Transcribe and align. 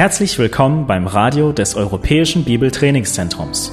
Herzlich 0.00 0.38
willkommen 0.38 0.86
beim 0.86 1.06
Radio 1.06 1.52
des 1.52 1.74
Europäischen 1.74 2.44
Bibeltrainingszentrums. 2.44 3.70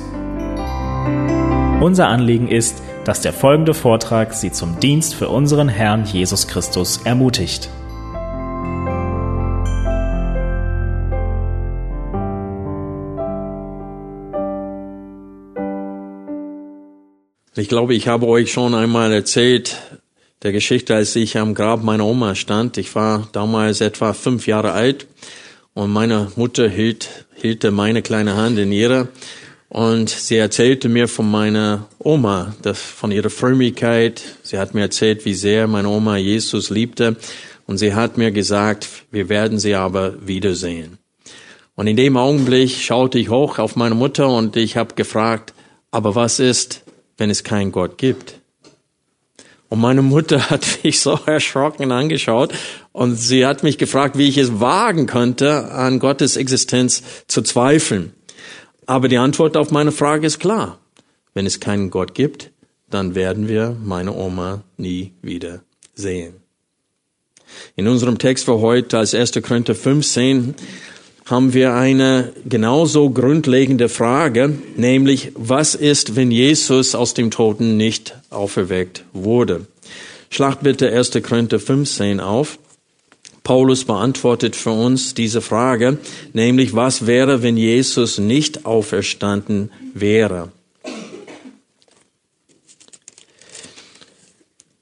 Unser 1.79 2.09
Anliegen 2.09 2.49
ist, 2.49 2.83
dass 3.05 3.21
der 3.21 3.31
folgende 3.31 3.73
Vortrag 3.73 4.33
Sie 4.33 4.51
zum 4.51 4.77
Dienst 4.81 5.15
für 5.15 5.29
unseren 5.29 5.69
Herrn 5.69 6.03
Jesus 6.03 6.49
Christus 6.49 6.99
ermutigt. 7.05 7.69
Ich 17.55 17.69
glaube, 17.69 17.93
ich 17.93 18.09
habe 18.09 18.27
euch 18.27 18.51
schon 18.51 18.75
einmal 18.75 19.13
erzählt 19.13 19.77
der 20.43 20.51
Geschichte, 20.51 20.93
als 20.93 21.15
ich 21.15 21.37
am 21.37 21.53
Grab 21.53 21.83
meiner 21.83 22.05
Oma 22.05 22.35
stand. 22.35 22.77
Ich 22.77 22.93
war 22.95 23.29
damals 23.31 23.79
etwa 23.79 24.11
fünf 24.11 24.45
Jahre 24.45 24.73
alt 24.73 25.07
und 25.77 25.91
meine 25.91 26.31
Mutter 26.35 26.67
hielt, 26.67 27.27
hielt 27.35 27.63
meine 27.71 28.01
kleine 28.01 28.35
Hand 28.35 28.57
in 28.57 28.71
ihre 28.71 29.09
und 29.69 30.09
sie 30.09 30.37
erzählte 30.37 30.89
mir 30.89 31.07
von 31.07 31.29
meiner 31.29 31.87
Oma, 31.99 32.55
das, 32.63 32.81
von 32.81 33.11
ihrer 33.11 33.29
Frömmigkeit. 33.29 34.23
Sie 34.41 34.57
hat 34.57 34.73
mir 34.73 34.81
erzählt, 34.81 35.23
wie 35.23 35.35
sehr 35.35 35.67
meine 35.67 35.89
Oma 35.89 36.17
Jesus 36.17 36.71
liebte 36.71 37.15
und 37.67 37.77
sie 37.77 37.93
hat 37.93 38.17
mir 38.17 38.31
gesagt, 38.31 38.87
wir 39.11 39.29
werden 39.29 39.59
sie 39.59 39.75
aber 39.75 40.15
wiedersehen. 40.27 40.97
Und 41.75 41.85
in 41.85 41.95
dem 41.95 42.17
Augenblick 42.17 42.71
schaute 42.71 43.19
ich 43.19 43.29
hoch 43.29 43.59
auf 43.59 43.75
meine 43.75 43.93
Mutter 43.93 44.29
und 44.29 44.55
ich 44.55 44.77
habe 44.77 44.95
gefragt, 44.95 45.53
aber 45.91 46.15
was 46.15 46.39
ist, 46.39 46.85
wenn 47.19 47.29
es 47.29 47.43
keinen 47.43 47.71
Gott 47.71 47.99
gibt? 47.99 48.39
Und 49.69 49.79
meine 49.79 50.01
Mutter 50.01 50.39
hat 50.49 50.65
mich 50.83 51.01
so 51.01 51.19
erschrocken 51.27 51.91
angeschaut 51.91 52.51
und 52.97 53.15
sie 53.15 53.45
hat 53.45 53.61
mich 53.61 53.77
gefragt, 53.77 54.17
wie 54.17 54.27
ich 54.27 54.39
es 54.39 54.59
wagen 54.59 55.05
könnte, 55.05 55.71
an 55.71 55.99
Gottes 55.99 56.35
Existenz 56.35 57.03
zu 57.27 57.43
zweifeln. 57.43 58.11
Aber 58.87 59.07
die 59.07 59.19
Antwort 59.19 59.55
auf 59.55 59.69
meine 59.69 59.91
Frage 59.91 60.25
ist 60.25 60.39
klar. 60.39 60.79
Wenn 61.35 61.45
es 61.45 61.59
keinen 61.59 61.91
Gott 61.91 62.15
gibt, 62.15 62.49
dann 62.89 63.13
werden 63.13 63.47
wir 63.47 63.77
meine 63.83 64.15
Oma 64.15 64.63
nie 64.77 65.11
wieder 65.21 65.61
sehen. 65.93 66.37
In 67.75 67.87
unserem 67.87 68.17
Text 68.17 68.45
für 68.45 68.61
heute 68.61 68.97
als 68.97 69.13
1. 69.13 69.33
Korinther 69.43 69.75
15 69.75 70.55
haben 71.25 71.53
wir 71.53 71.75
eine 71.75 72.33
genauso 72.49 73.11
grundlegende 73.11 73.89
Frage, 73.89 74.57
nämlich 74.75 75.33
was 75.35 75.75
ist, 75.75 76.15
wenn 76.15 76.31
Jesus 76.31 76.95
aus 76.95 77.13
dem 77.13 77.29
Toten 77.29 77.77
nicht 77.77 78.17
auferweckt 78.31 79.03
wurde? 79.13 79.67
Schlacht 80.31 80.63
bitte 80.63 80.91
1. 80.91 81.11
Korinther 81.21 81.59
15 81.59 82.19
auf. 82.19 82.57
Paulus 83.47 83.85
beantwortet 83.85 84.57
für 84.57 84.71
uns 84.71 85.13
diese 85.13 85.39
Frage, 85.39 85.99
nämlich 86.33 86.75
was 86.75 87.07
wäre, 87.07 87.43
wenn 87.43 87.55
Jesus 87.55 88.17
nicht 88.17 88.65
auferstanden 88.65 89.71
wäre? 89.93 90.51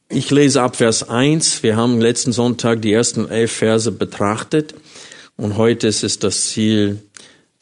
Ich 0.10 0.32
lese 0.32 0.64
ab 0.64 0.78
Vers 0.78 1.08
1. 1.08 1.62
Wir 1.62 1.76
haben 1.76 2.02
letzten 2.02 2.32
Sonntag 2.32 2.82
die 2.82 2.92
ersten 2.92 3.30
elf 3.30 3.52
Verse 3.52 3.92
betrachtet. 3.92 4.74
Und 5.38 5.58
heute 5.58 5.86
ist 5.86 6.04
es 6.04 6.18
das 6.18 6.48
Ziel, 6.48 7.04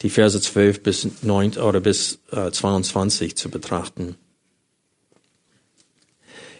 die 0.00 0.08
Verse 0.08 0.40
12 0.40 0.82
bis 0.82 1.08
9 1.20 1.58
oder 1.58 1.80
bis 1.80 2.18
äh, 2.32 2.50
22 2.50 3.36
zu 3.36 3.50
betrachten. 3.50 4.16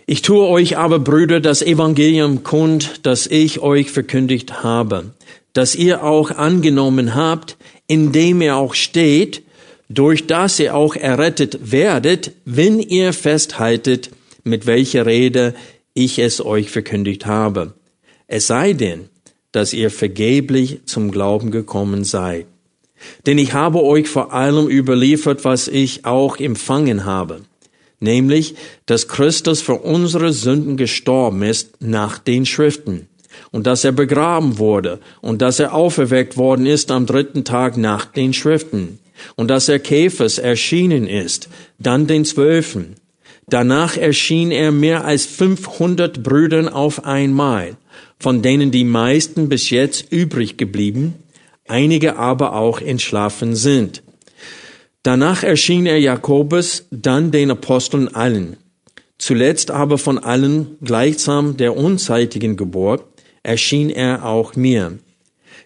Ich 0.07 0.21
tue 0.21 0.47
euch 0.47 0.77
aber, 0.77 0.99
Brüder, 0.99 1.41
das 1.41 1.63
Evangelium 1.63 2.43
kund, 2.43 3.01
das 3.05 3.27
ich 3.27 3.61
euch 3.61 3.91
verkündigt 3.91 4.63
habe, 4.63 5.13
das 5.55 5.75
ihr 5.75 6.05
auch 6.05 6.31
angenommen 6.31 7.15
habt, 7.15 7.57
indem 7.87 8.43
ihr 8.43 8.57
auch 8.57 8.75
steht, 8.75 9.43
durch 9.89 10.27
das 10.27 10.61
ihr 10.61 10.75
auch 10.75 10.95
errettet 10.95 11.73
werdet, 11.73 12.33
wenn 12.45 12.81
ihr 12.81 13.15
festhaltet, 13.15 14.11
mit 14.43 14.67
welcher 14.67 15.07
Rede 15.07 15.55
ich 15.95 16.19
es 16.19 16.45
euch 16.45 16.71
verkündigt 16.71 17.25
habe. 17.25 17.73
Es 18.27 18.47
sei 18.47 18.75
denn, 18.75 19.09
dass 19.53 19.73
ihr 19.73 19.91
vergeblich 19.91 20.81
zum 20.85 21.13
Glauben 21.13 21.51
gekommen 21.51 22.05
seid. 22.05 22.47
Denn 23.27 23.39
ich 23.39 23.53
habe 23.55 23.83
euch 23.83 24.09
vor 24.09 24.33
allem 24.33 24.69
überliefert, 24.69 25.45
was 25.45 25.69
ich 25.69 26.05
auch 26.05 26.39
empfangen 26.39 27.05
habe, 27.05 27.41
nämlich, 28.05 28.55
dass 28.87 29.09
Christus 29.09 29.61
für 29.61 29.75
unsere 29.75 30.33
Sünden 30.33 30.77
gestorben 30.77 31.43
ist 31.43 31.83
nach 31.83 32.19
den 32.19 32.47
Schriften 32.47 33.09
und 33.51 33.67
dass 33.67 33.83
er 33.83 33.91
begraben 33.91 34.59
wurde 34.59 35.01
und 35.21 35.43
dass 35.43 35.59
er 35.59 35.75
auferweckt 35.75 36.37
worden 36.37 36.67
ist 36.67 36.93
am 36.93 37.07
dritten 37.07 37.45
Tag 37.45 37.77
nach 37.77 38.05
den 38.05 38.33
Schriften 38.33 39.01
und 39.35 39.49
dass 39.49 39.69
er 39.69 39.81
Käfers 39.81 40.39
erschienen 40.39 41.09
ist, 41.09 41.49
dann 41.81 42.07
den 42.07 42.25
Zwölfen. 42.25 42.95
Danach 43.49 43.97
erschien 43.97 44.53
er 44.53 44.71
mehr 44.71 45.05
als 45.05 45.27
500 45.27 46.23
Brüdern 46.23 46.69
auf 46.69 47.05
einmal 47.05 47.77
von 48.25 48.41
denen 48.43 48.71
die 48.71 48.85
meisten 48.85 49.49
bis 49.49 49.71
jetzt 49.71 50.11
übrig 50.11 50.57
geblieben, 50.57 51.15
einige 51.69 52.17
aber 52.17 52.55
auch 52.55 52.81
entschlafen 52.81 53.55
sind. 53.55 54.03
Danach 55.05 55.43
erschien 55.43 55.85
er 55.85 56.01
Jakobus, 56.01 56.87
dann 56.91 57.31
den 57.31 57.51
Aposteln 57.51 58.09
allen. 58.09 58.57
Zuletzt 59.19 59.71
aber 59.71 59.99
von 59.99 60.19
allen 60.19 60.79
gleichsam 60.83 61.59
der 61.59 61.77
unzeitigen 61.77 62.57
Geburt 62.57 63.05
erschien 63.43 63.91
er 63.91 64.25
auch 64.25 64.57
mir. 64.57 64.99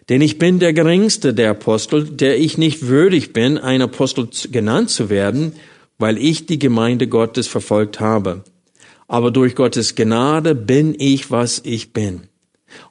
Denn 0.09 0.19
ich 0.21 0.39
bin 0.39 0.59
der 0.59 0.73
geringste 0.73 1.33
der 1.33 1.51
Apostel, 1.51 2.03
der 2.03 2.37
ich 2.37 2.57
nicht 2.57 2.87
würdig 2.87 3.31
bin, 3.31 3.57
ein 3.57 3.81
Apostel 3.81 4.27
genannt 4.51 4.89
zu 4.89 5.09
werden, 5.09 5.53
weil 5.97 6.17
ich 6.17 6.45
die 6.45 6.59
Gemeinde 6.59 7.07
Gottes 7.07 7.47
verfolgt 7.47 8.01
habe. 8.01 8.43
Aber 9.07 9.31
durch 9.31 9.55
Gottes 9.55 9.95
Gnade 9.95 10.53
bin 10.53 10.95
ich, 10.97 11.31
was 11.31 11.61
ich 11.63 11.93
bin. 11.93 12.28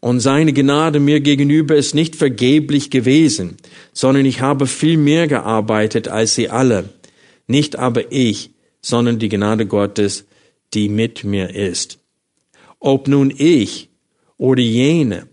Und 0.01 0.21
seine 0.21 0.53
Gnade 0.53 1.01
mir 1.01 1.21
gegenüber 1.21 1.77
ist 1.77 1.95
nicht 1.95 2.17
vergeblich 2.17 2.91
gewesen, 2.91 3.57
sondern 3.93 4.25
ich 4.25 4.41
habe 4.41 4.67
viel 4.67 4.97
mehr 4.97 5.27
gearbeitet 5.27 6.09
als 6.09 6.35
sie 6.35 6.49
alle. 6.49 6.91
Nicht 7.47 7.77
aber 7.77 8.13
ich, 8.13 8.51
sondern 8.81 9.19
die 9.19 9.29
Gnade 9.29 9.67
Gottes, 9.67 10.27
die 10.75 10.89
mit 10.89 11.25
mir 11.25 11.55
ist. 11.55 11.99
Ob 12.81 13.09
nun 13.09 13.33
ich 13.37 13.89
oder 14.37 14.63
jene, 14.63 15.27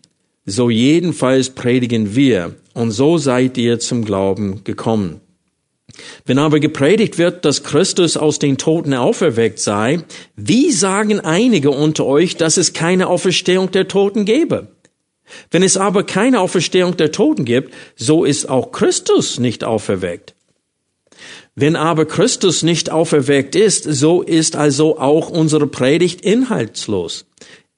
so 0.46 0.70
jedenfalls 0.70 1.50
predigen 1.52 2.16
wir, 2.16 2.56
und 2.74 2.92
so 2.92 3.18
seid 3.18 3.58
ihr 3.58 3.80
zum 3.80 4.04
Glauben 4.04 4.64
gekommen. 4.64 5.22
Wenn 6.26 6.40
aber 6.40 6.60
gepredigt 6.60 7.18
wird, 7.18 7.46
dass 7.46 7.64
Christus 7.64 8.18
aus 8.18 8.40
den 8.40 8.58
Toten 8.58 8.94
auferweckt 8.94 9.60
sei, 9.60 10.00
wie 10.36 10.72
sagen 10.72 11.20
einige 11.20 11.72
unter 11.72 12.06
euch, 12.06 12.36
dass 12.38 12.58
es 12.58 12.74
keine 12.74 13.08
Auferstehung 13.08 13.72
der 13.72 13.88
Toten 13.88 14.26
gebe? 14.26 14.68
Wenn 15.52 15.64
es 15.64 15.78
aber 15.78 16.04
keine 16.04 16.40
Auferstehung 16.40 16.98
der 16.98 17.12
Toten 17.12 17.46
gibt, 17.46 17.74
so 17.96 18.26
ist 18.26 18.48
auch 18.48 18.72
Christus 18.72 19.40
nicht 19.40 19.64
auferweckt. 19.64 20.36
Wenn 21.56 21.76
aber 21.76 22.06
Christus 22.06 22.64
nicht 22.64 22.92
auferweckt 22.92 23.56
ist, 23.56 23.84
so 23.86 24.22
ist 24.22 24.56
also 24.56 25.00
auch 25.00 25.30
unsere 25.30 25.68
Predigt 25.68 26.22
inhaltslos. 26.22 27.26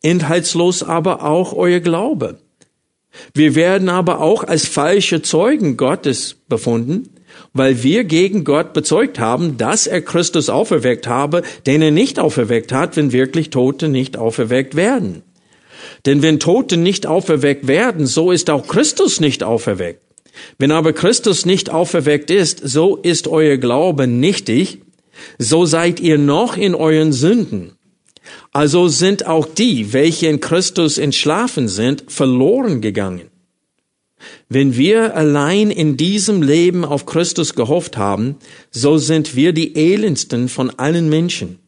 Inhaltslos 0.02 0.84
aber 0.84 1.24
auch 1.24 1.54
euer 1.54 1.80
Glaube. 1.80 2.40
Wir 3.34 3.56
werden 3.56 3.90
aber 3.90 4.20
auch 4.22 4.44
als 4.44 4.68
falsche 4.68 5.22
Zeugen 5.22 5.78
Gottes 5.78 6.36
befunden, 6.50 7.10
weil 7.58 7.84
wir 7.84 8.04
gegen 8.04 8.44
Gott 8.44 8.74
bezeugt 8.74 9.20
haben, 9.20 9.58
dass 9.58 9.88
er 9.88 10.02
Christus 10.02 10.50
auferweckt 10.50 11.08
habe, 11.08 11.44
den 11.66 11.82
er 11.82 11.92
nicht 11.92 12.20
auferweckt 12.20 12.72
hat, 12.72 12.96
wenn 12.98 13.12
wirklich 13.12 13.50
Tote 13.50 13.90
nicht 13.90 14.18
auferweckt 14.18 14.76
werden. 14.76 15.24
Denn 16.06 16.22
wenn 16.22 16.40
Tote 16.40 16.78
nicht 16.78 17.06
auferweckt 17.06 17.68
werden, 17.68 18.06
so 18.06 18.32
ist 18.32 18.50
auch 18.50 18.68
Christus 18.68 19.20
nicht 19.20 19.44
auferweckt. 19.44 20.02
Wenn 20.58 20.72
aber 20.72 20.94
Christus 20.94 21.46
nicht 21.46 21.70
auferweckt 21.70 22.30
ist, 22.30 22.62
so 22.64 22.96
ist 22.96 23.28
euer 23.28 23.58
Glaube 23.58 24.08
nichtig, 24.08 24.82
so 25.40 25.66
seid 25.66 26.00
ihr 26.00 26.18
noch 26.18 26.58
in 26.58 26.76
euren 26.76 27.12
Sünden. 27.12 27.74
Also 28.52 28.88
sind 28.88 29.26
auch 29.26 29.48
die, 29.48 29.94
welche 29.94 30.28
in 30.28 30.40
Christus 30.40 30.98
entschlafen 30.98 31.68
sind, 31.68 32.06
verloren 32.08 32.82
gegangen. 32.82 33.30
Wenn 34.50 34.78
wir 34.78 35.16
allein 35.16 35.72
in 35.72 35.98
diesem 35.98 36.42
Leben 36.42 36.86
auf 36.86 37.06
Christus 37.06 37.56
gehofft 37.56 37.98
haben, 37.98 38.36
so 38.72 38.98
sind 38.98 39.36
wir 39.36 39.54
die 39.54 39.76
elendsten 39.76 40.48
von 40.50 40.72
allen 40.78 41.10
Menschen. 41.10 41.60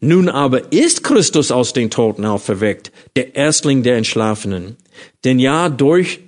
Nun 0.00 0.28
aber 0.28 0.72
ist 0.72 1.04
Christus 1.04 1.52
aus 1.52 1.72
den 1.72 1.88
Toten 1.88 2.24
auferweckt, 2.24 2.90
der 3.14 3.36
Erstling 3.36 3.84
der 3.84 3.96
Entschlafenen. 3.96 4.76
Denn 5.24 5.38
ja 5.38 5.68
durch, 5.68 6.18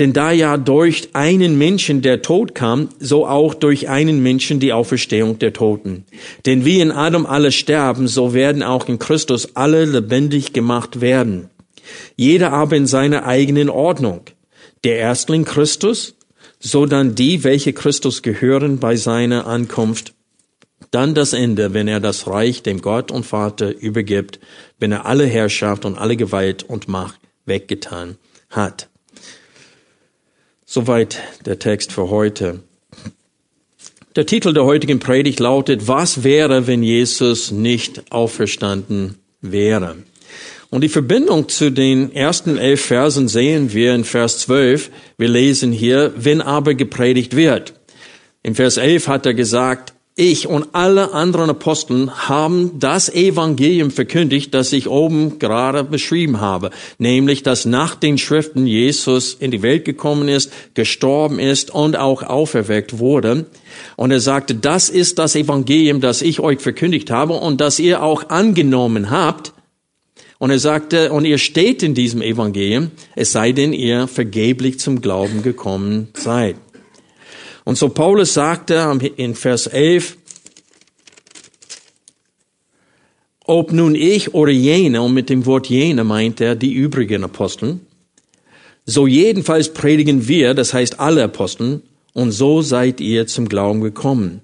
denn 0.00 0.12
da 0.12 0.32
ja 0.32 0.56
durch 0.56 1.10
einen 1.12 1.56
Menschen 1.56 2.02
der 2.02 2.22
Tod 2.22 2.56
kam, 2.56 2.88
so 2.98 3.26
auch 3.28 3.54
durch 3.54 3.88
einen 3.88 4.20
Menschen 4.20 4.58
die 4.58 4.72
Auferstehung 4.72 5.38
der 5.38 5.52
Toten. 5.52 6.04
Denn 6.44 6.64
wie 6.64 6.80
in 6.80 6.90
Adam 6.90 7.26
alle 7.26 7.52
sterben, 7.52 8.08
so 8.08 8.34
werden 8.34 8.64
auch 8.64 8.88
in 8.88 8.98
Christus 8.98 9.54
alle 9.54 9.84
lebendig 9.84 10.52
gemacht 10.52 11.00
werden. 11.00 11.50
Jeder 12.16 12.52
aber 12.52 12.76
in 12.76 12.86
seiner 12.86 13.26
eigenen 13.26 13.68
Ordnung. 13.68 14.22
der 14.84 14.98
Erstling 14.98 15.44
Christus, 15.44 16.14
so 16.60 16.86
dann 16.86 17.14
die, 17.14 17.42
welche 17.42 17.72
Christus 17.72 18.22
gehören 18.22 18.78
bei 18.78 18.96
seiner 18.96 19.46
Ankunft, 19.46 20.14
dann 20.90 21.14
das 21.14 21.32
Ende, 21.32 21.74
wenn 21.74 21.88
er 21.88 22.00
das 22.00 22.26
Reich 22.26 22.62
dem 22.62 22.80
Gott 22.80 23.10
und 23.10 23.24
Vater 23.26 23.74
übergibt, 23.74 24.38
wenn 24.78 24.92
er 24.92 25.06
alle 25.06 25.26
Herrschaft 25.26 25.84
und 25.84 25.98
alle 25.98 26.16
Gewalt 26.16 26.62
und 26.62 26.86
Macht 26.86 27.18
weggetan 27.46 28.16
hat. 28.50 28.88
Soweit 30.66 31.20
der 31.46 31.58
Text 31.58 31.92
für 31.92 32.10
heute. 32.10 32.60
Der 34.16 34.26
Titel 34.26 34.52
der 34.52 34.64
heutigen 34.64 35.00
Predigt 35.00 35.40
lautet, 35.40 35.88
was 35.88 36.22
wäre, 36.22 36.66
wenn 36.66 36.82
Jesus 36.82 37.50
nicht 37.50 38.12
auferstanden 38.12 39.16
wäre? 39.40 39.96
Und 40.74 40.80
die 40.80 40.88
Verbindung 40.88 41.48
zu 41.48 41.70
den 41.70 42.12
ersten 42.12 42.58
elf 42.58 42.86
Versen 42.86 43.28
sehen 43.28 43.72
wir 43.72 43.94
in 43.94 44.02
Vers 44.02 44.40
12. 44.40 44.90
Wir 45.16 45.28
lesen 45.28 45.70
hier, 45.70 46.12
wenn 46.16 46.40
aber 46.40 46.74
gepredigt 46.74 47.36
wird. 47.36 47.74
In 48.42 48.56
Vers 48.56 48.76
11 48.76 49.06
hat 49.06 49.24
er 49.24 49.34
gesagt, 49.34 49.92
ich 50.16 50.48
und 50.48 50.66
alle 50.72 51.12
anderen 51.12 51.50
Aposteln 51.50 52.28
haben 52.28 52.80
das 52.80 53.08
Evangelium 53.08 53.92
verkündigt, 53.92 54.52
das 54.52 54.72
ich 54.72 54.88
oben 54.88 55.38
gerade 55.38 55.84
beschrieben 55.84 56.40
habe, 56.40 56.70
nämlich, 56.98 57.44
dass 57.44 57.66
nach 57.66 57.94
den 57.94 58.18
Schriften 58.18 58.66
Jesus 58.66 59.34
in 59.34 59.52
die 59.52 59.62
Welt 59.62 59.84
gekommen 59.84 60.26
ist, 60.26 60.52
gestorben 60.74 61.38
ist 61.38 61.70
und 61.70 61.96
auch 61.96 62.24
auferweckt 62.24 62.98
wurde. 62.98 63.46
Und 63.94 64.10
er 64.10 64.18
sagte, 64.18 64.56
das 64.56 64.88
ist 64.88 65.20
das 65.20 65.36
Evangelium, 65.36 66.00
das 66.00 66.20
ich 66.20 66.40
euch 66.40 66.58
verkündigt 66.58 67.12
habe 67.12 67.34
und 67.34 67.60
das 67.60 67.78
ihr 67.78 68.02
auch 68.02 68.28
angenommen 68.28 69.12
habt. 69.12 69.52
Und 70.44 70.50
er 70.50 70.58
sagte, 70.58 71.10
und 71.10 71.24
ihr 71.24 71.38
steht 71.38 71.82
in 71.82 71.94
diesem 71.94 72.20
Evangelium, 72.20 72.90
es 73.16 73.32
sei 73.32 73.52
denn, 73.52 73.72
ihr 73.72 74.06
vergeblich 74.06 74.78
zum 74.78 75.00
Glauben 75.00 75.42
gekommen 75.42 76.08
seid. 76.12 76.56
Und 77.64 77.78
so 77.78 77.88
Paulus 77.88 78.34
sagte 78.34 78.98
in 79.16 79.36
Vers 79.36 79.66
11, 79.68 80.18
ob 83.46 83.72
nun 83.72 83.94
ich 83.94 84.34
oder 84.34 84.52
jene, 84.52 85.00
und 85.00 85.14
mit 85.14 85.30
dem 85.30 85.46
Wort 85.46 85.68
jene 85.70 86.04
meint 86.04 86.42
er 86.42 86.56
die 86.56 86.74
übrigen 86.74 87.24
Aposteln, 87.24 87.80
so 88.84 89.06
jedenfalls 89.06 89.72
predigen 89.72 90.28
wir, 90.28 90.52
das 90.52 90.74
heißt 90.74 91.00
alle 91.00 91.24
Aposteln, 91.24 91.80
und 92.12 92.32
so 92.32 92.60
seid 92.60 93.00
ihr 93.00 93.26
zum 93.26 93.48
Glauben 93.48 93.80
gekommen. 93.80 94.42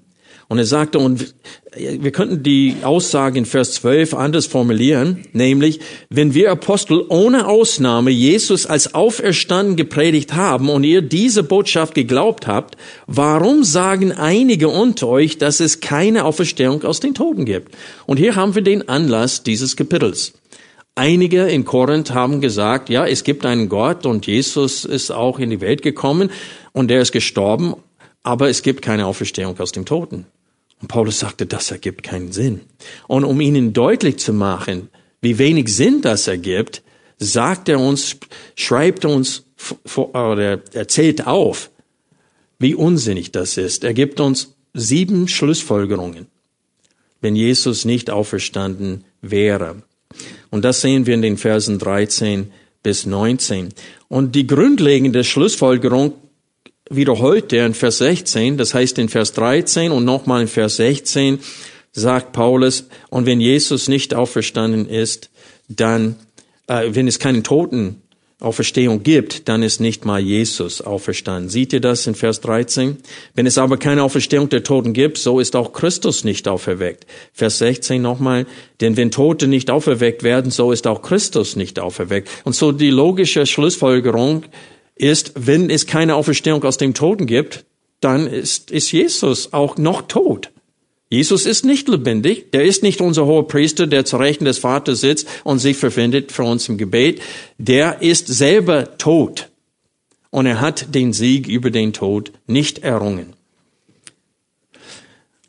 Und 0.51 0.57
er 0.57 0.65
sagte, 0.65 0.99
und 0.99 1.33
wir 1.77 2.11
könnten 2.11 2.43
die 2.43 2.75
Aussage 2.83 3.39
in 3.39 3.45
Vers 3.45 3.71
12 3.75 4.13
anders 4.13 4.47
formulieren, 4.47 5.23
nämlich, 5.31 5.79
wenn 6.09 6.33
wir 6.33 6.51
Apostel 6.51 7.05
ohne 7.07 7.47
Ausnahme 7.47 8.11
Jesus 8.11 8.65
als 8.65 8.93
auferstanden 8.93 9.77
gepredigt 9.77 10.33
haben 10.33 10.67
und 10.69 10.83
ihr 10.83 11.01
diese 11.03 11.43
Botschaft 11.43 11.95
geglaubt 11.95 12.47
habt, 12.47 12.75
warum 13.07 13.63
sagen 13.63 14.11
einige 14.11 14.67
unter 14.67 15.07
euch, 15.07 15.37
dass 15.37 15.61
es 15.61 15.79
keine 15.79 16.25
Auferstehung 16.25 16.83
aus 16.83 16.99
den 16.99 17.13
Toten 17.13 17.45
gibt? 17.45 17.73
Und 18.05 18.17
hier 18.17 18.35
haben 18.35 18.53
wir 18.53 18.61
den 18.61 18.89
Anlass 18.89 19.43
dieses 19.43 19.77
Kapitels. 19.77 20.33
Einige 20.95 21.47
in 21.47 21.63
Korinth 21.63 22.13
haben 22.13 22.41
gesagt, 22.41 22.89
ja, 22.89 23.07
es 23.07 23.23
gibt 23.23 23.45
einen 23.45 23.69
Gott 23.69 24.05
und 24.05 24.27
Jesus 24.27 24.83
ist 24.83 25.11
auch 25.11 25.39
in 25.39 25.49
die 25.49 25.61
Welt 25.61 25.81
gekommen 25.81 26.29
und 26.73 26.91
er 26.91 26.99
ist 26.99 27.13
gestorben, 27.13 27.75
aber 28.21 28.49
es 28.49 28.63
gibt 28.63 28.81
keine 28.81 29.05
Auferstehung 29.05 29.57
aus 29.57 29.71
dem 29.71 29.85
Toten. 29.85 30.25
Und 30.81 30.87
Paulus 30.87 31.19
sagte, 31.19 31.45
das 31.45 31.71
ergibt 31.71 32.03
keinen 32.03 32.31
Sinn. 32.31 32.61
Und 33.07 33.23
um 33.23 33.39
ihnen 33.39 33.73
deutlich 33.73 34.17
zu 34.17 34.33
machen, 34.33 34.89
wie 35.21 35.37
wenig 35.37 35.69
Sinn 35.69 36.01
das 36.01 36.27
ergibt, 36.27 36.81
sagt 37.19 37.69
er 37.69 37.79
uns, 37.79 38.17
schreibt 38.55 39.05
uns 39.05 39.45
oder 39.93 40.61
erzählt 40.73 41.27
auf, 41.27 41.69
wie 42.57 42.73
unsinnig 42.73 43.31
das 43.31 43.57
ist. 43.57 43.83
Er 43.83 43.93
gibt 43.93 44.19
uns 44.19 44.55
sieben 44.73 45.27
Schlussfolgerungen, 45.27 46.27
wenn 47.21 47.35
Jesus 47.35 47.85
nicht 47.85 48.09
auferstanden 48.09 49.03
wäre. 49.21 49.83
Und 50.49 50.65
das 50.65 50.81
sehen 50.81 51.05
wir 51.05 51.13
in 51.13 51.21
den 51.21 51.37
Versen 51.37 51.77
13 51.77 52.51
bis 52.83 53.05
19. 53.05 53.69
Und 54.07 54.33
die 54.35 54.47
grundlegende 54.47 55.23
Schlussfolgerung 55.23 56.13
wiederholt 56.95 57.53
er 57.53 57.65
in 57.65 57.73
Vers 57.73 57.99
16, 57.99 58.57
das 58.57 58.73
heißt 58.73 58.99
in 58.99 59.09
Vers 59.09 59.33
13 59.33 59.91
und 59.91 60.05
nochmal 60.05 60.41
in 60.41 60.47
Vers 60.47 60.77
16 60.77 61.39
sagt 61.93 62.31
Paulus, 62.31 62.87
und 63.09 63.25
wenn 63.25 63.41
Jesus 63.41 63.87
nicht 63.87 64.13
auferstanden 64.13 64.87
ist, 64.87 65.29
dann, 65.67 66.15
äh, 66.67 66.89
wenn 66.89 67.07
es 67.07 67.19
keinen 67.19 67.43
Toten 67.43 68.01
Auferstehung 68.41 69.03
gibt, 69.03 69.47
dann 69.47 69.61
ist 69.61 69.79
nicht 69.79 70.03
mal 70.03 70.19
Jesus 70.19 70.81
auferstanden. 70.81 71.49
Seht 71.49 71.73
ihr 71.73 71.79
das 71.79 72.07
in 72.07 72.15
Vers 72.15 72.41
13? 72.41 72.97
Wenn 73.35 73.45
es 73.45 73.59
aber 73.59 73.77
keine 73.77 74.01
Auferstehung 74.01 74.49
der 74.49 74.63
Toten 74.63 74.93
gibt, 74.93 75.19
so 75.19 75.39
ist 75.39 75.55
auch 75.55 75.73
Christus 75.73 76.23
nicht 76.23 76.47
auferweckt. 76.47 77.05
Vers 77.33 77.59
16 77.59 78.01
nochmal, 78.01 78.47
denn 78.81 78.97
wenn 78.97 79.11
Tote 79.11 79.47
nicht 79.47 79.69
auferweckt 79.69 80.23
werden, 80.23 80.49
so 80.49 80.71
ist 80.71 80.87
auch 80.87 81.03
Christus 81.03 81.55
nicht 81.55 81.79
auferweckt. 81.79 82.29
Und 82.43 82.55
so 82.55 82.71
die 82.71 82.89
logische 82.89 83.45
Schlussfolgerung 83.45 84.45
ist, 85.01 85.33
wenn 85.35 85.69
es 85.69 85.87
keine 85.87 86.15
Auferstehung 86.15 86.63
aus 86.63 86.77
dem 86.77 86.93
Toten 86.93 87.25
gibt, 87.25 87.65
dann 87.99 88.27
ist, 88.27 88.71
ist 88.71 88.91
Jesus 88.91 89.53
auch 89.53 89.77
noch 89.77 90.03
tot. 90.03 90.51
Jesus 91.09 91.45
ist 91.45 91.65
nicht 91.65 91.89
lebendig, 91.89 92.51
der 92.51 92.63
ist 92.63 92.83
nicht 92.83 93.01
unser 93.01 93.25
hoher 93.25 93.47
Priester, 93.47 93.85
der 93.85 94.05
zu 94.05 94.15
Rechten 94.15 94.45
des 94.45 94.59
Vaters 94.59 95.01
sitzt 95.01 95.27
und 95.43 95.59
sich 95.59 95.75
verfindet 95.75 96.31
für 96.31 96.43
uns 96.43 96.69
im 96.69 96.77
Gebet. 96.77 97.21
Der 97.57 98.01
ist 98.01 98.27
selber 98.27 98.97
tot. 98.97 99.49
Und 100.29 100.45
er 100.45 100.61
hat 100.61 100.95
den 100.95 101.11
Sieg 101.11 101.47
über 101.47 101.69
den 101.69 101.91
Tod 101.91 102.31
nicht 102.47 102.79
errungen. 102.79 103.33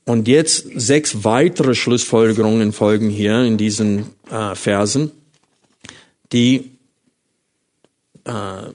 Und 0.05 0.27
jetzt 0.27 0.67
sechs 0.75 1.23
weitere 1.23 1.77
Schlussfolgerungen 1.77 2.73
folgen 2.73 3.09
hier 3.09 3.45
in 3.45 3.57
diesen 3.57 4.07
äh, 4.29 4.57
Versen, 4.57 5.13
die 6.33 6.73
äh, 8.25 8.73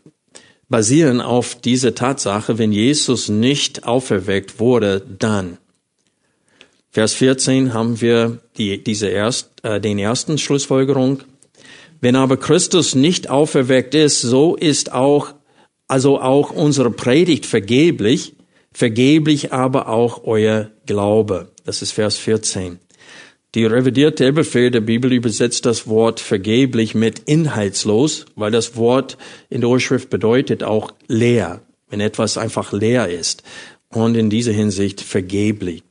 basieren 0.69 1.21
auf 1.21 1.55
dieser 1.55 1.95
Tatsache, 1.95 2.57
wenn 2.57 2.71
Jesus 2.71 3.29
nicht 3.29 3.85
auferweckt 3.85 4.59
wurde, 4.59 5.01
dann. 5.19 5.57
Vers 6.89 7.13
14 7.13 7.73
haben 7.73 8.01
wir 8.01 8.39
die, 8.57 8.83
diese 8.83 9.07
erst, 9.07 9.63
äh, 9.63 9.79
den 9.79 9.99
ersten 9.99 10.37
Schlussfolgerung. 10.37 11.23
Wenn 12.01 12.15
aber 12.15 12.37
Christus 12.37 12.95
nicht 12.95 13.29
auferweckt 13.29 13.95
ist, 13.95 14.21
so 14.21 14.55
ist 14.55 14.91
auch, 14.91 15.33
also 15.87 16.19
auch 16.19 16.51
unsere 16.51 16.91
Predigt 16.91 17.45
vergeblich, 17.45 18.35
vergeblich 18.73 19.53
aber 19.53 19.89
auch 19.89 20.23
euer 20.25 20.71
Glaube. 20.85 21.51
Das 21.65 21.81
ist 21.81 21.91
Vers 21.91 22.17
14. 22.17 22.79
Die 23.57 23.65
revidierte 23.65 24.23
Elberfeld 24.23 24.75
der 24.75 24.81
Bibel 24.81 25.11
übersetzt 25.11 25.65
das 25.65 25.87
Wort 25.87 26.19
vergeblich 26.19 26.93
mit 26.93 27.23
inhaltslos, 27.25 28.27
weil 28.35 28.51
das 28.51 28.75
Wort 28.75 29.17
in 29.49 29.61
der 29.61 29.71
Urschrift 29.71 30.11
bedeutet 30.11 30.61
auch 30.61 30.93
leer, 31.07 31.63
wenn 31.89 31.99
etwas 31.99 32.37
einfach 32.37 32.71
leer 32.71 33.09
ist. 33.09 33.41
Und 33.89 34.13
in 34.13 34.29
dieser 34.29 34.51
Hinsicht 34.51 35.01
vergeblich. 35.01 35.81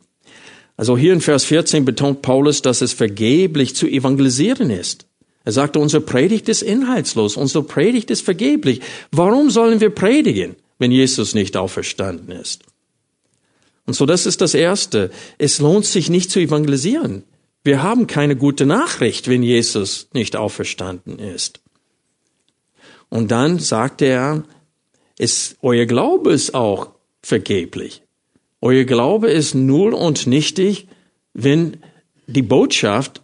Also 0.76 0.96
hier 0.96 1.12
in 1.12 1.20
Vers 1.20 1.44
14 1.46 1.84
betont 1.84 2.22
Paulus, 2.22 2.62
dass 2.62 2.82
es 2.82 2.92
vergeblich 2.92 3.74
zu 3.74 3.88
evangelisieren 3.88 4.70
ist. 4.70 5.06
Er 5.44 5.50
sagte, 5.50 5.80
unsere 5.80 6.04
Predigt 6.04 6.48
ist 6.48 6.62
inhaltslos, 6.62 7.36
unsere 7.36 7.64
Predigt 7.64 8.12
ist 8.12 8.22
vergeblich. 8.22 8.80
Warum 9.10 9.50
sollen 9.50 9.80
wir 9.80 9.90
predigen, 9.90 10.54
wenn 10.78 10.92
Jesus 10.92 11.34
nicht 11.34 11.56
auferstanden 11.56 12.30
ist? 12.30 12.62
Und 13.86 13.94
so, 13.94 14.06
das 14.06 14.24
ist 14.24 14.40
das 14.40 14.54
Erste. 14.54 15.10
Es 15.36 15.58
lohnt 15.58 15.86
sich 15.86 16.08
nicht 16.10 16.30
zu 16.30 16.38
evangelisieren. 16.38 17.24
Wir 17.66 17.82
haben 17.82 18.06
keine 18.06 18.36
gute 18.36 18.64
Nachricht, 18.64 19.26
wenn 19.26 19.42
Jesus 19.42 20.08
nicht 20.12 20.36
auferstanden 20.36 21.18
ist. 21.18 21.60
Und 23.08 23.32
dann 23.32 23.58
sagt 23.58 24.02
er, 24.02 24.44
ist, 25.18 25.56
euer 25.62 25.84
Glaube 25.86 26.32
ist 26.32 26.54
auch 26.54 26.90
vergeblich. 27.22 28.02
Euer 28.60 28.84
Glaube 28.84 29.32
ist 29.32 29.56
null 29.56 29.94
und 29.94 30.28
nichtig, 30.28 30.86
wenn 31.34 31.78
die 32.28 32.42
Botschaft, 32.42 33.22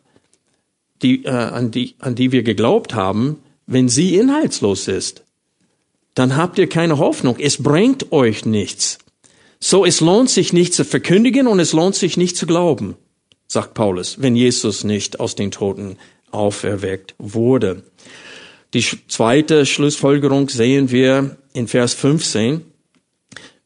die, 1.03 1.25
äh, 1.25 1.31
an, 1.31 1.71
die, 1.71 1.95
an 2.01 2.17
die 2.17 2.33
wir 2.33 2.43
geglaubt 2.43 2.95
haben, 2.95 3.39
wenn 3.67 3.89
sie 3.89 4.17
inhaltslos 4.17 4.89
ist. 4.89 5.23
Dann 6.15 6.35
habt 6.37 6.59
ihr 6.59 6.69
keine 6.69 6.99
Hoffnung. 6.99 7.37
Es 7.39 7.63
bringt 7.63 8.11
euch 8.11 8.45
nichts. 8.45 8.99
So, 9.61 9.85
es 9.85 10.01
lohnt 10.01 10.31
sich 10.31 10.53
nicht 10.53 10.75
zu 10.75 10.85
verkündigen 10.85 11.47
und 11.47 11.61
es 11.61 11.73
lohnt 11.73 11.95
sich 11.95 12.17
nicht 12.17 12.37
zu 12.37 12.47
glauben 12.47 12.97
sagt 13.53 13.75
Paulus, 13.75 14.21
wenn 14.21 14.37
Jesus 14.37 14.85
nicht 14.85 15.21
aus 15.21 15.35
den 15.35 15.51
Toten 15.51 15.97
auferweckt 16.31 17.15
wurde. 17.19 17.83
Die 18.75 18.85
zweite 19.09 19.67
Schlussfolgerung 19.67 20.49
sehen 20.49 20.91
wir 20.91 21.37
in 21.53 21.69
Vers 21.69 21.93
15. 21.95 22.63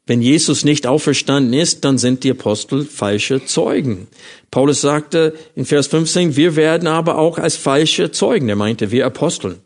Wenn 0.05 0.23
Jesus 0.23 0.65
nicht 0.65 0.87
auferstanden 0.87 1.53
ist, 1.53 1.85
dann 1.85 1.99
sind 1.99 2.25
die 2.25 2.31
Apostel 2.31 2.85
falsche 2.85 3.45
Zeugen. 3.45 4.09
Paulus 4.51 4.81
sagte 4.81 5.35
in 5.55 5.65
Vers 5.65 5.89
15, 5.89 6.37
wir 6.37 6.57
werden 6.57 6.89
aber 6.89 7.19
auch 7.19 7.39
als 7.39 7.57
falsche 7.57 8.11
Zeugen. 8.11 8.49
Er 8.49 8.57
meinte, 8.57 8.91
wir 8.91 9.07
Aposteln. 9.07 9.57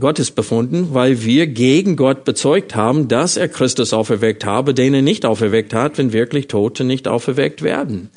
Gottes 0.00 0.32
befunden, 0.32 0.88
weil 0.92 1.22
wir 1.22 1.46
gegen 1.46 1.96
Gott 1.96 2.24
bezeugt 2.24 2.74
haben, 2.74 3.06
dass 3.06 3.36
er 3.36 3.48
Christus 3.48 3.92
auferweckt 3.92 4.44
habe, 4.44 4.74
den 4.74 4.92
er 4.92 5.02
nicht 5.02 5.24
auferweckt 5.24 5.72
hat, 5.72 5.98
wenn 5.98 6.12
wirklich 6.12 6.48
Tote 6.48 6.82
nicht 6.82 7.06
auferweckt 7.06 7.62
werden. 7.62 8.10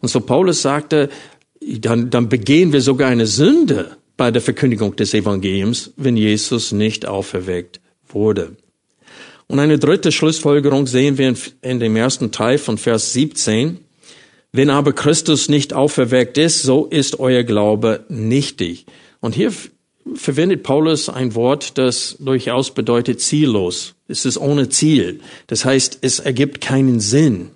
Und 0.00 0.08
so 0.08 0.20
Paulus 0.20 0.62
sagte, 0.62 1.08
dann, 1.60 2.10
dann 2.10 2.28
begehen 2.28 2.72
wir 2.72 2.80
sogar 2.80 3.10
eine 3.10 3.26
Sünde 3.26 3.96
bei 4.16 4.30
der 4.30 4.42
Verkündigung 4.42 4.96
des 4.96 5.14
Evangeliums, 5.14 5.92
wenn 5.96 6.16
Jesus 6.16 6.72
nicht 6.72 7.06
auferweckt 7.06 7.80
wurde. 8.08 8.56
Und 9.46 9.58
eine 9.58 9.78
dritte 9.78 10.12
Schlussfolgerung 10.12 10.86
sehen 10.86 11.18
wir 11.18 11.34
in, 11.62 11.80
dem 11.80 11.96
ersten 11.96 12.30
Teil 12.30 12.58
von 12.58 12.78
Vers 12.78 13.12
17. 13.12 13.78
Wenn 14.52 14.70
aber 14.70 14.92
Christus 14.92 15.48
nicht 15.48 15.74
auferweckt 15.74 16.38
ist, 16.38 16.62
so 16.62 16.86
ist 16.86 17.18
euer 17.18 17.42
Glaube 17.42 18.04
nichtig. 18.08 18.86
Und 19.20 19.34
hier 19.34 19.52
verwendet 20.14 20.62
Paulus 20.62 21.08
ein 21.08 21.34
Wort, 21.34 21.78
das 21.78 22.16
durchaus 22.20 22.72
bedeutet 22.72 23.20
ziellos. 23.20 23.94
Es 24.08 24.24
ist 24.24 24.38
ohne 24.38 24.68
Ziel. 24.68 25.20
Das 25.46 25.64
heißt, 25.64 25.98
es 26.02 26.20
ergibt 26.20 26.60
keinen 26.60 27.00
Sinn. 27.00 27.50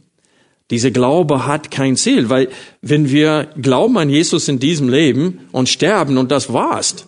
Dieser 0.70 0.90
Glaube 0.90 1.46
hat 1.46 1.70
kein 1.70 1.96
Ziel, 1.96 2.30
weil 2.30 2.48
wenn 2.80 3.10
wir 3.10 3.48
glauben 3.60 3.98
an 3.98 4.08
Jesus 4.08 4.48
in 4.48 4.58
diesem 4.58 4.88
Leben 4.88 5.40
und 5.52 5.68
sterben 5.68 6.16
und 6.16 6.30
das 6.30 6.52
war's, 6.52 7.06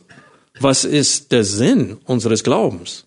was 0.61 0.85
ist 0.85 1.33
der 1.33 1.45
Sinn 1.45 1.99
unseres 2.05 2.45
Glaubens? 2.45 3.07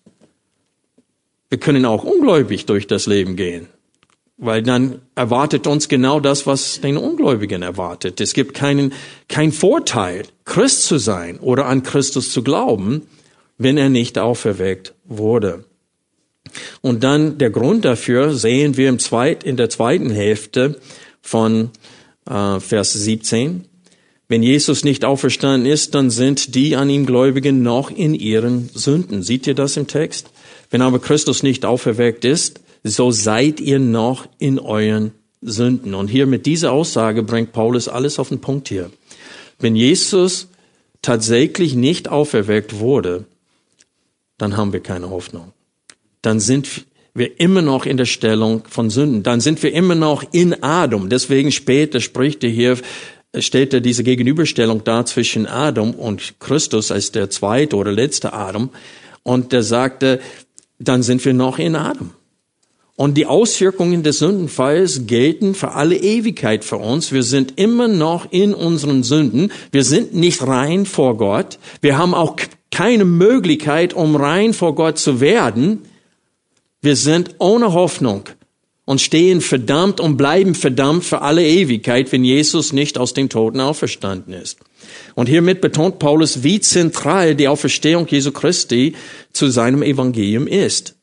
Wir 1.48 1.58
können 1.58 1.84
auch 1.84 2.04
ungläubig 2.04 2.66
durch 2.66 2.86
das 2.86 3.06
Leben 3.06 3.36
gehen. 3.36 3.68
Weil 4.36 4.62
dann 4.62 5.02
erwartet 5.14 5.66
uns 5.66 5.88
genau 5.88 6.18
das, 6.18 6.46
was 6.46 6.80
den 6.80 6.96
Ungläubigen 6.96 7.62
erwartet. 7.62 8.20
Es 8.20 8.32
gibt 8.32 8.54
keinen, 8.54 8.94
kein 9.28 9.52
Vorteil, 9.52 10.22
Christ 10.44 10.84
zu 10.84 10.98
sein 10.98 11.38
oder 11.38 11.66
an 11.66 11.82
Christus 11.82 12.32
zu 12.32 12.42
glauben, 12.42 13.06
wenn 13.58 13.76
er 13.76 13.90
nicht 13.90 14.16
auferweckt 14.16 14.94
wurde. 15.04 15.64
Und 16.80 17.04
dann 17.04 17.38
der 17.38 17.50
Grund 17.50 17.84
dafür 17.84 18.34
sehen 18.34 18.76
wir 18.76 18.88
im 18.88 18.98
zweit, 18.98 19.44
in 19.44 19.56
der 19.56 19.70
zweiten 19.70 20.10
Hälfte 20.10 20.80
von 21.20 21.70
äh, 22.28 22.60
Vers 22.60 22.92
17. 22.92 23.64
Wenn 24.28 24.42
Jesus 24.42 24.84
nicht 24.84 25.04
auferstanden 25.04 25.70
ist, 25.70 25.94
dann 25.94 26.10
sind 26.10 26.54
die 26.54 26.76
an 26.76 26.88
ihm 26.88 27.04
Gläubigen 27.04 27.62
noch 27.62 27.90
in 27.90 28.14
ihren 28.14 28.68
Sünden. 28.72 29.22
Seht 29.22 29.46
ihr 29.46 29.54
das 29.54 29.76
im 29.76 29.88
Text? 29.88 30.30
Wenn 30.70 30.82
aber 30.82 31.00
Christus 31.00 31.42
nicht 31.42 31.64
auferweckt 31.64 32.24
ist, 32.24 32.60
so 32.84 33.10
seid 33.10 33.60
ihr 33.60 33.80
noch 33.80 34.28
in 34.38 34.58
euren 34.58 35.12
Sünden. 35.42 35.94
Und 35.94 36.08
hier 36.08 36.26
mit 36.26 36.46
dieser 36.46 36.72
Aussage 36.72 37.22
bringt 37.22 37.52
Paulus 37.52 37.88
alles 37.88 38.18
auf 38.18 38.28
den 38.28 38.40
Punkt 38.40 38.68
hier. 38.68 38.90
Wenn 39.58 39.74
Jesus 39.74 40.48
tatsächlich 41.02 41.74
nicht 41.74 42.08
auferweckt 42.08 42.78
wurde, 42.78 43.24
dann 44.38 44.56
haben 44.56 44.72
wir 44.72 44.80
keine 44.80 45.10
Hoffnung. 45.10 45.52
Dann 46.22 46.40
sind 46.40 46.68
wir 47.14 47.40
immer 47.40 47.62
noch 47.62 47.86
in 47.86 47.96
der 47.96 48.04
Stellung 48.06 48.62
von 48.68 48.90
Sünden. 48.90 49.22
Dann 49.22 49.40
sind 49.40 49.62
wir 49.62 49.72
immer 49.72 49.94
noch 49.94 50.24
in 50.32 50.62
Adam. 50.62 51.08
Deswegen 51.08 51.50
später 51.52 52.00
spricht 52.00 52.44
er 52.44 52.50
hier, 52.50 52.78
stellt 53.38 53.74
er 53.74 53.80
diese 53.80 54.04
Gegenüberstellung 54.04 54.84
dar 54.84 55.06
zwischen 55.06 55.46
Adam 55.46 55.92
und 55.92 56.34
Christus 56.40 56.90
als 56.90 57.12
der 57.12 57.30
zweite 57.30 57.76
oder 57.76 57.92
letzte 57.92 58.32
Adam. 58.32 58.70
Und 59.22 59.52
er 59.52 59.62
sagte, 59.62 60.20
dann 60.78 61.02
sind 61.02 61.24
wir 61.24 61.34
noch 61.34 61.58
in 61.58 61.76
Adam. 61.76 62.10
Und 62.96 63.14
die 63.14 63.24
Auswirkungen 63.24 64.02
des 64.02 64.18
Sündenfalls 64.18 65.06
gelten 65.06 65.54
für 65.54 65.72
alle 65.72 65.96
Ewigkeit 65.96 66.64
für 66.64 66.76
uns. 66.76 67.12
Wir 67.12 67.22
sind 67.22 67.54
immer 67.58 67.88
noch 67.88 68.30
in 68.30 68.52
unseren 68.52 69.02
Sünden. 69.04 69.52
Wir 69.72 69.84
sind 69.84 70.14
nicht 70.14 70.46
rein 70.46 70.84
vor 70.84 71.16
Gott. 71.16 71.58
Wir 71.80 71.96
haben 71.96 72.12
auch 72.12 72.36
keine 72.70 73.06
Möglichkeit, 73.06 73.94
um 73.94 74.16
rein 74.16 74.52
vor 74.52 74.74
Gott 74.74 74.98
zu 74.98 75.20
werden. 75.20 75.80
Wir 76.82 76.96
sind 76.96 77.34
ohne 77.38 77.72
Hoffnung 77.72 78.24
und 78.86 79.00
stehen 79.00 79.40
verdammt 79.40 80.00
und 80.00 80.16
bleiben 80.16 80.54
verdammt 80.54 81.04
für 81.04 81.20
alle 81.20 81.46
Ewigkeit, 81.46 82.10
wenn 82.10 82.24
Jesus 82.24 82.72
nicht 82.72 82.98
aus 82.98 83.14
den 83.14 83.28
Toten 83.28 83.60
auferstanden 83.60 84.32
ist. 84.32 84.58
Und 85.14 85.28
hiermit 85.28 85.60
betont 85.60 85.98
Paulus, 85.98 86.42
wie 86.42 86.60
zentral 86.60 87.34
die 87.34 87.48
Auferstehung 87.48 88.06
Jesu 88.08 88.32
Christi 88.32 88.94
zu 89.32 89.48
seinem 89.48 89.82
Evangelium 89.82 90.46
ist. 90.46 90.96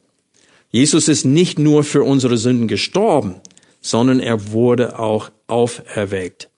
Jesus 0.71 1.07
ist 1.07 1.25
nicht 1.25 1.59
nur 1.59 1.83
für 1.83 2.03
unsere 2.03 2.37
Sünden 2.37 2.67
gestorben, 2.67 3.35
sondern 3.79 4.19
er 4.19 4.51
wurde 4.51 4.99
auch 4.99 5.31
auferweckt. 5.47 6.49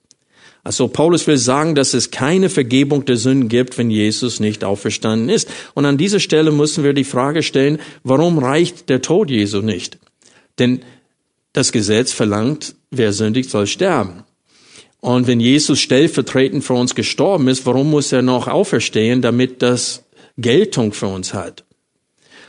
Also 0.62 0.88
Paulus 0.88 1.26
will 1.26 1.38
sagen, 1.38 1.74
dass 1.74 1.94
es 1.94 2.10
keine 2.10 2.50
Vergebung 2.50 3.04
der 3.04 3.16
Sünden 3.16 3.48
gibt, 3.48 3.78
wenn 3.78 3.90
Jesus 3.90 4.40
nicht 4.40 4.62
auferstanden 4.62 5.28
ist. 5.30 5.48
Und 5.74 5.86
an 5.86 5.96
dieser 5.96 6.20
Stelle 6.20 6.52
müssen 6.52 6.84
wir 6.84 6.92
die 6.92 7.04
Frage 7.04 7.42
stellen, 7.42 7.78
warum 8.04 8.38
reicht 8.38 8.88
der 8.88 9.00
Tod 9.00 9.30
Jesu 9.30 9.62
nicht? 9.62 9.98
Denn 10.58 10.80
das 11.52 11.72
Gesetz 11.72 12.12
verlangt, 12.12 12.74
wer 12.90 13.12
sündigt, 13.12 13.50
soll 13.50 13.66
sterben. 13.66 14.24
Und 15.00 15.26
wenn 15.26 15.40
Jesus 15.40 15.80
stellvertretend 15.80 16.62
für 16.62 16.74
uns 16.74 16.94
gestorben 16.94 17.48
ist, 17.48 17.64
warum 17.64 17.90
muss 17.90 18.12
er 18.12 18.20
noch 18.20 18.46
auferstehen, 18.46 19.22
damit 19.22 19.62
das 19.62 20.04
Geltung 20.36 20.92
für 20.92 21.06
uns 21.06 21.32
hat? 21.32 21.64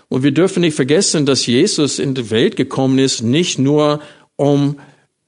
Und 0.09 0.23
wir 0.23 0.31
dürfen 0.31 0.59
nicht 0.59 0.75
vergessen, 0.75 1.25
dass 1.25 1.45
Jesus 1.45 1.97
in 1.97 2.13
die 2.13 2.29
Welt 2.29 2.57
gekommen 2.57 2.99
ist, 2.99 3.21
nicht 3.21 3.57
nur 3.57 4.01
um 4.35 4.77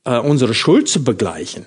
äh, 0.04 0.20
unsere 0.20 0.54
Schuld 0.54 0.90
zu 0.90 1.06
begleichen. 1.06 1.66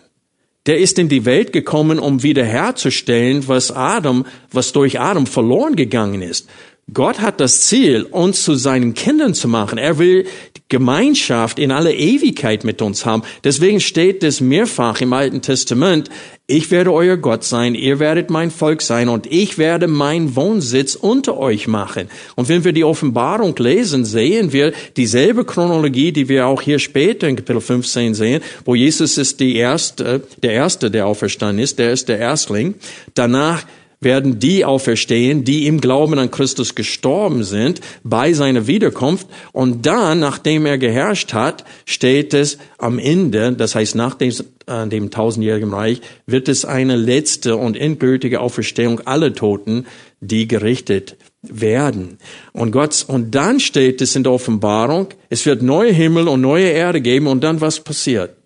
Der 0.67 0.79
ist 0.79 0.99
in 0.99 1.09
die 1.09 1.25
Welt 1.25 1.53
gekommen, 1.53 1.99
um 1.99 2.23
wiederherzustellen, 2.23 3.47
was 3.47 3.71
Adam, 3.71 4.27
was 4.51 4.73
durch 4.73 4.99
Adam 5.01 5.27
verloren 5.27 5.77
gegangen 5.77 6.23
ist. 6.23 6.49
Gott 6.93 7.21
hat 7.21 7.41
das 7.41 7.63
Ziel, 7.63 8.05
uns 8.05 8.45
zu 8.45 8.55
seinen 8.55 8.95
Kindern 8.95 9.35
zu 9.35 9.49
machen. 9.49 9.77
Er 9.77 9.99
will 9.99 10.27
Gemeinschaft 10.69 11.59
in 11.59 11.73
aller 11.73 11.93
Ewigkeit 11.93 12.63
mit 12.63 12.81
uns 12.81 13.05
haben. 13.05 13.23
Deswegen 13.43 13.81
steht 13.81 14.23
es 14.23 14.41
mehrfach 14.41 15.01
im 15.01 15.13
Alten 15.13 15.43
Testament, 15.43 16.11
ich 16.49 16.71
werde 16.71 16.93
euer 16.93 17.17
Gott 17.17 17.43
sein, 17.43 17.75
ihr 17.75 17.99
werdet 17.99 18.31
mein 18.31 18.53
Volk 18.53 18.83
sein 18.83 19.09
und 19.09 19.27
ich 19.27 19.59
werde 19.59 19.89
meinen 19.89 20.37
Wohnsitz 20.37 20.95
unter 20.95 21.37
euch 21.39 21.67
machen. 21.67 22.09
Und 22.37 22.49
wenn 22.49 22.63
wir 22.63 22.73
die 22.73 22.85
Offenbarung 22.85 23.57
lesen, 23.59 24.05
sehen 24.05 24.53
wir 24.53 24.73
dieselbe 24.97 25.45
Chronologie, 25.45 26.13
die 26.13 26.29
wir 26.29 26.47
auch 26.47 26.63
hier 26.63 26.79
später 26.79 27.29
in 27.29 27.35
Kapitel 27.35 27.61
15 27.61 28.15
sehen, 28.15 28.43
wo 28.65 28.77
Jesus 28.77 29.19
ist 29.19 29.41
die 29.41 29.57
erste, 29.57 30.23
der 30.41 30.53
Erste, 30.53 30.89
der 30.89 31.09
auferstanden 31.09 31.59
ist, 31.59 31.81
der 31.81 31.91
ist 31.91 32.09
der 32.09 32.19
Erstling. 32.19 32.75
Danach 33.15 33.65
werden 34.01 34.39
die 34.39 34.65
auferstehen, 34.65 35.45
die 35.45 35.67
im 35.67 35.81
Glauben 35.81 36.19
an 36.19 36.31
Christus 36.31 36.75
gestorben 36.75 37.45
sind 37.45 37.81
bei 38.05 38.33
seiner 38.33 38.67
Wiederkunft. 38.67 39.27
Und 39.53 39.87
dann, 39.87 40.21
nachdem 40.21 40.67
er 40.67 40.79
geherrscht 40.79 41.33
hat, 41.33 41.65
steht 41.85 42.35
es 42.35 42.59
am 42.79 42.99
Ende, 42.99 43.53
das 43.53 43.75
heißt 43.75 43.95
nach 43.95 44.15
dem, 44.15 44.33
äh, 44.67 44.87
dem 44.87 45.11
tausendjährigen 45.11 45.73
Reich, 45.73 46.01
wird 46.27 46.49
es 46.49 46.65
eine 46.65 46.97
letzte 46.97 47.57
und 47.57 47.77
endgültige 47.77 48.41
Auferstehung 48.41 49.01
aller 49.01 49.33
Toten, 49.33 49.87
die 50.21 50.47
gerichtet 50.47 51.17
werden. 51.43 52.19
Und 52.53 52.73
Gott, 52.73 53.05
und 53.09 53.35
dann 53.35 53.61
steht 53.61 54.01
es 54.03 54.17
in 54.17 54.25
der 54.25 54.33
Offenbarung, 54.33 55.09
es 55.31 55.47
wird 55.47 55.63
neue 55.63 55.93
Himmel 55.93 56.29
und 56.29 56.41
neue 56.41 56.69
Erde 56.69 57.01
geben 57.01 57.29
und 57.29 57.43
dann 57.43 57.61
was 57.61 57.81
passiert? 57.81 58.37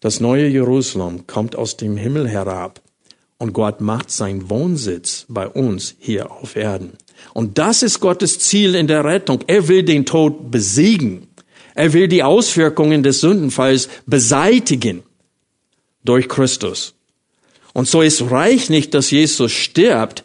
Das 0.00 0.18
neue 0.18 0.48
Jerusalem 0.48 1.26
kommt 1.26 1.56
aus 1.56 1.76
dem 1.76 1.98
Himmel 1.98 2.26
herab 2.26 2.80
und 3.40 3.54
Gott 3.54 3.80
macht 3.80 4.10
seinen 4.10 4.50
Wohnsitz 4.50 5.24
bei 5.28 5.48
uns 5.48 5.96
hier 5.98 6.30
auf 6.30 6.56
Erden. 6.56 6.92
Und 7.32 7.56
das 7.56 7.82
ist 7.82 7.98
Gottes 7.98 8.38
Ziel 8.38 8.74
in 8.74 8.86
der 8.86 9.02
Rettung. 9.02 9.40
Er 9.46 9.66
will 9.66 9.82
den 9.82 10.04
Tod 10.04 10.50
besiegen. 10.50 11.26
Er 11.74 11.94
will 11.94 12.06
die 12.06 12.22
Auswirkungen 12.22 13.02
des 13.02 13.20
Sündenfalls 13.20 13.88
beseitigen 14.04 15.02
durch 16.04 16.28
Christus. 16.28 16.94
Und 17.72 17.88
so 17.88 18.02
ist 18.02 18.30
reich 18.30 18.68
nicht, 18.68 18.92
dass 18.92 19.10
Jesus 19.10 19.52
stirbt. 19.52 20.22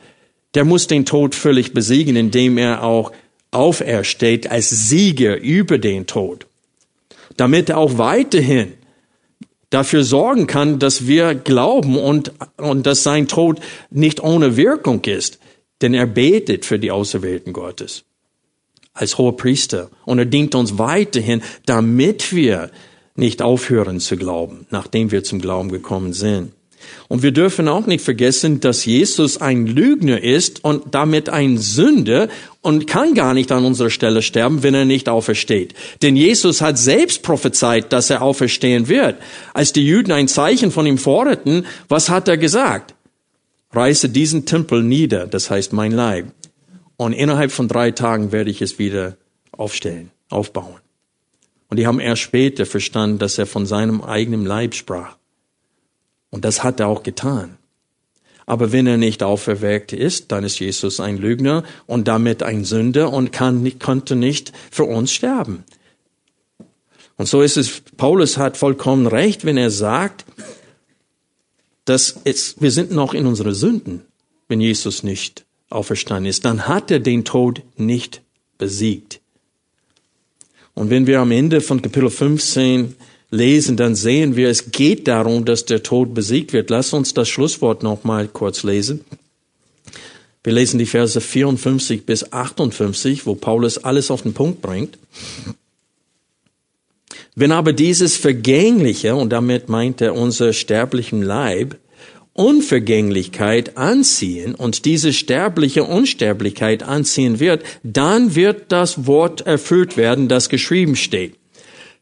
Der 0.54 0.66
muss 0.66 0.88
den 0.88 1.06
Tod 1.06 1.36
völlig 1.36 1.74
besiegen, 1.74 2.18
indem 2.18 2.58
er 2.58 2.84
auch 2.84 3.14
aufersteht 3.52 4.52
als 4.52 4.70
Sieger 4.70 5.40
über 5.40 5.78
den 5.78 6.06
Tod. 6.06 6.48
Damit 7.38 7.70
er 7.70 7.78
auch 7.78 7.98
weiterhin 7.98 8.74
dafür 9.76 10.04
sorgen 10.06 10.48
kann, 10.48 10.80
dass 10.80 11.06
wir 11.06 11.36
glauben 11.36 11.98
und, 11.98 12.32
und 12.58 12.86
dass 12.86 13.04
sein 13.04 13.28
Tod 13.28 13.60
nicht 13.92 14.24
ohne 14.24 14.56
Wirkung 14.56 15.04
ist. 15.04 15.40
Denn 15.82 15.94
er 15.94 16.08
betet 16.08 16.66
für 16.66 16.80
die 16.80 16.92
Auserwählten 16.92 17.52
Gottes 17.52 18.06
als 18.94 19.18
hoher 19.18 19.36
Priester 19.36 19.90
und 20.06 20.20
er 20.20 20.26
dient 20.26 20.56
uns 20.56 20.78
weiterhin, 20.78 21.42
damit 21.66 22.34
wir 22.34 22.72
nicht 23.16 23.42
aufhören 23.42 24.00
zu 24.00 24.16
glauben, 24.16 24.66
nachdem 24.70 25.12
wir 25.12 25.26
zum 25.26 25.42
Glauben 25.42 25.70
gekommen 25.70 26.14
sind. 26.14 26.54
Und 27.08 27.24
wir 27.24 27.32
dürfen 27.32 27.68
auch 27.68 27.86
nicht 27.86 28.04
vergessen, 28.04 28.60
dass 28.60 28.86
Jesus 28.86 29.40
ein 29.42 29.68
Lügner 29.68 30.22
ist 30.22 30.64
und 30.64 30.96
damit 30.96 31.30
ein 31.30 31.58
Sünder 31.58 32.28
und 32.62 32.88
kann 32.88 33.14
gar 33.14 33.34
nicht 33.34 33.52
an 33.52 33.66
unserer 33.66 33.90
Stelle 33.90 34.22
sterben, 34.22 34.64
wenn 34.64 34.74
er 34.74 34.86
nicht 34.86 35.10
aufersteht. 35.10 35.74
Denn 36.02 36.16
Jesus 36.16 36.62
hat 36.62 36.78
selbst 36.78 37.22
prophezeit, 37.24 37.94
dass 37.94 38.10
er 38.10 38.22
auferstehen 38.22 38.88
wird. 38.88 39.16
Als 39.54 39.74
die 39.74 39.86
Juden 39.86 40.12
ein 40.12 40.28
Zeichen 40.28 40.72
von 40.72 40.86
ihm 40.86 40.98
forderten, 40.98 41.66
was 41.88 42.10
hat 42.10 42.28
er 42.28 42.38
gesagt? 42.38 42.96
reiße 43.76 44.10
diesen 44.10 44.46
Tempel 44.46 44.84
nieder, 44.84 45.28
das 45.28 45.50
heißt 45.50 45.74
mein 45.74 45.92
Leib, 45.92 46.28
und 46.98 47.14
innerhalb 47.14 47.52
von 47.52 47.68
drei 47.68 47.92
Tagen 47.92 48.32
werde 48.32 48.50
ich 48.50 48.62
es 48.62 48.80
wieder 48.80 49.18
aufstellen, 49.52 50.12
aufbauen. 50.30 50.80
Und 51.70 51.78
die 51.78 51.88
haben 51.88 52.00
erst 52.00 52.22
später 52.22 52.66
verstanden, 52.66 53.20
dass 53.20 53.38
er 53.38 53.46
von 53.46 53.66
seinem 53.66 54.02
eigenen 54.02 54.46
Leib 54.46 54.76
sprach. 54.76 55.18
Und 56.30 56.46
das 56.46 56.64
hat 56.64 56.80
er 56.80 56.88
auch 56.88 57.04
getan. 57.04 57.58
Aber 58.46 58.72
wenn 58.72 58.86
er 58.86 58.98
nicht 58.98 59.24
auferweckt 59.24 59.92
ist, 59.92 60.32
dann 60.32 60.44
ist 60.44 60.60
Jesus 60.60 61.00
ein 61.00 61.18
Lügner 61.18 61.64
und 61.88 62.08
damit 62.08 62.44
ein 62.44 62.64
Sünder 62.64 63.12
und 63.12 63.32
kann, 63.32 63.80
konnte 63.80 64.16
nicht 64.16 64.52
für 64.70 64.84
uns 64.84 65.12
sterben. 65.12 65.64
Und 67.18 67.28
so 67.28 67.42
ist 67.42 67.58
es, 67.58 67.82
Paulus 67.98 68.38
hat 68.38 68.58
vollkommen 68.58 69.08
recht, 69.08 69.46
wenn 69.46 69.58
er 69.58 69.72
sagt, 69.72 70.26
dass 71.86 72.20
es, 72.24 72.56
wir 72.60 72.72
sind 72.72 72.92
noch 72.92 73.14
in 73.14 73.26
unsere 73.26 73.56
Sünden, 73.56 74.02
wenn 74.48 74.60
Jesus 74.60 75.04
nicht 75.04 75.46
auferstanden 75.70 76.30
ist. 76.30 76.46
Dann 76.46 76.68
hat 76.68 76.92
er 76.92 77.00
den 77.00 77.26
Tod 77.26 77.62
nicht 77.78 78.22
besiegt. 78.58 79.22
Und 80.74 80.90
wenn 80.90 81.08
wir 81.08 81.22
am 81.22 81.32
Ende 81.32 81.62
von 81.62 81.82
Kapitel 81.82 82.10
15 82.10 82.96
lesen, 83.36 83.78
dann 83.78 83.96
sehen 83.96 84.36
wir, 84.36 84.50
es 84.50 84.72
geht 84.72 85.08
darum, 85.08 85.46
dass 85.46 85.66
der 85.66 85.84
Tod 85.84 86.14
besiegt 86.14 86.54
wird. 86.54 86.70
Lass 86.70 86.94
uns 86.94 87.14
das 87.14 87.30
Schlusswort 87.30 87.84
noch 87.84 88.04
mal 88.04 88.28
kurz 88.28 88.64
lesen. 88.64 89.02
Wir 90.44 90.54
lesen 90.54 90.78
die 90.78 90.86
Verse 90.86 91.20
54 91.20 92.06
bis 92.06 92.32
58, 92.32 93.26
wo 93.26 93.36
Paulus 93.36 93.80
alles 93.80 94.12
auf 94.12 94.22
den 94.22 94.34
Punkt 94.34 94.62
bringt. 94.62 94.98
Wenn 97.36 97.52
aber 97.52 97.74
dieses 97.74 98.16
Vergängliche, 98.16 99.16
und 99.16 99.30
damit 99.32 99.70
meint 99.70 100.02
er 100.02 100.16
unser 100.16 100.54
sterblichen 100.54 101.22
Leib, 101.22 101.78
Unvergänglichkeit 102.34 103.78
anziehen 103.78 104.56
und 104.56 104.86
diese 104.86 105.14
sterbliche 105.14 105.84
Unsterblichkeit 105.84 106.84
anziehen 106.84 107.40
wird, 107.40 107.64
dann 107.84 108.36
wird 108.36 108.72
das 108.74 109.08
Wort 109.08 109.42
erfüllt 109.42 109.96
werden, 109.96 110.28
das 110.28 110.50
geschrieben 110.50 110.96
steht. 110.96 111.36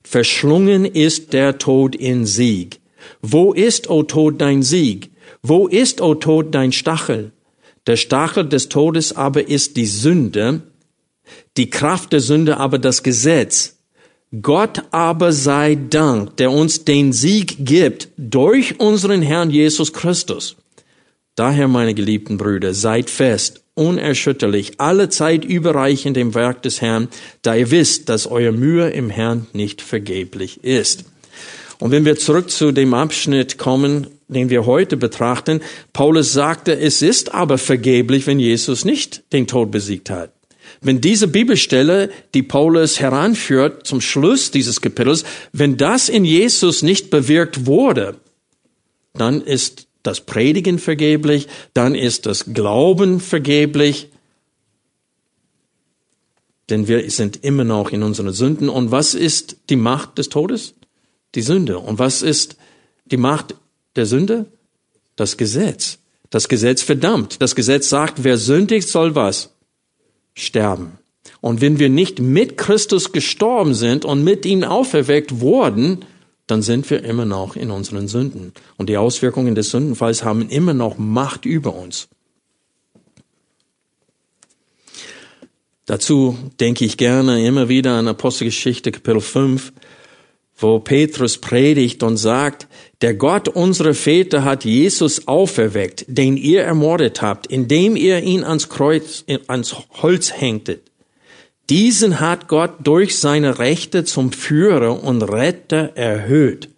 Verschlungen 0.03 0.85
ist 0.85 1.33
der 1.33 1.57
Tod 1.57 1.95
in 1.95 2.25
Sieg. 2.25 2.79
Wo 3.21 3.53
ist, 3.53 3.89
o 3.89 4.03
Tod, 4.03 4.39
dein 4.41 4.63
Sieg? 4.63 5.09
Wo 5.41 5.67
ist, 5.67 6.01
o 6.01 6.15
Tod, 6.15 6.53
dein 6.53 6.71
Stachel? 6.71 7.31
Der 7.87 7.97
Stachel 7.97 8.47
des 8.47 8.69
Todes 8.69 9.15
aber 9.15 9.47
ist 9.47 9.75
die 9.75 9.85
Sünde, 9.85 10.61
die 11.57 11.69
Kraft 11.69 12.13
der 12.13 12.21
Sünde 12.21 12.57
aber 12.57 12.79
das 12.79 13.03
Gesetz. 13.03 13.77
Gott 14.41 14.83
aber 14.91 15.31
sei 15.31 15.75
Dank, 15.75 16.37
der 16.37 16.51
uns 16.51 16.85
den 16.85 17.13
Sieg 17.13 17.65
gibt 17.65 18.09
durch 18.17 18.79
unseren 18.79 19.21
Herrn 19.21 19.51
Jesus 19.51 19.93
Christus. 19.93 20.55
Daher, 21.35 21.67
meine 21.67 21.93
geliebten 21.93 22.37
Brüder, 22.37 22.73
seid 22.73 23.09
fest, 23.09 23.62
unerschütterlich, 23.75 24.73
alle 24.79 25.09
Zeit 25.09 25.45
überreich 25.45 26.05
in 26.05 26.13
dem 26.13 26.35
Werk 26.35 26.61
des 26.61 26.81
Herrn, 26.81 27.07
da 27.41 27.55
ihr 27.55 27.71
wisst, 27.71 28.09
dass 28.09 28.27
euer 28.27 28.51
Mühe 28.51 28.89
im 28.89 29.09
Herrn 29.09 29.47
nicht 29.53 29.81
vergeblich 29.81 30.63
ist. 30.63 31.05
Und 31.79 31.91
wenn 31.91 32.05
wir 32.05 32.15
zurück 32.15 32.49
zu 32.49 32.71
dem 32.71 32.93
Abschnitt 32.93 33.57
kommen, 33.57 34.07
den 34.27 34.49
wir 34.49 34.65
heute 34.65 34.95
betrachten, 34.95 35.61
Paulus 35.91 36.31
sagte, 36.31 36.79
es 36.79 37.01
ist 37.01 37.33
aber 37.33 37.57
vergeblich, 37.57 38.27
wenn 38.27 38.39
Jesus 38.39 38.85
nicht 38.85 39.23
den 39.33 39.47
Tod 39.47 39.71
besiegt 39.71 40.09
hat. 40.09 40.31
Wenn 40.81 41.01
diese 41.01 41.27
Bibelstelle, 41.27 42.09
die 42.33 42.43
Paulus 42.43 42.99
heranführt 42.99 43.85
zum 43.85 44.01
Schluss 44.01 44.51
dieses 44.51 44.81
Kapitels, 44.81 45.23
wenn 45.51 45.77
das 45.77 46.09
in 46.09 46.25
Jesus 46.25 46.83
nicht 46.83 47.09
bewirkt 47.09 47.65
wurde, 47.65 48.15
dann 49.13 49.41
ist 49.41 49.82
das 50.03 50.21
Predigen 50.21 50.79
vergeblich, 50.79 51.47
dann 51.73 51.95
ist 51.95 52.25
das 52.25 52.53
Glauben 52.53 53.19
vergeblich, 53.19 54.09
denn 56.69 56.87
wir 56.87 57.09
sind 57.09 57.43
immer 57.43 57.63
noch 57.63 57.91
in 57.91 58.03
unseren 58.03 58.31
Sünden. 58.31 58.69
Und 58.69 58.91
was 58.91 59.15
ist 59.15 59.57
die 59.69 59.75
Macht 59.75 60.17
des 60.17 60.29
Todes? 60.29 60.75
Die 61.35 61.41
Sünde. 61.41 61.79
Und 61.79 61.99
was 61.99 62.21
ist 62.21 62.55
die 63.05 63.17
Macht 63.17 63.55
der 63.95 64.05
Sünde? 64.05 64.45
Das 65.15 65.35
Gesetz. 65.37 65.99
Das 66.29 66.47
Gesetz 66.47 66.81
verdammt. 66.81 67.41
Das 67.41 67.55
Gesetz 67.55 67.89
sagt, 67.89 68.23
wer 68.23 68.37
sündigt, 68.37 68.87
soll 68.87 69.13
was? 69.13 69.53
sterben. 70.33 70.97
Und 71.41 71.61
wenn 71.61 71.79
wir 71.79 71.89
nicht 71.89 72.19
mit 72.19 72.57
Christus 72.57 73.11
gestorben 73.11 73.73
sind 73.73 74.05
und 74.05 74.23
mit 74.23 74.45
ihm 74.45 74.63
auferweckt 74.63 75.39
wurden, 75.41 76.05
dann 76.47 76.61
sind 76.61 76.89
wir 76.89 77.03
immer 77.03 77.25
noch 77.25 77.55
in 77.55 77.71
unseren 77.71 78.07
Sünden. 78.07 78.53
Und 78.77 78.89
die 78.89 78.97
Auswirkungen 78.97 79.55
des 79.55 79.71
Sündenfalls 79.71 80.23
haben 80.23 80.49
immer 80.49 80.73
noch 80.73 80.97
Macht 80.97 81.45
über 81.45 81.73
uns. 81.73 82.09
Dazu 85.85 86.37
denke 86.59 86.85
ich 86.85 86.97
gerne 86.97 87.45
immer 87.45 87.67
wieder 87.67 87.93
an 87.93 88.07
Apostelgeschichte 88.07 88.91
Kapitel 88.91 89.19
5, 89.19 89.73
wo 90.57 90.79
Petrus 90.79 91.39
predigt 91.39 92.03
und 92.03 92.15
sagt, 92.15 92.67
der 93.01 93.15
Gott 93.15 93.49
unserer 93.49 93.93
Väter 93.93 94.45
hat 94.45 94.63
Jesus 94.63 95.27
auferweckt, 95.27 96.05
den 96.07 96.37
ihr 96.37 96.61
ermordet 96.61 97.21
habt, 97.21 97.47
indem 97.47 97.97
ihr 97.97 98.23
ihn 98.23 98.45
ans 98.45 98.69
Kreuz, 98.69 99.25
ans 99.47 99.75
Holz 100.01 100.31
hängtet. 100.31 100.92
Diesen 101.69 102.19
hat 102.19 102.47
Gott 102.47 102.71
durch 102.83 103.17
seine 103.17 103.59
Rechte 103.59 104.03
zum 104.03 104.31
Führer 104.31 105.03
und 105.03 105.21
Retter 105.21 105.95
erhöht, 105.95 106.69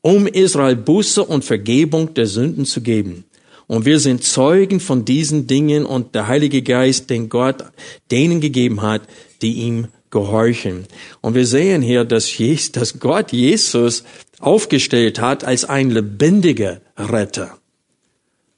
um 0.00 0.26
Israel 0.26 0.76
Buße 0.76 1.24
und 1.24 1.44
Vergebung 1.44 2.14
der 2.14 2.26
Sünden 2.26 2.64
zu 2.64 2.80
geben. 2.80 3.24
Und 3.66 3.86
wir 3.86 4.00
sind 4.00 4.24
Zeugen 4.24 4.80
von 4.80 5.04
diesen 5.04 5.46
Dingen 5.46 5.86
und 5.86 6.14
der 6.14 6.26
Heilige 6.26 6.62
Geist, 6.62 7.08
den 7.08 7.28
Gott 7.28 7.64
denen 8.10 8.40
gegeben 8.40 8.82
hat, 8.82 9.02
die 9.40 9.54
ihm 9.54 9.88
gehorchen. 10.10 10.84
Und 11.20 11.34
wir 11.34 11.46
sehen 11.46 11.82
hier, 11.82 12.04
dass, 12.04 12.36
Jesus, 12.36 12.72
dass 12.72 13.00
Gott 13.00 13.32
Jesus 13.32 14.04
aufgestellt 14.38 15.20
hat 15.20 15.42
als 15.42 15.64
ein 15.64 15.90
lebendiger 15.90 16.80
Retter, 16.96 17.58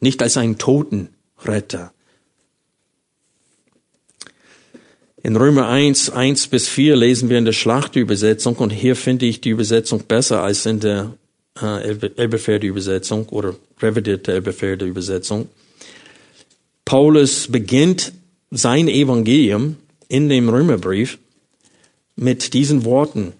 nicht 0.00 0.22
als 0.22 0.36
einen 0.36 0.58
toten 0.58 1.10
Retter. 1.44 1.93
In 5.24 5.36
Römer 5.36 5.68
1, 5.68 6.10
1 6.10 6.48
bis 6.48 6.68
4 6.68 6.96
lesen 6.96 7.30
wir 7.30 7.38
in 7.38 7.46
der 7.46 7.54
Schlachtübersetzung 7.54 8.56
und 8.56 8.68
hier 8.68 8.94
finde 8.94 9.24
ich 9.24 9.40
die 9.40 9.48
Übersetzung 9.48 10.00
besser 10.06 10.42
als 10.42 10.66
in 10.66 10.80
der 10.80 11.14
äh, 11.58 11.96
Elberfelder 12.16 12.66
Übersetzung 12.66 13.30
oder 13.30 13.56
revidierte 13.80 14.34
Elberfelder 14.34 14.84
Übersetzung. 14.84 15.48
Paulus 16.84 17.48
beginnt 17.50 18.12
sein 18.50 18.86
Evangelium 18.86 19.76
in 20.08 20.28
dem 20.28 20.50
Römerbrief 20.50 21.16
mit 22.16 22.52
diesen 22.52 22.84
Worten. 22.84 23.32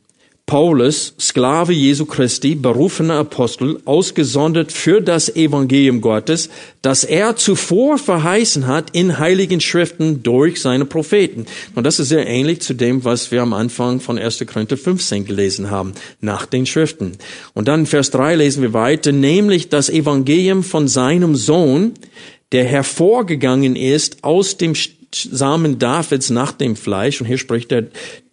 Paulus, 0.47 1.15
Sklave 1.19 1.73
Jesu 1.73 2.05
Christi, 2.05 2.55
berufener 2.55 3.15
Apostel, 3.15 3.81
ausgesondert 3.87 4.73
für 4.73 5.01
das 5.01 5.35
Evangelium 5.35 6.03
Gottes, 6.03 6.51
das 6.83 7.03
er 7.03 7.37
zuvor 7.37 7.97
verheißen 7.97 8.67
hat 8.67 8.91
in 8.93 9.19
heiligen 9.19 9.63
Schriften 9.63 10.23
durch 10.23 10.61
seine 10.61 10.85
Propheten. 10.85 11.47
Und 11.75 11.85
das 11.85 11.99
ist 11.99 12.11
sehr 12.11 12.27
ähnlich 12.27 12.61
zu 12.61 12.75
dem, 12.75 13.05
was 13.05 13.31
wir 13.31 13.41
am 13.41 13.55
Anfang 13.55 14.01
von 14.01 14.19
1. 14.19 14.45
Korinther 14.47 14.77
15 14.77 15.25
gelesen 15.25 15.71
haben, 15.71 15.95
nach 16.21 16.45
den 16.45 16.67
Schriften. 16.67 17.13
Und 17.55 17.67
dann 17.67 17.81
in 17.81 17.87
Vers 17.87 18.11
3 18.11 18.37
lesen 18.37 18.61
wir 18.61 18.75
weiter, 18.75 19.13
nämlich 19.13 19.71
das 19.71 19.89
Evangelium 19.89 20.63
von 20.63 20.89
seinem 20.89 21.37
Sohn, 21.37 21.95
der 22.53 22.65
hervorgegangen 22.65 23.77
ist 23.77 24.23
aus 24.23 24.59
dem 24.59 24.75
Samen 25.15 25.79
Davids 25.79 26.31
nach 26.31 26.53
dem 26.53 26.77
Fleisch, 26.77 27.21
und 27.21 27.27
hier 27.27 27.39
spricht 27.39 27.73
er 27.73 27.87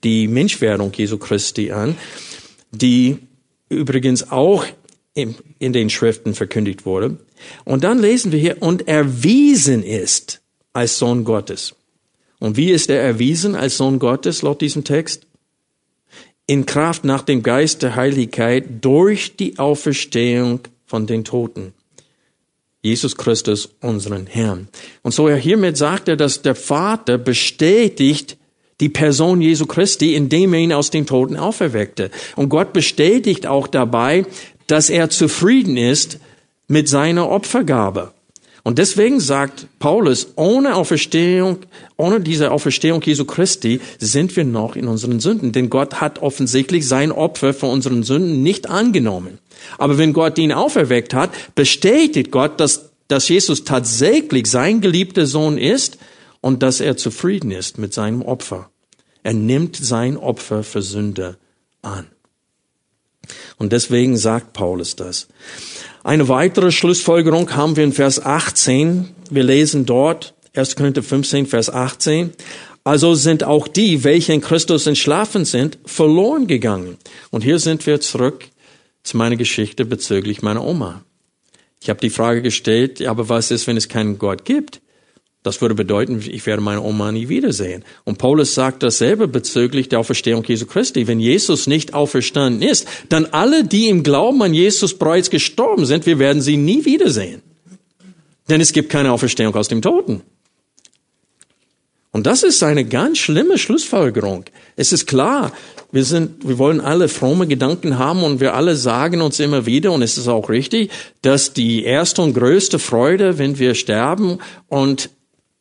die 0.03 0.27
Menschwerdung 0.27 0.91
Jesu 0.93 1.17
Christi 1.17 1.71
an, 1.71 1.95
die 2.71 3.17
übrigens 3.69 4.31
auch 4.31 4.65
in 5.13 5.35
den 5.59 5.89
Schriften 5.89 6.33
verkündigt 6.33 6.85
wurde. 6.85 7.17
Und 7.65 7.83
dann 7.83 7.99
lesen 7.99 8.31
wir 8.31 8.39
hier, 8.39 8.61
und 8.61 8.87
erwiesen 8.87 9.83
ist 9.83 10.41
als 10.73 10.97
Sohn 10.97 11.23
Gottes. 11.23 11.75
Und 12.39 12.57
wie 12.57 12.71
ist 12.71 12.89
er 12.89 13.01
erwiesen 13.01 13.55
als 13.55 13.77
Sohn 13.77 13.99
Gottes 13.99 14.41
laut 14.41 14.61
diesem 14.61 14.83
Text? 14.83 15.27
In 16.47 16.65
Kraft 16.65 17.03
nach 17.03 17.21
dem 17.21 17.43
Geist 17.43 17.83
der 17.83 17.95
Heiligkeit 17.95 18.65
durch 18.81 19.35
die 19.35 19.59
Auferstehung 19.59 20.61
von 20.85 21.07
den 21.07 21.23
Toten. 21.23 21.73
Jesus 22.81 23.15
Christus, 23.15 23.69
unseren 23.81 24.27
Herrn. 24.27 24.67
Und 25.03 25.13
so 25.13 25.27
er 25.27 25.37
hiermit 25.37 25.77
sagt 25.77 26.07
er, 26.07 26.17
dass 26.17 26.41
der 26.41 26.55
Vater 26.55 27.17
bestätigt 27.17 28.37
die 28.79 28.89
Person 28.89 29.41
Jesu 29.41 29.67
Christi, 29.67 30.15
indem 30.15 30.53
er 30.53 30.59
ihn 30.61 30.73
aus 30.73 30.89
den 30.89 31.05
Toten 31.05 31.37
auferweckte. 31.37 32.09
Und 32.35 32.49
Gott 32.49 32.73
bestätigt 32.73 33.45
auch 33.45 33.67
dabei, 33.67 34.25
dass 34.65 34.89
er 34.89 35.09
zufrieden 35.09 35.77
ist 35.77 36.19
mit 36.67 36.89
seiner 36.89 37.29
Opfergabe. 37.29 38.11
Und 38.63 38.77
deswegen 38.77 39.19
sagt 39.19 39.67
Paulus, 39.79 40.33
ohne 40.35 40.75
Auferstehung, 40.75 41.57
ohne 41.97 42.21
diese 42.21 42.51
Auferstehung 42.51 43.01
Jesu 43.01 43.25
Christi 43.25 43.81
sind 43.99 44.35
wir 44.35 44.43
noch 44.43 44.75
in 44.75 44.87
unseren 44.87 45.19
Sünden. 45.19 45.51
Denn 45.51 45.69
Gott 45.69 45.99
hat 45.99 46.19
offensichtlich 46.19 46.87
sein 46.87 47.11
Opfer 47.11 47.53
für 47.53 47.65
unseren 47.65 48.03
Sünden 48.03 48.43
nicht 48.43 48.69
angenommen. 48.69 49.39
Aber 49.77 49.97
wenn 49.97 50.13
Gott 50.13 50.37
ihn 50.37 50.51
auferweckt 50.51 51.13
hat, 51.13 51.31
bestätigt 51.55 52.31
Gott, 52.31 52.59
dass 52.59 52.91
dass 53.11 53.27
Jesus 53.27 53.65
tatsächlich 53.65 54.47
sein 54.47 54.79
geliebter 54.79 55.25
Sohn 55.25 55.57
ist 55.57 55.97
und 56.39 56.63
dass 56.63 56.79
er 56.79 56.95
zufrieden 56.95 57.51
ist 57.51 57.77
mit 57.77 57.93
seinem 57.93 58.21
Opfer. 58.21 58.69
Er 59.21 59.33
nimmt 59.33 59.75
sein 59.75 60.15
Opfer 60.15 60.63
für 60.63 60.81
Sünde 60.81 61.37
an. 61.81 62.07
Und 63.57 63.73
deswegen 63.73 64.17
sagt 64.17 64.53
Paulus 64.53 64.95
das. 64.95 65.27
Eine 66.03 66.29
weitere 66.29 66.71
Schlussfolgerung 66.71 67.53
haben 67.53 67.75
wir 67.75 67.83
in 67.83 67.91
Vers 67.91 68.23
18. 68.23 69.09
Wir 69.29 69.43
lesen 69.43 69.85
dort 69.85 70.33
1. 70.55 70.77
Korinther 70.77 71.03
15, 71.03 71.47
Vers 71.47 71.69
18. 71.69 72.31
Also 72.85 73.13
sind 73.13 73.43
auch 73.43 73.67
die, 73.67 74.05
welche 74.05 74.31
in 74.31 74.41
Christus 74.41 74.87
entschlafen 74.87 75.43
sind, 75.43 75.77
verloren 75.85 76.47
gegangen. 76.47 76.97
Und 77.29 77.43
hier 77.43 77.59
sind 77.59 77.85
wir 77.85 77.99
zurück 77.99 78.45
zu 79.03 79.17
meiner 79.17 79.35
Geschichte 79.35 79.85
bezüglich 79.85 80.41
meiner 80.41 80.65
Oma. 80.65 81.03
Ich 81.81 81.89
habe 81.89 81.99
die 81.99 82.09
Frage 82.09 82.41
gestellt, 82.41 83.01
aber 83.01 83.29
was 83.29 83.51
ist, 83.51 83.65
wenn 83.67 83.77
es 83.77 83.89
keinen 83.89 84.19
Gott 84.19 84.45
gibt? 84.45 84.81
Das 85.43 85.59
würde 85.59 85.73
bedeuten, 85.73 86.21
ich 86.23 86.45
werde 86.45 86.61
meine 86.61 86.83
Oma 86.83 87.11
nie 87.11 87.27
wiedersehen. 87.27 87.83
Und 88.03 88.19
Paulus 88.19 88.53
sagt 88.53 88.83
dasselbe 88.83 89.27
bezüglich 89.27 89.89
der 89.89 89.99
Auferstehung 89.99 90.43
Jesu 90.43 90.67
Christi. 90.67 91.07
Wenn 91.07 91.19
Jesus 91.19 91.65
nicht 91.65 91.95
auferstanden 91.95 92.61
ist, 92.61 92.87
dann 93.09 93.25
alle, 93.25 93.63
die 93.63 93.89
im 93.89 94.03
Glauben 94.03 94.43
an 94.43 94.53
Jesus 94.53 94.95
bereits 94.95 95.31
gestorben 95.31 95.87
sind, 95.87 96.05
wir 96.05 96.19
werden 96.19 96.43
sie 96.43 96.57
nie 96.57 96.85
wiedersehen. 96.85 97.41
Denn 98.49 98.61
es 98.61 98.71
gibt 98.71 98.89
keine 98.89 99.11
Auferstehung 99.11 99.55
aus 99.55 99.67
dem 99.67 99.81
Toten. 99.81 100.21
Und 102.13 102.27
das 102.27 102.43
ist 102.43 102.61
eine 102.61 102.83
ganz 102.83 103.19
schlimme 103.19 103.57
Schlussfolgerung. 103.57 104.43
Es 104.75 104.91
ist 104.91 105.07
klar, 105.07 105.53
wir 105.93 106.03
sind, 106.03 106.45
wir 106.45 106.57
wollen 106.57 106.81
alle 106.81 107.07
fromme 107.07 107.47
Gedanken 107.47 107.97
haben 107.97 108.23
und 108.23 108.41
wir 108.41 108.53
alle 108.53 108.75
sagen 108.75 109.21
uns 109.21 109.39
immer 109.39 109.65
wieder, 109.65 109.93
und 109.93 110.01
es 110.01 110.17
ist 110.17 110.27
auch 110.27 110.49
richtig, 110.49 110.91
dass 111.21 111.53
die 111.53 111.83
erste 111.83 112.21
und 112.21 112.33
größte 112.33 112.79
Freude, 112.79 113.37
wenn 113.37 113.59
wir 113.59 113.75
sterben 113.75 114.39
und 114.67 115.09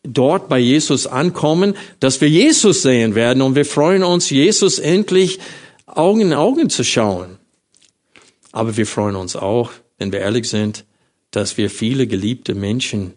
dort 0.02 0.48
bei 0.48 0.58
Jesus 0.58 1.06
ankommen, 1.06 1.76
dass 2.00 2.20
wir 2.20 2.28
Jesus 2.28 2.82
sehen 2.82 3.14
werden 3.14 3.42
und 3.42 3.54
wir 3.54 3.66
freuen 3.66 4.02
uns, 4.02 4.30
Jesus 4.30 4.78
endlich 4.78 5.38
Augen 5.86 6.20
in 6.20 6.32
Augen 6.32 6.68
zu 6.68 6.82
schauen. 6.82 7.38
Aber 8.50 8.76
wir 8.76 8.86
freuen 8.86 9.14
uns 9.14 9.36
auch, 9.36 9.70
wenn 9.98 10.10
wir 10.10 10.20
ehrlich 10.20 10.48
sind, 10.48 10.84
dass 11.30 11.56
wir 11.58 11.70
viele 11.70 12.08
geliebte 12.08 12.54
Menschen 12.54 13.14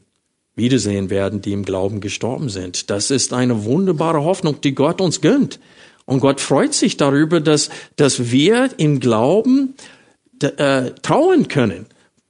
wiedersehen 0.56 1.10
werden, 1.10 1.42
die 1.42 1.54
im 1.54 1.66
Glauben 1.66 2.00
gestorben 2.02 2.50
sind. 2.50 2.90
Das 2.90 3.12
ist 3.12 3.34
eine 3.34 3.66
wunderbare 3.66 4.24
Hoffnung, 4.24 4.62
die 4.62 4.76
Gott 4.76 5.02
uns 5.02 5.22
gönnt. 5.22 5.60
Und 6.06 6.20
Gott 6.20 6.42
freut 6.42 6.74
sich 6.74 6.98
darüber, 6.98 7.40
dass, 7.40 7.70
dass 7.96 8.32
wir 8.32 8.70
im 8.78 9.00
Glauben 9.00 9.76
äh, 10.42 10.92
trauen 11.02 11.48
können. 11.48 11.88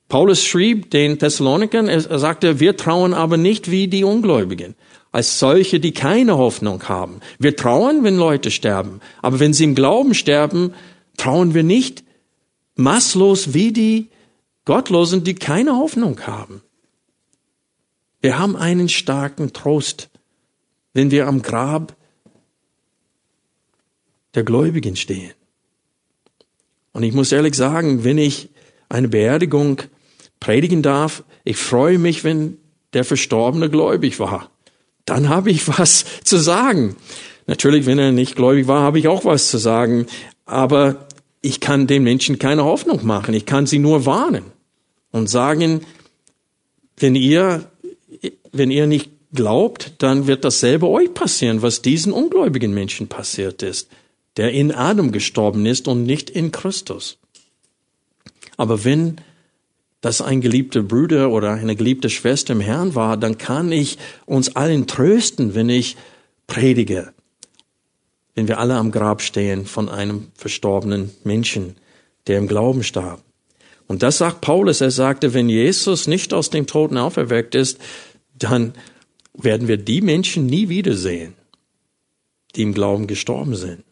Paulus 0.07 0.43
schrieb 0.43 0.91
den 0.91 1.17
Thessalonikern, 1.17 1.87
er 1.87 2.19
sagte, 2.19 2.59
wir 2.59 2.77
trauen 2.77 3.15
aber 3.15 3.37
nicht 3.37 3.71
wie 3.71 3.87
die 3.87 4.03
Ungläubigen, 4.03 4.75
als 5.11 5.39
solche, 5.39 5.79
die 5.79 5.91
keine 5.91 6.37
Hoffnung 6.37 6.83
haben. 6.83 7.19
Wir 7.39 7.55
trauen, 7.55 8.03
wenn 8.03 8.17
Leute 8.17 8.51
sterben, 8.51 8.99
aber 9.23 9.39
wenn 9.39 9.53
sie 9.53 9.63
im 9.63 9.73
Glauben 9.73 10.13
sterben, 10.13 10.73
trauen 11.17 11.55
wir 11.55 11.63
nicht 11.63 12.03
maßlos 12.75 13.55
wie 13.55 13.71
die 13.71 14.09
Gottlosen, 14.65 15.23
die 15.23 15.35
keine 15.35 15.75
Hoffnung 15.77 16.19
haben. 16.21 16.61
Wir 18.23 18.39
haben 18.39 18.55
einen 18.55 18.87
starken 18.87 19.51
Trost, 19.51 20.09
wenn 20.93 21.11
wir 21.11 21.27
am 21.27 21.41
Grab 21.41 21.95
der 24.33 24.43
Gläubigen 24.43 24.95
stehen. 24.95 25.33
Und 26.93 27.03
ich 27.03 27.13
muss 27.13 27.33
ehrlich 27.33 27.53
sagen, 27.53 28.03
wenn 28.05 28.17
ich 28.17 28.49
eine 28.87 29.09
Beerdigung 29.09 29.81
predigen 30.39 30.81
darf. 30.81 31.23
Ich 31.43 31.57
freue 31.57 31.97
mich, 31.97 32.23
wenn 32.23 32.57
der 32.93 33.03
Verstorbene 33.03 33.69
gläubig 33.69 34.19
war. 34.19 34.49
Dann 35.03 35.27
habe 35.27 35.51
ich 35.51 35.67
was 35.79 36.05
zu 36.23 36.37
sagen. 36.37 36.95
Natürlich, 37.45 37.85
wenn 37.85 37.99
er 37.99 38.13
nicht 38.13 38.37
gläubig 38.37 38.67
war, 38.67 38.83
habe 38.83 38.99
ich 38.99 39.09
auch 39.09 39.25
was 39.25 39.49
zu 39.49 39.57
sagen. 39.57 40.05
Aber 40.45 41.07
ich 41.41 41.59
kann 41.59 41.87
den 41.87 42.03
Menschen 42.03 42.39
keine 42.39 42.63
Hoffnung 42.63 43.05
machen. 43.05 43.33
Ich 43.33 43.45
kann 43.45 43.65
sie 43.65 43.79
nur 43.79 44.05
warnen 44.05 44.45
und 45.11 45.29
sagen, 45.29 45.81
wenn 46.97 47.15
ihr, 47.15 47.69
wenn 48.53 48.71
ihr 48.71 48.87
nicht 48.87 49.11
glaubt, 49.33 49.93
dann 49.97 50.27
wird 50.27 50.45
dasselbe 50.45 50.87
euch 50.87 51.13
passieren, 51.13 51.61
was 51.61 51.81
diesen 51.81 52.13
ungläubigen 52.13 52.73
Menschen 52.73 53.07
passiert 53.07 53.63
ist, 53.63 53.89
der 54.37 54.51
in 54.51 54.71
Adam 54.71 55.11
gestorben 55.11 55.65
ist 55.65 55.87
und 55.87 56.03
nicht 56.03 56.29
in 56.29 56.51
Christus. 56.51 57.17
Aber 58.55 58.85
wenn 58.85 59.17
dass 60.03 60.19
ein 60.19 60.41
geliebter 60.41 60.83
Bruder 60.83 61.31
oder 61.31 61.53
eine 61.53 61.77
geliebte 61.77 62.09
Schwester 62.09 62.51
im 62.51 62.59
Herrn 62.59 62.93
war, 62.93 63.15
dann 63.15 63.37
kann 63.37 63.71
ich 63.71 63.97
uns 64.25 64.53
allen 64.53 64.85
trösten, 64.85 65.55
wenn 65.55 65.69
ich 65.69 65.95
predige, 66.45 67.13
wenn 68.35 68.49
wir 68.49 68.59
alle 68.59 68.75
am 68.75 68.91
Grab 68.91 69.21
stehen 69.21 69.65
von 69.65 69.87
einem 69.87 70.27
verstorbenen 70.35 71.11
Menschen, 71.23 71.77
der 72.27 72.37
im 72.37 72.47
Glauben 72.47 72.83
starb. 72.83 73.21
Und 73.87 74.03
das 74.03 74.17
sagt 74.17 74.41
Paulus. 74.41 74.81
Er 74.81 74.91
sagte, 74.91 75.33
wenn 75.33 75.47
Jesus 75.47 76.05
nicht 76.05 76.33
aus 76.33 76.49
dem 76.49 76.67
Toten 76.67 76.97
auferweckt 76.97 77.55
ist, 77.55 77.79
dann 78.37 78.73
werden 79.33 79.67
wir 79.67 79.77
die 79.77 80.01
Menschen 80.01 80.45
nie 80.45 80.69
wiedersehen, 80.69 81.33
die 82.55 82.61
im 82.61 82.73
Glauben 82.73 83.07
gestorben 83.07 83.55
sind. 83.55 83.83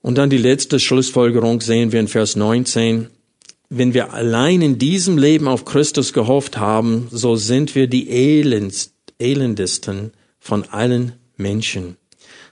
Und 0.00 0.16
dann 0.18 0.30
die 0.30 0.38
letzte 0.38 0.78
Schlussfolgerung 0.78 1.60
sehen 1.60 1.92
wir 1.92 2.00
in 2.00 2.08
Vers 2.08 2.36
19 2.36 3.08
wenn 3.68 3.94
wir 3.94 4.12
allein 4.12 4.62
in 4.62 4.78
diesem 4.78 5.18
Leben 5.18 5.48
auf 5.48 5.64
Christus 5.64 6.12
gehofft 6.12 6.56
haben, 6.56 7.08
so 7.10 7.36
sind 7.36 7.74
wir 7.74 7.88
die 7.88 8.10
elendst, 8.10 8.92
elendesten 9.18 10.12
von 10.38 10.64
allen 10.64 11.12
Menschen. 11.36 11.96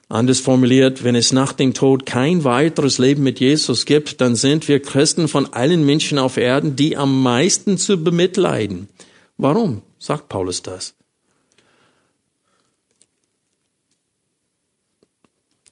Anders 0.09 0.41
formuliert, 0.41 1.03
wenn 1.03 1.15
es 1.15 1.33
nach 1.33 1.53
dem 1.53 1.73
Tod 1.73 2.05
kein 2.05 2.45
weiteres 2.45 2.99
Leben 2.99 3.23
mit 3.23 3.41
Jesus 3.41 3.87
gibt, 3.87 4.21
dann 4.21 4.37
sind 4.37 4.69
wir 4.69 4.81
Christen 4.81 5.29
von 5.29 5.53
allen 5.53 5.87
Menschen 5.87 6.19
auf 6.19 6.37
Erden 6.37 6.77
die 6.77 6.97
am 6.97 7.23
meisten 7.23 7.79
zu 7.79 8.03
bemitleiden. 8.03 8.89
Warum 9.37 9.83
sagt 9.99 10.29
Paulus 10.29 10.63
das? 10.63 10.95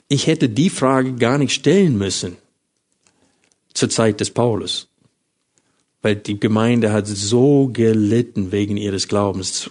Ich 0.09 0.27
hätte 0.27 0.49
die 0.49 0.71
Frage 0.71 1.15
gar 1.15 1.39
nicht 1.39 1.55
stellen 1.55 1.97
müssen 1.97 2.37
zur 3.73 3.89
Zeit 3.89 4.21
des 4.21 4.31
Paulus 4.31 4.89
weil 6.03 6.17
die 6.17 6.39
Gemeinde 6.39 6.93
hat 6.93 7.07
so 7.07 7.71
gelitten 7.73 8.53
wegen 8.53 8.77
ihres 8.77 9.09
Glaubens. 9.09 9.71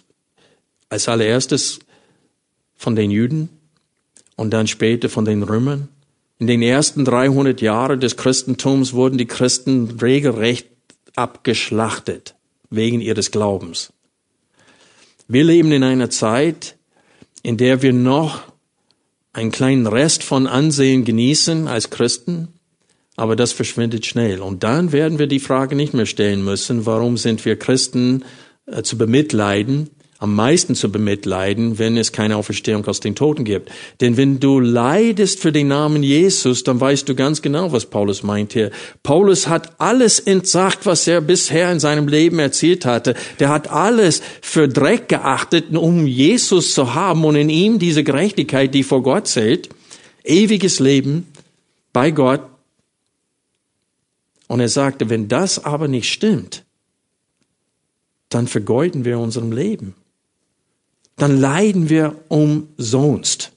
Als 0.89 1.07
allererstes 1.07 1.79
von 2.75 2.95
den 2.95 3.11
Juden 3.11 3.49
und 4.37 4.51
dann 4.51 4.67
später 4.67 5.09
von 5.09 5.25
den 5.25 5.43
Römern. 5.43 5.89
In 6.39 6.47
den 6.47 6.61
ersten 6.61 7.05
300 7.05 7.61
Jahren 7.61 7.99
des 7.99 8.17
Christentums 8.17 8.93
wurden 8.93 9.17
die 9.17 9.27
Christen 9.27 9.99
regelrecht 10.01 10.67
abgeschlachtet 11.15 12.35
wegen 12.71 13.01
ihres 13.01 13.29
Glaubens. 13.29 13.93
Wir 15.27 15.43
leben 15.43 15.71
in 15.71 15.83
einer 15.83 16.09
Zeit, 16.09 16.77
in 17.43 17.57
der 17.57 17.81
wir 17.83 17.93
noch 17.93 18.41
einen 19.33 19.51
kleinen 19.51 19.87
Rest 19.87 20.23
von 20.23 20.47
Ansehen 20.47 21.05
genießen 21.05 21.67
als 21.67 21.89
Christen, 21.89 22.49
aber 23.15 23.35
das 23.35 23.51
verschwindet 23.51 24.05
schnell. 24.05 24.41
Und 24.41 24.63
dann 24.63 24.91
werden 24.91 25.19
wir 25.19 25.27
die 25.27 25.39
Frage 25.39 25.75
nicht 25.75 25.93
mehr 25.93 26.05
stellen 26.05 26.43
müssen, 26.43 26.85
warum 26.85 27.17
sind 27.17 27.45
wir 27.45 27.57
Christen 27.57 28.25
äh, 28.65 28.81
zu 28.81 28.97
bemitleiden, 28.97 29.89
am 30.21 30.35
meisten 30.35 30.75
zu 30.75 30.91
bemitleiden, 30.91 31.79
wenn 31.79 31.97
es 31.97 32.11
keine 32.11 32.37
Auferstehung 32.37 32.85
aus 32.85 32.99
den 32.99 33.15
Toten 33.15 33.43
gibt. 33.43 33.71
Denn 34.01 34.17
wenn 34.17 34.39
du 34.39 34.59
leidest 34.59 35.39
für 35.39 35.51
den 35.51 35.67
Namen 35.67 36.03
Jesus, 36.03 36.63
dann 36.63 36.79
weißt 36.79 37.09
du 37.09 37.15
ganz 37.15 37.41
genau, 37.41 37.71
was 37.71 37.87
Paulus 37.87 38.21
meint 38.21 38.53
hier. 38.53 38.69
Paulus 39.01 39.47
hat 39.47 39.81
alles 39.81 40.19
entsagt, 40.19 40.85
was 40.85 41.07
er 41.07 41.21
bisher 41.21 41.71
in 41.71 41.79
seinem 41.79 42.07
Leben 42.07 42.37
erzählt 42.37 42.85
hatte. 42.85 43.15
Der 43.39 43.49
hat 43.49 43.71
alles 43.71 44.21
für 44.41 44.67
Dreck 44.67 45.09
geachtet, 45.09 45.75
um 45.75 46.05
Jesus 46.05 46.75
zu 46.75 46.93
haben 46.93 47.25
und 47.25 47.35
in 47.35 47.49
ihm 47.49 47.79
diese 47.79 48.03
Gerechtigkeit, 48.03 48.75
die 48.75 48.83
vor 48.83 49.01
Gott 49.01 49.27
zählt, 49.27 49.69
ewiges 50.23 50.79
Leben 50.79 51.25
bei 51.93 52.11
Gott, 52.11 52.41
und 54.47 54.59
er 54.59 54.67
sagte, 54.67 55.09
wenn 55.09 55.29
das 55.29 55.63
aber 55.63 55.87
nicht 55.87 56.11
stimmt, 56.11 56.65
dann 58.27 58.47
vergeuden 58.47 59.05
wir 59.05 59.17
unserem 59.17 59.53
Leben. 59.53 59.95
Dann 61.17 61.39
leiden 61.39 61.89
wir 61.89 62.15
umsonst. 62.29 63.51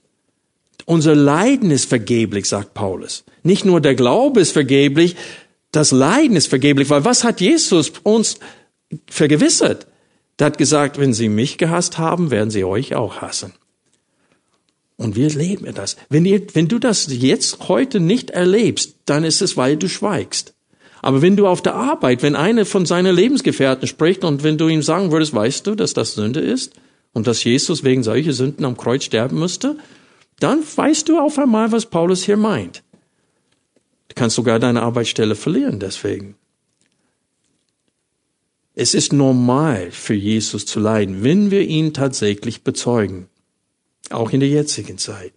Unser 0.87 1.15
Leiden 1.15 1.71
ist 1.71 1.89
vergeblich, 1.89 2.47
sagt 2.47 2.75
Paulus. 2.75 3.25
Nicht 3.43 3.65
nur 3.65 3.81
der 3.81 3.95
Glaube 3.95 4.41
ist 4.41 4.53
vergeblich, 4.53 5.17
das 5.73 5.91
Leiden 5.91 6.37
ist 6.37 6.47
vergeblich, 6.47 6.91
weil 6.91 7.05
was 7.05 7.25
hat 7.25 7.41
Jesus 7.41 7.93
uns 8.03 8.39
vergewissert? 9.09 9.87
Er 10.39 10.47
hat 10.47 10.59
gesagt, 10.59 10.99
wenn 10.99 11.15
sie 11.15 11.29
mich 11.29 11.59
gehasst 11.59 11.99
haben, 11.99 12.31
werden 12.31 12.51
sie 12.51 12.65
euch 12.65 12.95
auch 12.95 13.23
hassen. 13.23 13.55
Und 14.97 15.17
wir 15.17 15.29
leben 15.31 15.73
das. 15.75 15.97
Wenn, 16.09 16.25
ihr, 16.25 16.43
wenn 16.55 16.69
du 16.69 16.79
das 16.79 17.09
jetzt 17.11 17.69
heute 17.69 17.99
nicht 17.99 18.31
erlebst, 18.31 18.95
dann 19.07 19.25
ist 19.25 19.43
es, 19.43 19.57
weil 19.57 19.77
du 19.77 19.89
schweigst. 19.89 20.55
Aber 21.03 21.21
wenn 21.21 21.37
du 21.37 21.47
auf 21.47 21.63
der 21.63 21.75
Arbeit, 21.75 22.23
wenn 22.23 22.37
einer 22.37 22.65
von 22.65 22.87
seinen 22.87 23.15
Lebensgefährten 23.15 23.89
spricht 23.89 24.25
und 24.25 24.43
wenn 24.43 24.57
du 24.57 24.69
ihm 24.69 24.83
sagen 24.83 25.11
würdest, 25.11 25.35
weißt 25.35 25.67
du, 25.67 25.75
dass 25.75 25.93
das 25.93 26.15
Sünde 26.15 26.41
ist 26.41 26.73
und 27.15 27.27
dass 27.27 27.43
Jesus 27.43 27.83
wegen 27.85 28.03
solcher 28.03 28.35
Sünden 28.35 28.67
am 28.67 28.77
Kreuz 28.77 29.05
sterben 29.05 29.39
müsste, 29.39 29.79
dann 30.41 30.63
weißt 30.77 31.09
du 31.09 31.19
auf 31.19 31.39
einmal, 31.39 31.73
was 31.73 31.87
Paulus 31.87 32.25
hier 32.25 32.37
meint. 32.37 32.83
Du 34.09 34.15
kannst 34.15 34.37
sogar 34.37 34.59
deine 34.59 34.83
Arbeitsstelle 34.83 35.35
verlieren 35.35 35.81
deswegen. 35.81 36.35
Es 38.75 38.93
ist 38.93 39.13
normal 39.13 39.93
für 39.93 40.15
Jesus 40.15 40.67
zu 40.67 40.81
leiden, 40.81 41.23
wenn 41.23 41.51
wir 41.51 41.63
ihn 41.63 41.95
tatsächlich 41.95 42.63
bezeugen. 42.65 43.29
Auch 44.11 44.33
in 44.33 44.41
der 44.41 44.49
jetzigen 44.49 44.99
Zeit. 44.99 45.33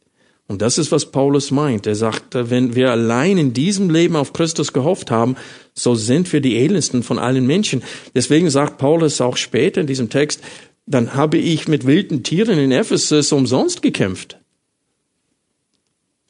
Und 0.47 0.61
das 0.61 0.77
ist, 0.77 0.91
was 0.91 1.11
Paulus 1.11 1.51
meint. 1.51 1.85
Er 1.87 1.95
sagte, 1.95 2.49
wenn 2.49 2.73
wir 2.73 2.89
allein 2.89 3.37
in 3.37 3.53
diesem 3.53 3.89
Leben 3.89 4.15
auf 4.15 4.33
Christus 4.33 4.73
gehofft 4.73 5.11
haben, 5.11 5.35
so 5.73 5.93
sind 5.93 6.31
wir 6.31 6.41
die 6.41 6.55
elendsten 6.57 7.03
von 7.03 7.19
allen 7.19 7.45
Menschen. 7.45 7.83
Deswegen 8.15 8.49
sagt 8.49 8.77
Paulus 8.77 9.21
auch 9.21 9.37
später 9.37 9.81
in 9.81 9.87
diesem 9.87 10.09
Text, 10.09 10.41
dann 10.87 11.13
habe 11.13 11.37
ich 11.37 11.67
mit 11.67 11.85
wilden 11.85 12.23
Tieren 12.23 12.57
in 12.57 12.71
Ephesus 12.71 13.31
umsonst 13.33 13.81
gekämpft, 13.81 14.39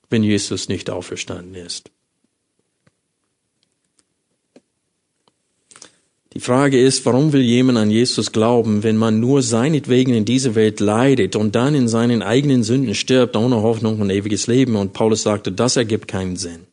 wenn 0.09 0.23
Jesus 0.23 0.67
nicht 0.67 0.89
auferstanden 0.89 1.53
ist. 1.53 1.91
Die 6.33 6.39
Frage 6.39 6.79
ist, 6.79 7.05
warum 7.05 7.33
will 7.33 7.41
jemand 7.41 7.77
an 7.77 7.89
Jesus 7.89 8.31
glauben, 8.31 8.83
wenn 8.83 8.97
man 8.97 9.19
nur 9.19 9.41
seinetwegen 9.41 10.13
in 10.13 10.25
dieser 10.25 10.55
Welt 10.55 10.79
leidet 10.79 11.35
und 11.35 11.55
dann 11.55 11.73
in 11.73 11.87
seinen 11.87 12.21
eigenen 12.21 12.63
Sünden 12.63 12.95
stirbt, 12.95 13.35
ohne 13.35 13.61
Hoffnung 13.61 14.01
und 14.01 14.09
ewiges 14.09 14.45
Leben? 14.47 14.75
Und 14.75 14.93
Paulus 14.93 15.23
sagte, 15.23 15.51
das 15.51 15.77
ergibt 15.77 16.07
keinen 16.07 16.35
Sinn. 16.35 16.67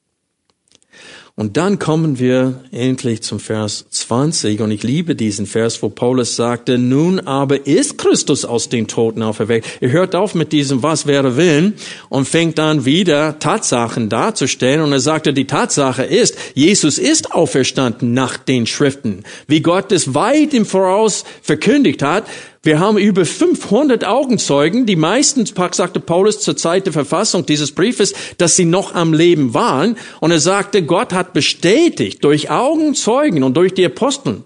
Und 1.36 1.56
dann 1.56 1.80
kommen 1.80 2.20
wir 2.20 2.60
endlich 2.70 3.24
zum 3.24 3.40
Vers 3.40 3.86
20 3.90 4.60
und 4.60 4.70
ich 4.70 4.84
liebe 4.84 5.16
diesen 5.16 5.46
Vers, 5.46 5.82
wo 5.82 5.88
Paulus 5.88 6.36
sagte, 6.36 6.78
nun 6.78 7.18
aber 7.18 7.66
ist 7.66 7.98
Christus 7.98 8.44
aus 8.44 8.68
den 8.68 8.86
Toten 8.86 9.20
auferweckt. 9.20 9.66
Er 9.80 9.90
hört 9.90 10.14
auf 10.14 10.36
mit 10.36 10.52
diesem 10.52 10.84
Was 10.84 11.08
wäre 11.08 11.36
Willen 11.36 11.74
und 12.08 12.28
fängt 12.28 12.60
an 12.60 12.84
wieder 12.84 13.40
Tatsachen 13.40 14.08
darzustellen. 14.08 14.80
Und 14.80 14.92
er 14.92 15.00
sagte, 15.00 15.32
die 15.32 15.48
Tatsache 15.48 16.04
ist, 16.04 16.36
Jesus 16.54 16.98
ist 16.98 17.32
auferstanden 17.32 18.14
nach 18.14 18.36
den 18.36 18.68
Schriften, 18.68 19.24
wie 19.48 19.60
Gott 19.60 19.90
es 19.90 20.14
weit 20.14 20.54
im 20.54 20.64
Voraus 20.64 21.24
verkündigt 21.42 22.02
hat, 22.02 22.26
wir 22.64 22.80
haben 22.80 22.96
über 22.96 23.24
500 23.24 24.04
Augenzeugen, 24.04 24.86
die 24.86 24.96
meistens, 24.96 25.52
sagte 25.72 26.00
Paulus 26.00 26.40
zur 26.40 26.56
Zeit 26.56 26.86
der 26.86 26.94
Verfassung 26.94 27.44
dieses 27.44 27.72
Briefes, 27.72 28.14
dass 28.38 28.56
sie 28.56 28.64
noch 28.64 28.94
am 28.94 29.12
Leben 29.12 29.52
waren. 29.52 29.96
Und 30.20 30.30
er 30.30 30.40
sagte, 30.40 30.82
Gott 30.82 31.12
hat 31.12 31.34
bestätigt 31.34 32.24
durch 32.24 32.50
Augenzeugen 32.50 33.42
und 33.42 33.56
durch 33.56 33.74
die 33.74 33.84
Aposteln, 33.84 34.44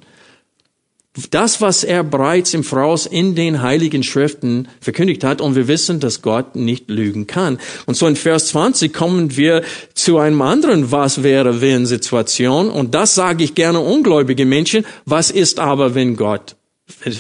das, 1.30 1.60
was 1.60 1.84
er 1.84 2.04
bereits 2.04 2.54
im 2.54 2.64
Voraus 2.64 3.06
in 3.06 3.34
den 3.34 3.62
heiligen 3.62 4.02
Schriften 4.02 4.68
verkündigt 4.80 5.24
hat. 5.24 5.40
Und 5.40 5.56
wir 5.56 5.68
wissen, 5.68 6.00
dass 6.00 6.22
Gott 6.22 6.56
nicht 6.56 6.90
lügen 6.90 7.26
kann. 7.26 7.58
Und 7.86 7.96
so 7.96 8.06
in 8.06 8.16
Vers 8.16 8.48
20 8.48 8.92
kommen 8.92 9.36
wir 9.36 9.62
zu 9.94 10.18
einem 10.18 10.42
anderen 10.42 10.92
Was 10.92 11.22
wäre, 11.22 11.60
wenn 11.60 11.86
Situation. 11.86 12.70
Und 12.70 12.94
das 12.94 13.14
sage 13.14 13.44
ich 13.44 13.54
gerne 13.54 13.80
ungläubige 13.80 14.44
Menschen. 14.44 14.84
Was 15.06 15.30
ist 15.30 15.58
aber, 15.58 15.94
wenn 15.94 16.16
Gott 16.16 16.57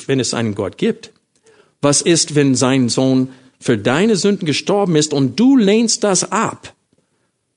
wenn 0.06 0.20
es 0.20 0.34
einen 0.34 0.54
Gott 0.54 0.78
gibt? 0.78 1.12
Was 1.80 2.02
ist, 2.02 2.34
wenn 2.34 2.54
sein 2.54 2.88
Sohn 2.88 3.30
für 3.60 3.78
deine 3.78 4.16
Sünden 4.16 4.46
gestorben 4.46 4.96
ist 4.96 5.12
und 5.12 5.38
du 5.38 5.56
lehnst 5.56 6.04
das 6.04 6.30
ab? 6.32 6.74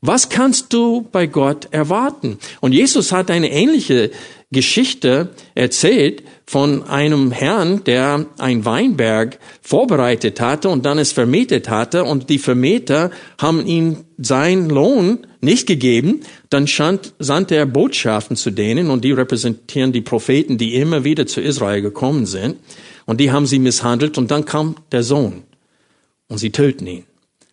Was 0.01 0.29
kannst 0.29 0.73
du 0.73 1.07
bei 1.11 1.27
Gott 1.27 1.67
erwarten? 1.71 2.39
Und 2.59 2.73
Jesus 2.73 3.11
hat 3.11 3.29
eine 3.29 3.51
ähnliche 3.51 4.11
Geschichte 4.51 5.29
erzählt 5.53 6.23
von 6.51 6.83
einem 6.83 7.31
Herrn, 7.31 7.85
der 7.85 8.25
ein 8.37 8.65
Weinberg 8.65 9.39
vorbereitet 9.61 10.41
hatte 10.41 10.67
und 10.67 10.85
dann 10.85 10.97
es 10.97 11.13
vermietet 11.13 11.69
hatte 11.69 12.03
und 12.03 12.29
die 12.29 12.39
Vermieter 12.39 13.09
haben 13.37 13.65
ihm 13.65 14.03
seinen 14.17 14.69
Lohn 14.69 15.19
nicht 15.39 15.65
gegeben. 15.65 16.19
Dann 16.49 16.67
sandte 16.67 17.55
er 17.55 17.65
Botschaften 17.65 18.35
zu 18.35 18.51
denen 18.51 18.89
und 18.89 19.05
die 19.05 19.13
repräsentieren 19.13 19.93
die 19.93 20.01
Propheten, 20.01 20.57
die 20.57 20.75
immer 20.75 21.05
wieder 21.05 21.25
zu 21.25 21.39
Israel 21.39 21.81
gekommen 21.81 22.25
sind 22.25 22.57
und 23.05 23.21
die 23.21 23.31
haben 23.31 23.45
sie 23.45 23.59
misshandelt 23.59 24.17
und 24.17 24.29
dann 24.29 24.43
kam 24.43 24.75
der 24.91 25.03
Sohn 25.03 25.43
und 26.27 26.39
sie 26.39 26.51
töten 26.51 26.85
ihn. 26.85 27.05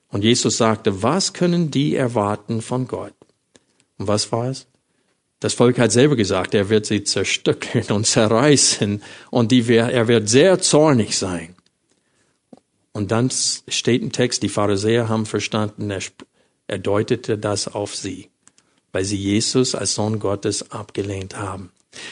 Und 0.09 0.25
Jesus 0.25 0.57
sagte, 0.57 1.05
was 1.05 1.35
können 1.35 1.71
die 1.71 1.95
erwarten 1.95 2.63
von 2.63 2.89
Gott? 2.89 3.15
Und 3.97 4.09
was 4.09 4.33
war 4.33 4.51
es? 4.51 4.67
Das 5.41 5.55
Volk 5.55 5.79
hat 5.79 5.93
selber 5.93 6.17
gesagt, 6.17 6.55
er 6.55 6.69
wird 6.69 6.87
sie 6.87 7.05
zerstückeln 7.05 7.87
und 7.91 8.07
zerreißen 8.07 9.03
und 9.31 9.53
die, 9.53 9.69
er 9.73 10.09
wird 10.09 10.29
sehr 10.29 10.61
zornig 10.61 11.17
sein. 11.17 11.55
Und 12.93 13.13
dann 13.13 13.31
steht 13.31 14.03
im 14.03 14.11
Text, 14.11 14.43
die 14.43 14.49
Pharisäer 14.49 15.09
haben 15.09 15.27
verstanden, 15.27 15.91
er, 15.91 16.01
er 16.67 16.79
deutete 16.79 17.39
das 17.39 17.69
auf 17.69 17.95
sie, 17.95 18.31
weil 18.91 19.05
sie 19.05 19.17
Jesus 19.17 19.77
als 19.77 19.95
Sohn 19.95 20.19
Gottes 20.19 20.73
abgelehnt 20.73 21.37
haben. 21.37 21.71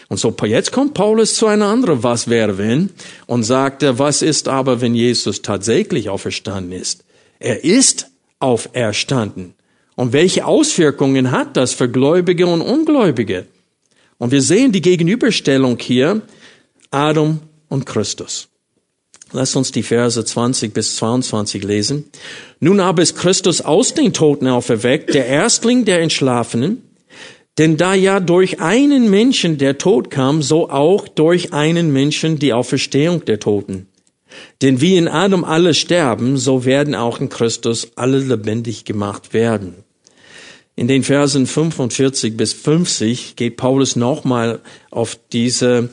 Und 0.09 0.19
so 0.19 0.35
jetzt 0.45 0.71
kommt 0.71 0.95
Paulus 0.95 1.35
zu 1.35 1.49
einer 1.49 1.67
anderen 1.67 2.05
Was 2.05 2.29
wäre 2.29 2.59
wenn 2.59 2.91
und 3.27 3.43
sagte, 3.43 3.99
was 3.99 4.23
ist 4.23 4.47
aber, 4.47 4.81
wenn 4.81 4.95
Jesus 4.95 5.43
tatsächlich 5.43 6.09
auferstanden 6.09 6.73
ist? 6.73 7.05
Er 7.41 7.65
ist 7.65 8.09
auferstanden. 8.39 9.56
Und 9.97 10.13
welche 10.13 10.47
Auswirkungen 10.47 11.33
hat 11.33 11.57
das 11.57 11.73
für 11.73 11.91
Gläubige 11.91 12.47
und 12.47 12.61
Ungläubige? 12.61 13.47
Und 14.19 14.31
wir 14.31 14.43
sehen 14.43 14.71
die 14.71 14.83
Gegenüberstellung 14.83 15.79
hier, 15.81 16.23
Adam 16.91 17.41
und 17.69 17.87
Christus. 17.87 18.49
Lass 19.33 19.57
uns 19.57 19.73
die 19.73 19.83
Verse 19.83 20.25
20 20.25 20.73
bis 20.73 20.97
22 20.97 21.65
lesen. 21.65 22.05
Nun 22.61 22.79
aber 22.79 23.03
ist 23.03 23.17
Christus 23.17 23.61
aus 23.61 23.95
den 23.95 24.13
Toten 24.13 24.47
auferweckt, 24.47 25.15
der 25.15 25.27
Erstling 25.27 25.85
der 25.85 26.01
Entschlafenen. 26.01 26.83
Denn 27.59 27.79
da 27.79 27.95
ja 27.95 28.21
durch 28.21 28.61
einen 28.61 29.11
Menschen 29.11 29.57
der 29.57 29.79
Tod 29.79 30.11
kam, 30.11 30.43
so 30.43 30.71
auch 30.71 31.09
durch 31.09 31.55
einen 31.55 31.93
Menschen 31.93 32.39
die 32.39 32.53
Auferstehung 32.53 33.25
der 33.25 33.41
Toten. 33.41 33.89
Denn 34.61 34.81
wie 34.83 34.97
in 34.97 35.09
Adam 35.09 35.43
alle 35.43 35.73
sterben, 35.73 36.37
so 36.37 36.67
werden 36.67 36.95
auch 36.95 37.19
in 37.19 37.31
Christus 37.31 37.93
alle 37.97 38.19
lebendig 38.19 38.85
gemacht 38.85 39.33
werden. 39.33 39.86
In 40.79 40.89
den 40.89 41.03
Versen 41.03 41.47
45 41.47 42.37
bis 42.37 42.53
50 42.53 43.35
geht 43.35 43.57
Paulus 43.57 43.97
nochmal 43.97 44.61
auf 44.91 45.19
diese 45.33 45.89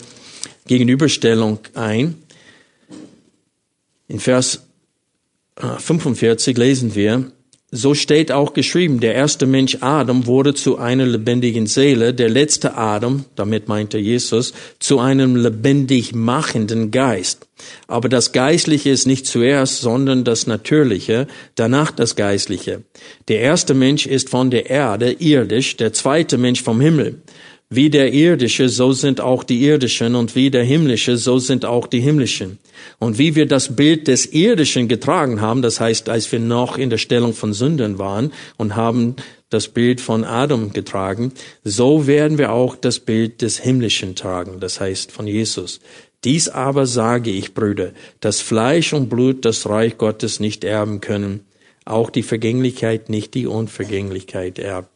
Gegenüberstellung 0.68 1.60
ein. 1.74 2.22
In 4.10 4.20
Vers 4.20 4.68
45 5.56 6.58
äh, 6.58 6.60
lesen 6.60 6.96
wir, 6.96 7.32
so 7.76 7.96
steht 7.96 8.32
auch 8.32 8.54
geschrieben, 8.54 9.00
der 9.00 9.16
erste 9.16 9.48
Mensch 9.48 9.80
Adam 9.82 10.28
wurde 10.28 10.54
zu 10.54 10.78
einer 10.78 11.08
lebendigen 11.08 11.66
Seele, 11.66 12.14
der 12.14 12.30
letzte 12.30 12.78
Adam, 12.78 13.26
damit 13.36 13.68
meinte 13.68 13.98
Jesus, 13.98 14.54
zu 14.78 15.00
einem 15.00 15.36
lebendig 15.36 16.14
machenden 16.14 16.92
Geist. 16.92 17.48
Aber 17.88 18.10
das 18.10 18.32
Geistliche 18.32 18.92
ist 18.92 19.08
nicht 19.08 19.26
zuerst, 19.26 19.82
sondern 19.82 20.24
das 20.24 20.46
Natürliche, 20.46 21.26
danach 21.56 21.90
das 21.90 22.16
Geistliche. 22.16 22.84
Der 23.28 23.40
erste 23.40 23.74
Mensch 23.74 24.06
ist 24.06 24.30
von 24.30 24.52
der 24.52 24.70
Erde, 24.70 25.16
irdisch, 25.18 25.76
der 25.76 25.94
zweite 25.94 26.38
Mensch 26.38 26.62
vom 26.62 26.80
Himmel. 26.80 27.22
Wie 27.76 27.90
der 27.90 28.14
irdische, 28.14 28.70
so 28.70 28.92
sind 28.92 29.20
auch 29.20 29.44
die 29.44 29.64
irdischen, 29.64 30.14
und 30.14 30.36
wie 30.36 30.52
der 30.52 30.64
himmlische, 30.64 31.18
so 31.18 31.40
sind 31.40 31.66
auch 31.66 31.88
die 31.88 32.02
himmlischen. 32.02 32.60
Und 33.00 33.18
wie 33.18 33.34
wir 33.36 33.48
das 33.48 33.76
Bild 33.76 34.08
des 34.08 34.32
irdischen 34.32 34.88
getragen 34.88 35.42
haben, 35.42 35.64
das 35.64 35.80
heißt, 35.80 36.08
als 36.08 36.32
wir 36.32 36.40
noch 36.40 36.78
in 36.78 36.92
der 36.92 37.00
Stellung 37.00 37.34
von 37.34 37.52
Sündern 37.52 37.98
waren 37.98 38.32
und 38.58 38.76
haben 38.76 39.16
das 39.50 39.70
Bild 39.70 40.02
von 40.02 40.24
Adam 40.24 40.74
getragen, 40.74 41.32
so 41.64 42.06
werden 42.06 42.38
wir 42.38 42.52
auch 42.52 42.76
das 42.76 43.00
Bild 43.00 43.42
des 43.42 43.60
himmlischen 43.60 44.16
tragen, 44.16 44.60
das 44.60 44.80
heißt 44.80 45.12
von 45.12 45.26
Jesus. 45.26 45.80
Dies 46.24 46.50
aber 46.50 46.86
sage 46.86 47.32
ich, 47.32 47.56
Brüder, 47.56 47.92
dass 48.20 48.40
Fleisch 48.40 48.94
und 48.94 49.10
Blut 49.10 49.46
das 49.46 49.68
Reich 49.68 49.98
Gottes 49.98 50.40
nicht 50.40 50.64
erben 50.64 51.02
können, 51.02 51.42
auch 51.86 52.12
die 52.12 52.24
Vergänglichkeit 52.24 53.10
nicht 53.10 53.34
die 53.34 53.48
Unvergänglichkeit 53.48 54.60
erbt. 54.60 54.90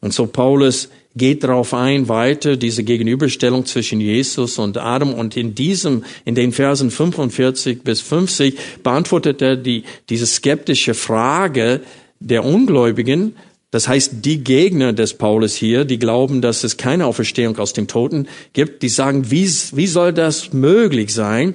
Und 0.00 0.14
so 0.14 0.26
Paulus 0.26 0.88
geht 1.14 1.44
darauf 1.44 1.74
ein, 1.74 2.08
weiter 2.08 2.56
diese 2.56 2.84
Gegenüberstellung 2.84 3.66
zwischen 3.66 4.00
Jesus 4.00 4.58
und 4.58 4.78
Adam. 4.78 5.12
Und 5.12 5.36
in 5.36 5.54
diesem, 5.54 6.04
in 6.24 6.34
den 6.34 6.52
Versen 6.52 6.90
45 6.90 7.82
bis 7.82 8.00
50 8.00 8.58
beantwortet 8.82 9.42
er 9.42 9.56
die, 9.56 9.84
diese 10.08 10.26
skeptische 10.26 10.94
Frage 10.94 11.80
der 12.20 12.44
Ungläubigen. 12.44 13.36
Das 13.70 13.88
heißt, 13.88 14.16
die 14.24 14.44
Gegner 14.44 14.92
des 14.92 15.14
Paulus 15.14 15.54
hier, 15.54 15.84
die 15.84 15.98
glauben, 15.98 16.42
dass 16.42 16.64
es 16.64 16.76
keine 16.76 17.06
Auferstehung 17.06 17.58
aus 17.58 17.72
dem 17.72 17.88
Toten 17.88 18.28
gibt, 18.52 18.82
die 18.82 18.88
sagen, 18.88 19.30
wie, 19.30 19.50
wie 19.72 19.86
soll 19.86 20.12
das 20.12 20.52
möglich 20.52 21.12
sein, 21.12 21.54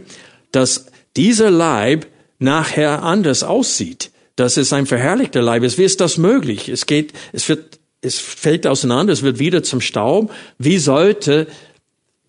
dass 0.52 0.88
dieser 1.16 1.52
Leib 1.52 2.08
nachher 2.40 3.04
anders 3.04 3.44
aussieht? 3.44 4.12
Dass 4.36 4.58
es 4.58 4.72
ein 4.72 4.86
verherrlichter 4.86 5.42
Leib 5.42 5.64
ist. 5.64 5.80
Wie 5.80 5.84
ist 5.84 6.00
das 6.00 6.18
möglich? 6.18 6.70
Es 6.70 6.86
geht, 6.86 7.14
es 7.34 7.50
wird 7.50 7.77
es 8.02 8.20
fällt 8.20 8.68
auseinander, 8.68 9.14
es 9.14 9.24
wird 9.24 9.40
wieder 9.40 9.64
zum 9.64 9.82
Staub. 9.82 10.32
Wie 10.58 10.78
sollte 10.78 11.48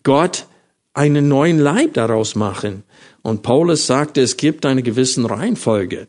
Gott 0.03 0.45
einen 0.93 1.27
neuen 1.27 1.59
Leib 1.59 1.93
daraus 1.93 2.35
machen? 2.35 2.83
Und 3.21 3.43
Paulus 3.43 3.85
sagte, 3.85 4.21
es 4.21 4.37
gibt 4.37 4.65
eine 4.65 4.83
gewisse 4.83 5.29
Reihenfolge. 5.29 6.07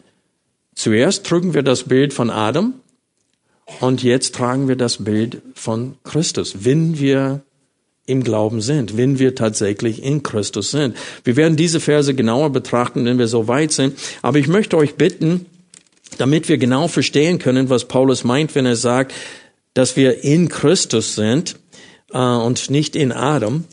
Zuerst 0.75 1.27
trugen 1.27 1.55
wir 1.55 1.62
das 1.62 1.85
Bild 1.85 2.14
von 2.14 2.31
Adam 2.31 2.75
und 3.81 4.03
jetzt 4.03 4.35
tragen 4.35 4.68
wir 4.68 4.77
das 4.77 5.05
Bild 5.05 5.42
von 5.55 5.96
Christus, 6.05 6.64
wenn 6.64 6.99
wir 6.99 7.42
im 8.07 8.25
Glauben 8.25 8.61
sind, 8.61 8.96
wenn 8.96 9.18
wir 9.18 9.35
tatsächlich 9.35 10.03
in 10.03 10.23
Christus 10.23 10.70
sind. 10.73 10.96
Wir 11.23 11.37
werden 11.37 11.57
diese 11.57 11.81
Verse 11.81 12.12
genauer 12.14 12.51
betrachten, 12.51 13.05
wenn 13.05 13.18
wir 13.18 13.29
so 13.29 13.46
weit 13.46 13.73
sind. 13.73 13.96
Aber 14.23 14.38
ich 14.38 14.49
möchte 14.49 14.77
euch 14.77 14.96
bitten, 14.96 15.46
damit 16.18 16.49
wir 16.49 16.59
genau 16.59 16.88
verstehen 16.88 17.38
können, 17.38 17.70
was 17.70 17.87
Paulus 17.87 18.25
meint, 18.25 18.55
wenn 18.55 18.66
er 18.66 18.77
sagt, 18.77 19.12
dass 19.74 19.96
wir 19.96 20.24
in 20.24 20.48
Christus 20.48 21.14
sind 21.14 21.56
äh, 22.12 22.18
und 22.18 22.70
nicht 22.70 22.96
in 22.96 23.12
Adam, 23.12 23.64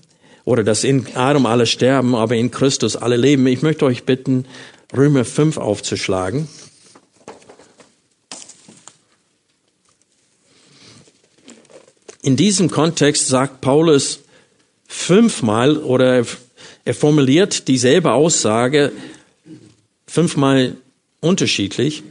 oder 0.48 0.64
dass 0.64 0.86
in 0.86 1.06
Adam 1.16 1.46
alle 1.46 1.66
sterben, 1.66 2.16
aber 2.16 2.36
in 2.36 2.52
Christus 2.52 2.96
alle 2.96 3.18
leben. 3.18 3.46
Ich 3.48 3.64
möchte 3.64 3.84
euch 3.84 4.06
bitten, 4.06 4.46
Römer 4.96 5.26
5 5.26 5.58
aufzuschlagen. 5.58 6.48
In 12.22 12.38
diesem 12.38 12.72
Kontext 12.72 13.28
sagt 13.28 13.60
Paulus 13.60 14.20
fünfmal 14.88 15.78
oder 15.78 16.26
er 16.86 16.94
formuliert 16.94 17.68
dieselbe 17.68 18.14
Aussage 18.14 18.94
fünfmal 20.08 20.78
unterschiedlich, 21.20 22.04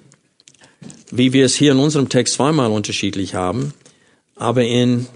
wie 1.17 1.33
wir 1.33 1.45
es 1.45 1.55
hier 1.55 1.73
in 1.73 1.79
unserem 1.79 2.09
Text 2.09 2.35
zweimal 2.35 2.71
unterschiedlich 2.71 3.35
haben, 3.35 3.73
aber 4.35 4.65
in 4.65 5.07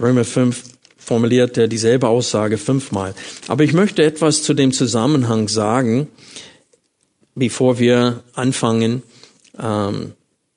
Römer 0.00 0.24
5 0.24 0.62
formuliert 0.96 1.56
er 1.56 1.68
dieselbe 1.68 2.08
Aussage 2.08 2.58
fünfmal. 2.58 3.14
Aber 3.48 3.64
ich 3.64 3.72
möchte 3.72 4.04
etwas 4.04 4.42
zu 4.42 4.54
dem 4.54 4.72
Zusammenhang 4.72 5.48
sagen, 5.48 6.08
bevor 7.34 7.78
wir 7.78 8.22
anfangen, 8.34 9.02
ähm, 9.58 10.12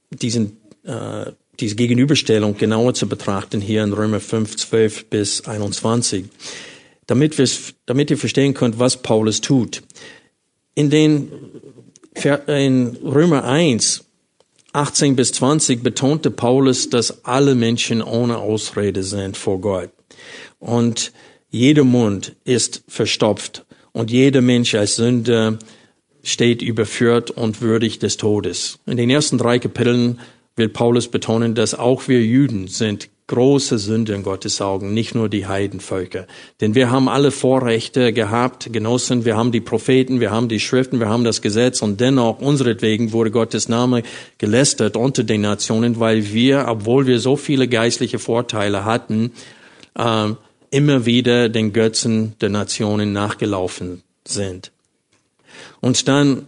diesen, 0.09 0.57
äh, 0.83 1.31
diese 1.59 1.75
Gegenüberstellung 1.75 2.57
genauer 2.57 2.93
zu 2.93 3.07
betrachten 3.07 3.61
hier 3.61 3.83
in 3.83 3.93
Römer 3.93 4.19
5, 4.19 4.57
12 4.57 5.05
bis 5.05 5.47
21, 5.47 6.25
damit, 7.07 7.37
damit 7.85 8.11
ihr 8.11 8.17
verstehen 8.17 8.53
könnt, 8.53 8.77
was 8.77 9.01
Paulus 9.01 9.41
tut. 9.41 9.83
In 10.75 10.89
den 10.89 11.31
in 12.25 12.97
Römer 13.03 13.43
1, 13.43 14.05
18 14.73 15.15
bis 15.15 15.33
20 15.33 15.83
betonte 15.83 16.31
Paulus, 16.31 16.89
dass 16.89 17.25
alle 17.25 17.55
Menschen 17.55 18.01
ohne 18.01 18.37
Ausrede 18.37 19.03
sind 19.03 19.37
vor 19.37 19.59
Gott 19.59 19.89
und 20.59 21.11
jeder 21.49 21.83
Mund 21.83 22.35
ist 22.45 22.83
verstopft 22.87 23.65
und 23.91 24.09
jeder 24.09 24.41
Mensch 24.41 24.73
als 24.75 24.95
Sünder 24.95 25.59
steht 26.23 26.61
überführt 26.61 27.31
und 27.31 27.61
würdig 27.61 27.99
des 27.99 28.17
Todes. 28.17 28.79
In 28.85 28.97
den 28.97 29.09
ersten 29.09 29.37
drei 29.37 29.59
Kapiteln 29.59 30.19
will 30.55 30.69
Paulus 30.69 31.09
betonen, 31.09 31.55
dass 31.55 31.73
auch 31.73 32.07
wir 32.07 32.23
Juden 32.23 32.67
sind 32.67 33.09
große 33.31 33.77
Sünder 33.77 34.13
in 34.13 34.23
Gottes 34.23 34.61
Augen, 34.61 34.93
nicht 34.93 35.15
nur 35.15 35.29
die 35.29 35.47
Heidenvölker. 35.47 36.27
Denn 36.59 36.75
wir 36.75 36.91
haben 36.91 37.07
alle 37.07 37.31
Vorrechte 37.31 38.11
gehabt, 38.11 38.73
genossen, 38.73 39.23
wir 39.23 39.37
haben 39.37 39.53
die 39.53 39.61
Propheten, 39.61 40.19
wir 40.19 40.31
haben 40.31 40.49
die 40.49 40.59
Schriften, 40.59 40.99
wir 40.99 41.07
haben 41.07 41.23
das 41.23 41.41
Gesetz 41.41 41.81
und 41.81 42.01
dennoch 42.01 42.41
unseretwegen 42.41 43.13
wurde 43.13 43.31
Gottes 43.31 43.69
Name 43.69 44.03
gelästert 44.37 44.97
unter 44.97 45.23
den 45.23 45.39
Nationen, 45.41 45.97
weil 45.97 46.33
wir, 46.33 46.65
obwohl 46.67 47.07
wir 47.07 47.21
so 47.21 47.37
viele 47.37 47.69
geistliche 47.69 48.19
Vorteile 48.19 48.83
hatten, 48.83 49.31
äh, 49.97 50.33
immer 50.69 51.05
wieder 51.05 51.47
den 51.47 51.71
Götzen 51.71 52.35
der 52.41 52.49
Nationen 52.49 53.13
nachgelaufen 53.13 54.03
sind. 54.25 54.73
Und 55.79 56.09
dann 56.09 56.47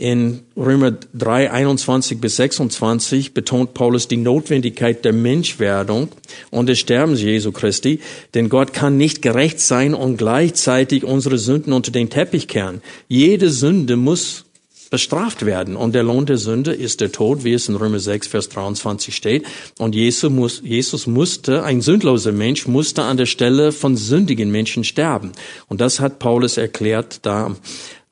in 0.00 0.40
Römer 0.56 0.92
3, 1.12 1.50
21 1.50 2.22
bis 2.22 2.36
26 2.36 3.34
betont 3.34 3.74
Paulus 3.74 4.08
die 4.08 4.16
Notwendigkeit 4.16 5.04
der 5.04 5.12
Menschwerdung 5.12 6.08
und 6.50 6.70
des 6.70 6.78
Sterbens 6.78 7.20
Jesu 7.20 7.52
Christi, 7.52 8.00
denn 8.32 8.48
Gott 8.48 8.72
kann 8.72 8.96
nicht 8.96 9.20
gerecht 9.20 9.60
sein 9.60 9.92
und 9.92 10.16
gleichzeitig 10.16 11.04
unsere 11.04 11.36
Sünden 11.36 11.74
unter 11.74 11.92
den 11.92 12.08
Teppich 12.08 12.48
kehren. 12.48 12.80
Jede 13.08 13.50
Sünde 13.50 13.96
muss 13.96 14.46
bestraft 14.88 15.46
werden. 15.46 15.76
Und 15.76 15.94
der 15.94 16.02
Lohn 16.02 16.26
der 16.26 16.36
Sünde 16.36 16.72
ist 16.72 17.00
der 17.00 17.12
Tod, 17.12 17.44
wie 17.44 17.52
es 17.52 17.68
in 17.68 17.76
Römer 17.76 18.00
6, 18.00 18.26
Vers 18.26 18.48
23 18.48 19.14
steht. 19.14 19.46
Und 19.78 19.94
Jesus, 19.94 20.30
muss, 20.30 20.60
Jesus 20.64 21.06
musste, 21.06 21.62
ein 21.62 21.80
sündloser 21.80 22.32
Mensch, 22.32 22.66
musste 22.66 23.04
an 23.04 23.16
der 23.16 23.26
Stelle 23.26 23.70
von 23.70 23.96
sündigen 23.96 24.50
Menschen 24.50 24.82
sterben. 24.82 25.30
Und 25.68 25.80
das 25.80 26.00
hat 26.00 26.18
Paulus 26.18 26.56
erklärt 26.56 27.20
da 27.22 27.54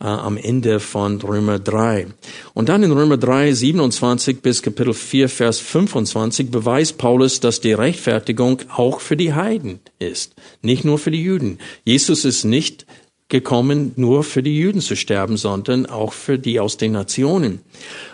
äh, 0.00 0.06
am 0.06 0.36
Ende 0.36 0.80
von 0.80 1.20
Römer 1.20 1.58
3. 1.58 2.06
Und 2.54 2.68
dann 2.68 2.82
in 2.82 2.92
Römer 2.92 3.16
3, 3.16 3.52
27 3.52 4.40
bis 4.42 4.62
Kapitel 4.62 4.94
4, 4.94 5.28
Vers 5.28 5.58
25 5.58 6.50
beweist 6.50 6.98
Paulus, 6.98 7.40
dass 7.40 7.60
die 7.60 7.72
Rechtfertigung 7.72 8.62
auch 8.68 9.00
für 9.00 9.16
die 9.16 9.34
Heiden 9.34 9.80
ist, 9.98 10.34
nicht 10.62 10.84
nur 10.84 10.98
für 10.98 11.10
die 11.10 11.22
Juden. 11.22 11.58
Jesus 11.84 12.24
ist 12.24 12.44
nicht 12.44 12.86
gekommen, 13.28 13.92
nur 13.96 14.24
für 14.24 14.42
die 14.42 14.58
Juden 14.58 14.80
zu 14.80 14.96
sterben, 14.96 15.36
sondern 15.36 15.86
auch 15.86 16.12
für 16.12 16.38
die 16.38 16.60
aus 16.60 16.76
den 16.78 16.92
Nationen. 16.92 17.60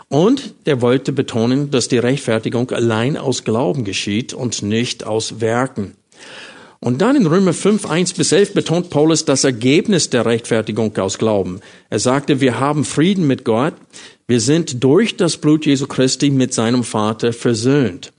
Und 0.09 0.55
er 0.65 0.81
wollte 0.81 1.13
betonen, 1.13 1.71
dass 1.71 1.89
die 1.89 1.99
Rechtfertigung 1.99 2.71
allein 2.71 3.17
aus 3.17 3.45
Glauben 3.45 3.85
geschieht 3.85 4.35
und 4.35 4.63
nicht 4.63 5.05
aus 5.05 5.41
Werken. 5.41 5.95
Und 6.85 7.01
dann 7.01 7.17
in 7.17 7.25
Römer 7.25 7.55
5, 7.55 7.87
1 7.87 8.13
bis 8.13 8.31
11 8.31 8.53
betont 8.53 8.91
Paulus 8.91 9.25
das 9.25 9.43
Ergebnis 9.43 10.11
der 10.11 10.27
Rechtfertigung 10.27 10.95
aus 10.99 11.17
Glauben. 11.17 11.61
Er 11.89 11.99
sagte, 11.99 12.43
wir 12.43 12.61
haben 12.61 12.85
Frieden 12.85 13.27
mit 13.27 13.43
Gott, 13.43 13.73
wir 14.29 14.39
sind 14.39 14.85
durch 14.85 15.17
das 15.17 15.39
Blut 15.39 15.65
Jesu 15.65 15.87
Christi 15.87 16.29
mit 16.29 16.53
seinem 16.53 16.85
Vater 16.85 17.33
versöhnt. 17.33 18.13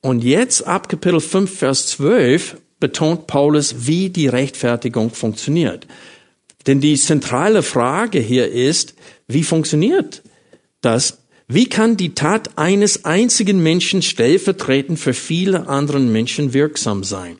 Und 0.00 0.24
jetzt 0.24 0.66
ab 0.66 0.88
Kapitel 0.88 1.20
5, 1.20 1.58
Vers 1.58 1.88
12 1.88 2.56
betont 2.80 3.26
Paulus, 3.26 3.86
wie 3.86 4.08
die 4.08 4.28
Rechtfertigung 4.28 5.10
funktioniert. 5.10 5.86
Denn 6.66 6.80
die 6.80 6.96
zentrale 6.96 7.62
Frage 7.62 8.18
hier 8.18 8.50
ist, 8.50 8.94
wie 9.28 9.42
funktioniert 9.42 10.22
das? 10.80 11.18
Wie 11.48 11.68
kann 11.68 11.98
die 11.98 12.14
Tat 12.14 12.56
eines 12.56 13.04
einzigen 13.04 13.62
Menschen 13.62 14.00
stellvertretend 14.00 14.98
für 14.98 15.12
viele 15.12 15.68
anderen 15.68 16.10
Menschen 16.10 16.54
wirksam 16.54 17.04
sein? 17.04 17.36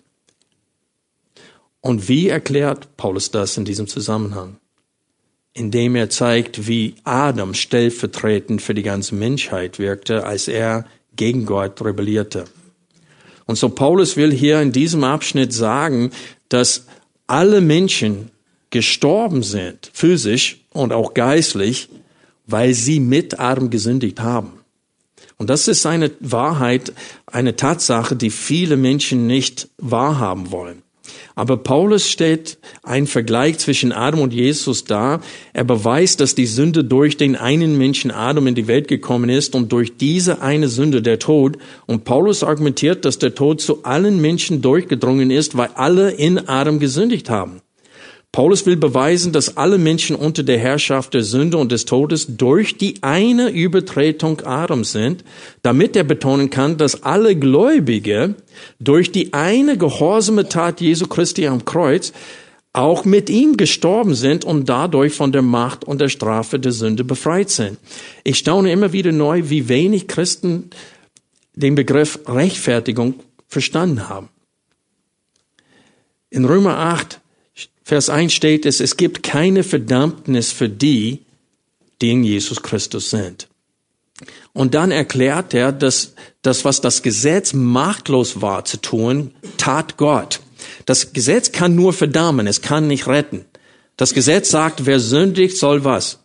Und 1.81 2.09
wie 2.09 2.29
erklärt 2.29 2.97
Paulus 2.97 3.31
das 3.31 3.57
in 3.57 3.64
diesem 3.64 3.87
Zusammenhang? 3.87 4.57
Indem 5.53 5.97
er 5.97 6.11
zeigt, 6.11 6.69
wie 6.69 6.95
Adam 7.05 7.55
stellvertretend 7.55 8.62
für 8.62 8.75
die 8.75 8.83
ganze 8.83 9.14
Menschheit 9.14 9.79
wirkte, 9.79 10.25
als 10.25 10.47
er 10.47 10.87
gegen 11.16 11.47
Gott 11.47 11.83
rebellierte. 11.83 12.45
Und 13.47 13.57
so 13.57 13.69
Paulus 13.69 14.16
will 14.16 14.33
hier 14.33 14.61
in 14.61 14.73
diesem 14.73 15.03
Abschnitt 15.03 15.53
sagen, 15.53 16.12
dass 16.49 16.87
alle 17.27 17.61
Menschen 17.61 18.31
gestorben 18.71 19.43
sind, 19.43 19.90
physisch 19.93 20.61
und 20.73 20.93
auch 20.93 21.14
geistlich, 21.14 21.88
weil 22.47 22.75
sie 22.75 23.01
mit 23.01 23.40
Adam 23.40 23.71
gesündigt 23.71 24.21
haben. 24.21 24.53
Und 25.37 25.51
das 25.51 25.69
ist 25.69 25.87
eine 25.87 26.11
Wahrheit, 26.21 26.93
eine 27.27 27.57
Tatsache, 27.57 28.14
die 28.14 28.31
viele 28.31 28.77
Menschen 28.77 29.27
nicht 29.27 29.69
wahrhaben 29.79 30.51
wollen. 30.51 30.83
Aber 31.35 31.57
Paulus 31.57 32.09
stellt 32.09 32.59
einen 32.83 33.07
Vergleich 33.07 33.59
zwischen 33.59 33.92
Adam 33.92 34.20
und 34.20 34.33
Jesus 34.33 34.85
dar. 34.85 35.20
Er 35.53 35.64
beweist, 35.64 36.20
dass 36.20 36.35
die 36.35 36.46
Sünde 36.46 36.85
durch 36.85 37.16
den 37.16 37.37
einen 37.37 37.78
Menschen 37.78 38.11
Adam 38.11 38.47
in 38.47 38.55
die 38.55 38.66
Welt 38.66 38.89
gekommen 38.89 39.30
ist 39.30 39.55
und 39.55 39.72
durch 39.72 39.97
diese 39.97 40.43
eine 40.43 40.68
Sünde 40.68 41.03
der 41.03 41.18
Tod. 41.18 41.59
Und 41.87 42.05
Paulus 42.05 42.43
argumentiert, 42.43 43.05
dass 43.05 43.18
der 43.18 43.34
Tod 43.34 43.61
zu 43.61 43.84
allen 43.84 44.20
Menschen 44.20 44.62
durchgedrungen 44.62 45.30
ist, 45.30 45.57
weil 45.57 45.70
alle 45.74 46.11
in 46.11 46.49
Adam 46.49 46.78
gesündigt 46.78 47.30
haben. 47.30 47.62
Paulus 48.33 48.64
will 48.64 48.76
beweisen, 48.76 49.33
dass 49.33 49.57
alle 49.57 49.76
Menschen 49.76 50.14
unter 50.14 50.45
der 50.45 50.59
Herrschaft 50.59 51.14
der 51.14 51.24
Sünde 51.24 51.59
und 51.59 51.72
des 51.72 51.85
Todes 51.85 52.37
durch 52.37 52.78
die 52.78 53.03
eine 53.03 53.49
Übertretung 53.49 54.41
Adams 54.43 54.93
sind, 54.93 55.24
damit 55.62 55.97
er 55.97 56.05
betonen 56.05 56.49
kann, 56.49 56.76
dass 56.76 57.03
alle 57.03 57.35
Gläubige 57.35 58.37
durch 58.78 59.11
die 59.11 59.33
eine 59.33 59.76
gehorsame 59.76 60.49
Tat 60.49 60.81
Jesu 60.81 61.09
Christi 61.09 61.49
am 61.49 61.64
Kreuz 61.64 62.12
auch 62.72 63.05
mit 63.05 63.31
ihm 63.31 63.57
gestorben 63.57 64.14
sind 64.14 64.45
und 64.45 64.68
dadurch 64.68 65.12
von 65.12 65.33
der 65.33 65.43
Macht 65.43 65.83
und 65.83 66.01
der 66.01 66.09
Strafe 66.09 66.61
der 66.61 66.70
Sünde 66.70 67.03
befreit 67.03 67.51
sind. 67.51 67.78
Ich 68.22 68.39
staune 68.39 68.70
immer 68.70 68.93
wieder 68.93 69.11
neu, 69.11 69.43
wie 69.47 69.68
wenig 69.68 70.07
Christen 70.07 70.70
den 71.55 71.74
Begriff 71.74 72.20
Rechtfertigung 72.28 73.14
verstanden 73.49 74.09
haben. 74.09 74.28
In 76.31 76.45
Römer 76.45 76.78
8 76.78 77.20
Vers 77.91 78.09
1 78.09 78.32
steht 78.32 78.66
es, 78.66 78.78
es 78.78 78.97
gibt 78.97 79.24
keine 79.24 79.64
Verdammnis 79.64 80.53
für 80.53 80.68
die, 80.68 81.22
die 82.01 82.12
in 82.12 82.22
Jesus 82.22 82.62
Christus 82.62 83.11
sind. 83.11 83.49
Und 84.53 84.74
dann 84.74 84.93
erklärt 84.93 85.55
er, 85.55 85.72
dass 85.72 86.14
das, 86.43 86.64
was 86.64 86.80
das 86.80 87.03
Gesetz 87.03 87.53
machtlos 87.53 88.41
war 88.41 88.64
zu 88.64 88.76
tun, 88.76 89.34
tat 89.57 89.97
Gott. 89.97 90.38
Das 90.86 91.12
Gesetz 91.12 91.51
kann 91.51 91.74
nur 91.74 91.93
verdammen, 91.93 92.47
es 92.47 92.62
kann 92.62 92.86
nicht 92.86 93.09
retten. 93.09 93.45
Das 93.97 94.14
Gesetz 94.14 94.51
sagt, 94.51 94.86
wer 94.86 95.01
sündigt, 95.01 95.57
soll 95.57 95.82
was? 95.82 96.20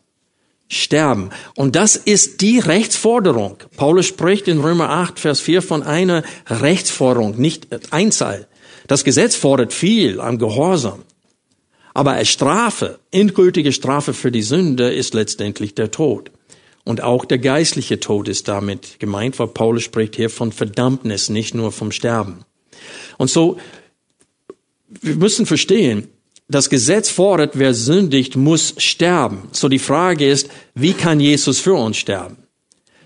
Sterben. 0.68 1.32
Und 1.56 1.76
das 1.76 1.96
ist 1.96 2.42
die 2.42 2.60
Rechtsforderung. 2.60 3.58
Paulus 3.76 4.06
spricht 4.06 4.48
in 4.48 4.60
Römer 4.60 4.92
8, 4.92 5.20
Vers 5.20 5.40
4 5.40 5.64
von 5.64 5.82
einer 5.82 6.22
Rechtsforderung, 6.48 7.42
nicht 7.42 7.70
Einzahl. 7.92 8.46
Das 8.86 9.04
Gesetz 9.04 9.36
fordert 9.36 9.74
viel 9.74 10.22
am 10.22 10.38
Gehorsam. 10.38 11.02
Aber 11.96 12.12
als 12.12 12.28
Strafe, 12.28 13.00
endgültige 13.12 13.72
Strafe 13.72 14.14
für 14.14 14.30
die 14.30 14.42
Sünde 14.42 14.94
ist 14.94 15.14
letztendlich 15.14 15.76
der 15.76 15.92
Tod. 15.92 16.30
Und 16.84 17.02
auch 17.02 17.24
der 17.24 17.38
geistliche 17.38 18.02
Tod 18.02 18.28
ist 18.28 18.50
damit 18.50 19.00
gemeint, 19.00 19.40
weil 19.40 19.48
Paulus 19.48 19.84
spricht 19.84 20.18
hier 20.18 20.30
von 20.30 20.52
Verdammnis, 20.52 21.30
nicht 21.30 21.56
nur 21.56 21.72
vom 21.72 21.94
Sterben. 21.94 22.44
Und 23.18 23.30
so, 23.32 23.58
wir 24.90 25.16
müssen 25.16 25.46
verstehen, 25.46 26.10
das 26.50 26.70
Gesetz 26.70 27.10
fordert, 27.10 27.58
wer 27.58 27.74
sündigt, 27.74 28.36
muss 28.36 28.76
sterben. 28.78 29.48
So 29.54 29.70
die 29.70 29.80
Frage 29.80 30.30
ist, 30.30 30.50
wie 30.76 30.94
kann 30.94 31.22
Jesus 31.22 31.60
für 31.60 31.76
uns 31.76 31.96
sterben? 31.96 32.38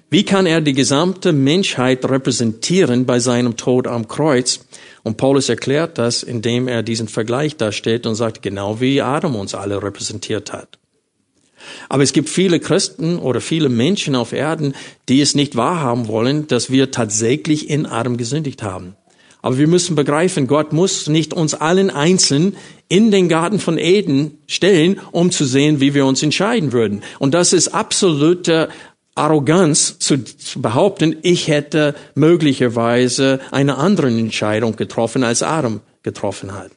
Wie 0.10 0.24
kann 0.24 0.48
er 0.48 0.62
die 0.62 0.74
gesamte 0.74 1.32
Menschheit 1.32 2.04
repräsentieren 2.10 3.06
bei 3.06 3.20
seinem 3.20 3.56
Tod 3.56 3.86
am 3.86 4.08
Kreuz? 4.08 4.62
Und 5.04 5.18
Paulus 5.18 5.50
erklärt 5.50 5.98
das, 5.98 6.24
indem 6.24 6.68
er 6.68 6.84
diesen 6.84 7.08
Vergleich 7.08 7.56
darstellt 7.56 8.06
und 8.06 8.16
sagt, 8.16 8.42
genau 8.42 8.80
wie 8.80 9.02
Adam 9.02 9.36
uns 9.36 9.56
alle 9.56 9.82
repräsentiert 9.82 10.54
hat. 10.54 10.80
Aber 11.90 12.04
es 12.04 12.14
gibt 12.14 12.30
viele 12.30 12.60
Christen 12.60 13.18
oder 13.20 13.42
viele 13.42 13.70
Menschen 13.70 14.16
auf 14.16 14.34
Erden, 14.34 14.74
die 15.08 15.22
es 15.22 15.36
nicht 15.36 15.56
wahrhaben 15.56 16.08
wollen, 16.08 16.48
dass 16.48 16.72
wir 16.72 16.92
tatsächlich 16.92 17.70
in 17.70 17.86
Adam 17.86 18.18
gesündigt 18.18 18.64
haben. 18.64 18.96
Aber 19.42 19.58
wir 19.58 19.68
müssen 19.68 19.96
begreifen, 19.96 20.48
Gott 20.48 20.74
muss 20.74 21.08
nicht 21.08 21.34
uns 21.34 21.54
allen 21.54 21.90
einzeln 21.90 22.58
in 22.90 23.10
den 23.12 23.30
Garten 23.30 23.60
von 23.60 23.78
Eden 23.78 24.38
stellen, 24.48 25.00
um 25.12 25.32
zu 25.32 25.46
sehen, 25.46 25.80
wie 25.80 25.94
wir 25.94 26.06
uns 26.06 26.22
entscheiden 26.24 26.74
würden. 26.74 27.04
Und 27.20 27.34
das 27.34 27.54
ist 27.54 27.70
absolute 27.70 28.70
Arroganz 29.20 30.00
zu, 30.00 30.18
behaupten, 30.56 31.18
ich 31.22 31.48
hätte 31.48 31.94
möglicherweise 32.16 33.40
eine 33.52 33.78
andere 33.78 34.08
Entscheidung 34.08 34.76
getroffen, 34.76 35.24
als 35.24 35.44
Adam 35.44 35.82
getroffen 36.04 36.54
hat. 36.54 36.72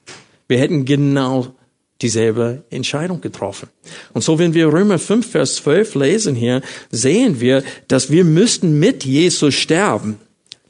Wir 0.49 0.59
hätten 0.59 0.85
genau 0.85 1.55
dieselbe 2.03 2.65
Entscheidung 2.71 3.21
getroffen. 3.21 3.69
Und 4.13 4.23
so, 4.25 4.39
wenn 4.39 4.55
wir 4.55 4.73
Römer 4.73 4.99
5, 4.99 5.31
Vers 5.31 5.57
12 5.57 5.95
lesen 5.95 6.35
hier, 6.35 6.63
sehen 6.91 7.41
wir, 7.41 7.63
dass 7.89 8.11
wir 8.11 8.25
müssten 8.25 8.79
mit 8.79 9.05
Jesus 9.05 9.55
sterben. 9.55 10.19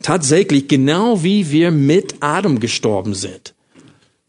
Tatsächlich 0.03 0.69
genau 0.69 1.23
wie 1.23 1.51
wir 1.51 1.71
mit 1.71 2.17
Adam 2.21 2.61
gestorben 2.61 3.15
sind. 3.15 3.55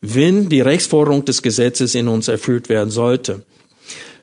Wenn 0.01 0.49
die 0.49 0.61
Rechtsforderung 0.61 1.25
des 1.25 1.41
Gesetzes 1.41 1.95
in 1.95 2.07
uns 2.07 2.27
erfüllt 2.27 2.69
werden 2.69 2.89
sollte. 2.89 3.43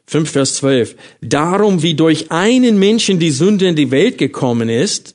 5 0.06 0.30
Vers 0.30 0.54
12. 0.56 0.96
Darum 1.20 1.82
wie 1.82 1.94
durch 1.94 2.30
einen 2.30 2.78
Menschen 2.78 3.18
die 3.18 3.30
Sünde 3.30 3.68
in 3.68 3.76
die 3.76 3.90
Welt 3.90 4.18
gekommen 4.18 4.68
ist 4.68 5.14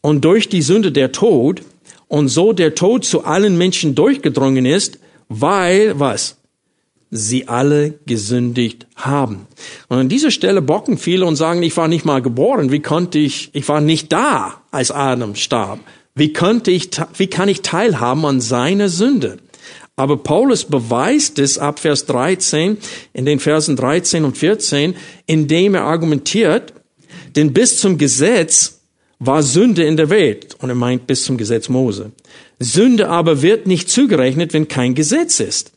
und 0.00 0.24
durch 0.24 0.48
die 0.48 0.62
Sünde 0.62 0.92
der 0.92 1.12
Tod 1.12 1.62
und 2.06 2.28
so 2.28 2.52
der 2.52 2.74
Tod 2.74 3.04
zu 3.04 3.24
allen 3.24 3.58
Menschen 3.58 3.94
durchgedrungen 3.94 4.66
ist, 4.66 4.98
weil 5.28 5.98
was? 5.98 6.38
sie 7.10 7.48
alle 7.48 7.94
gesündigt 8.06 8.86
haben. 8.96 9.46
Und 9.88 9.98
an 9.98 10.08
dieser 10.08 10.30
Stelle 10.30 10.60
bocken 10.62 10.98
viele 10.98 11.26
und 11.26 11.36
sagen, 11.36 11.62
ich 11.62 11.76
war 11.76 11.88
nicht 11.88 12.04
mal 12.04 12.20
geboren. 12.20 12.70
Wie 12.70 12.80
konnte 12.80 13.18
ich, 13.18 13.50
ich 13.54 13.68
war 13.68 13.80
nicht 13.80 14.12
da, 14.12 14.62
als 14.70 14.90
Adam 14.90 15.34
starb. 15.34 15.80
Wie 16.14 16.32
könnte 16.32 16.70
ich, 16.70 16.90
wie 17.16 17.28
kann 17.28 17.48
ich 17.48 17.62
teilhaben 17.62 18.24
an 18.26 18.40
seiner 18.40 18.88
Sünde? 18.88 19.38
Aber 19.98 20.16
Paulus 20.16 20.64
beweist 20.64 21.40
es 21.40 21.58
ab 21.58 21.80
Vers 21.80 22.06
13, 22.06 22.78
in 23.14 23.26
den 23.26 23.40
Versen 23.40 23.74
13 23.74 24.24
und 24.24 24.38
14, 24.38 24.94
indem 25.26 25.74
er 25.74 25.82
argumentiert, 25.82 26.72
denn 27.34 27.52
bis 27.52 27.80
zum 27.80 27.98
Gesetz 27.98 28.78
war 29.18 29.42
Sünde 29.42 29.82
in 29.82 29.96
der 29.96 30.08
Welt. 30.08 30.54
Und 30.60 30.68
er 30.68 30.76
meint 30.76 31.08
bis 31.08 31.24
zum 31.24 31.36
Gesetz 31.36 31.68
Mose. 31.68 32.12
Sünde 32.60 33.08
aber 33.08 33.42
wird 33.42 33.66
nicht 33.66 33.90
zugerechnet, 33.90 34.52
wenn 34.52 34.68
kein 34.68 34.94
Gesetz 34.94 35.40
ist. 35.40 35.72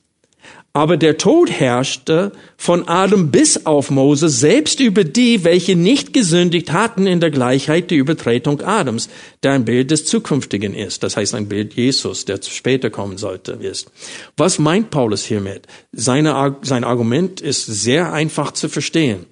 Aber 0.74 0.96
der 0.96 1.18
Tod 1.18 1.52
herrschte 1.52 2.32
von 2.56 2.88
Adam 2.88 3.30
bis 3.30 3.66
auf 3.66 3.92
Mose, 3.92 4.30
selbst 4.30 4.80
über 4.80 5.04
die, 5.04 5.44
welche 5.44 5.76
nicht 5.76 6.14
gesündigt 6.14 6.72
hatten 6.72 7.08
in 7.08 7.20
der 7.20 7.30
Gleichheit 7.30 7.92
die 7.92 7.98
Übertretung 7.98 8.62
Adams, 8.62 9.10
der 9.44 9.52
ein 9.52 9.66
Bild 9.66 9.92
des 9.92 10.06
Zukünftigen 10.06 10.74
ist. 10.74 11.04
Das 11.04 11.18
heißt, 11.18 11.36
ein 11.36 11.50
Bild 11.50 11.74
Jesus, 11.74 12.24
der 12.24 12.40
später 12.42 12.90
kommen 12.90 13.18
sollte, 13.18 13.54
ist. 13.54 13.92
Was 14.38 14.60
meint 14.60 14.92
Paulus 14.92 15.26
hiermit? 15.26 15.68
Seine, 15.92 16.56
sein 16.62 16.86
Argument 16.86 17.42
ist 17.42 17.66
sehr 17.66 18.14
einfach 18.14 18.52
zu 18.52 18.70
verstehen. 18.70 19.26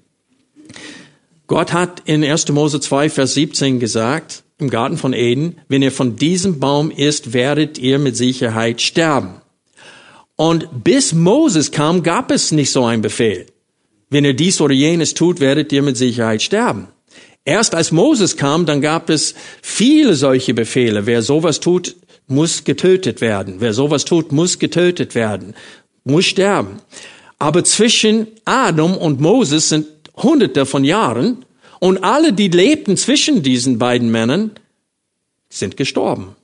Gott 1.47 1.71
hat 1.71 2.01
in 2.05 2.23
1. 2.23 2.49
Mose 2.49 2.81
2, 2.81 3.09
Vers 3.09 3.33
17 3.35 3.79
gesagt, 3.79 4.43
im 4.57 4.69
Garten 4.69 4.97
von 4.97 5.13
Eden, 5.13 5.55
wenn 5.69 5.81
ihr 5.81 5.93
von 5.93 6.17
diesem 6.17 6.59
Baum 6.59 6.91
isst, 6.91 7.31
werdet 7.31 7.77
ihr 7.77 7.97
mit 7.97 8.17
Sicherheit 8.17 8.81
sterben. 8.81 9.41
Und 10.39 10.85
bis 10.85 11.11
Moses 11.11 11.69
kam, 11.69 12.01
gab 12.01 12.31
es 12.31 12.53
nicht 12.53 12.71
so 12.71 12.85
einen 12.85 13.01
Befehl. 13.01 13.47
Wenn 14.09 14.23
ihr 14.23 14.33
dies 14.33 14.61
oder 14.61 14.73
jenes 14.73 15.13
tut, 15.13 15.41
werdet 15.41 15.73
ihr 15.73 15.81
mit 15.81 15.97
Sicherheit 15.97 16.41
sterben. 16.41 16.87
Erst 17.43 17.75
als 17.75 17.91
Moses 17.91 18.37
kam, 18.37 18.65
dann 18.65 18.79
gab 18.79 19.09
es 19.09 19.35
viele 19.61 20.15
solche 20.15 20.53
Befehle. 20.53 21.05
Wer 21.05 21.23
sowas 21.23 21.59
tut, 21.59 21.97
muss 22.27 22.63
getötet 22.63 23.19
werden. 23.19 23.55
Wer 23.59 23.73
sowas 23.73 24.05
tut, 24.05 24.31
muss 24.31 24.59
getötet 24.59 25.13
werden, 25.13 25.55
muss 26.05 26.23
sterben. 26.23 26.79
Aber 27.37 27.65
zwischen 27.65 28.27
Adam 28.45 28.95
und 28.95 29.19
Moses 29.19 29.67
sind 29.67 29.87
hunderte 30.15 30.65
von 30.65 30.85
Jahren 30.85 31.43
und 31.79 32.01
alle, 32.05 32.31
die 32.31 32.47
lebten 32.47 32.95
zwischen 32.95 33.43
diesen 33.43 33.77
beiden 33.77 34.09
Männern, 34.09 34.51
sind 35.49 35.75
gestorben. 35.75 36.37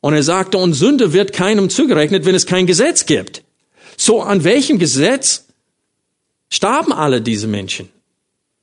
Und 0.00 0.14
er 0.14 0.22
sagte, 0.22 0.58
und 0.58 0.74
Sünde 0.74 1.12
wird 1.12 1.32
keinem 1.32 1.68
zugerechnet, 1.68 2.24
wenn 2.24 2.34
es 2.34 2.46
kein 2.46 2.66
Gesetz 2.66 3.06
gibt. 3.06 3.42
So 3.96 4.22
an 4.22 4.44
welchem 4.44 4.78
Gesetz 4.78 5.46
starben 6.48 6.92
alle 6.92 7.20
diese 7.20 7.46
Menschen? 7.46 7.88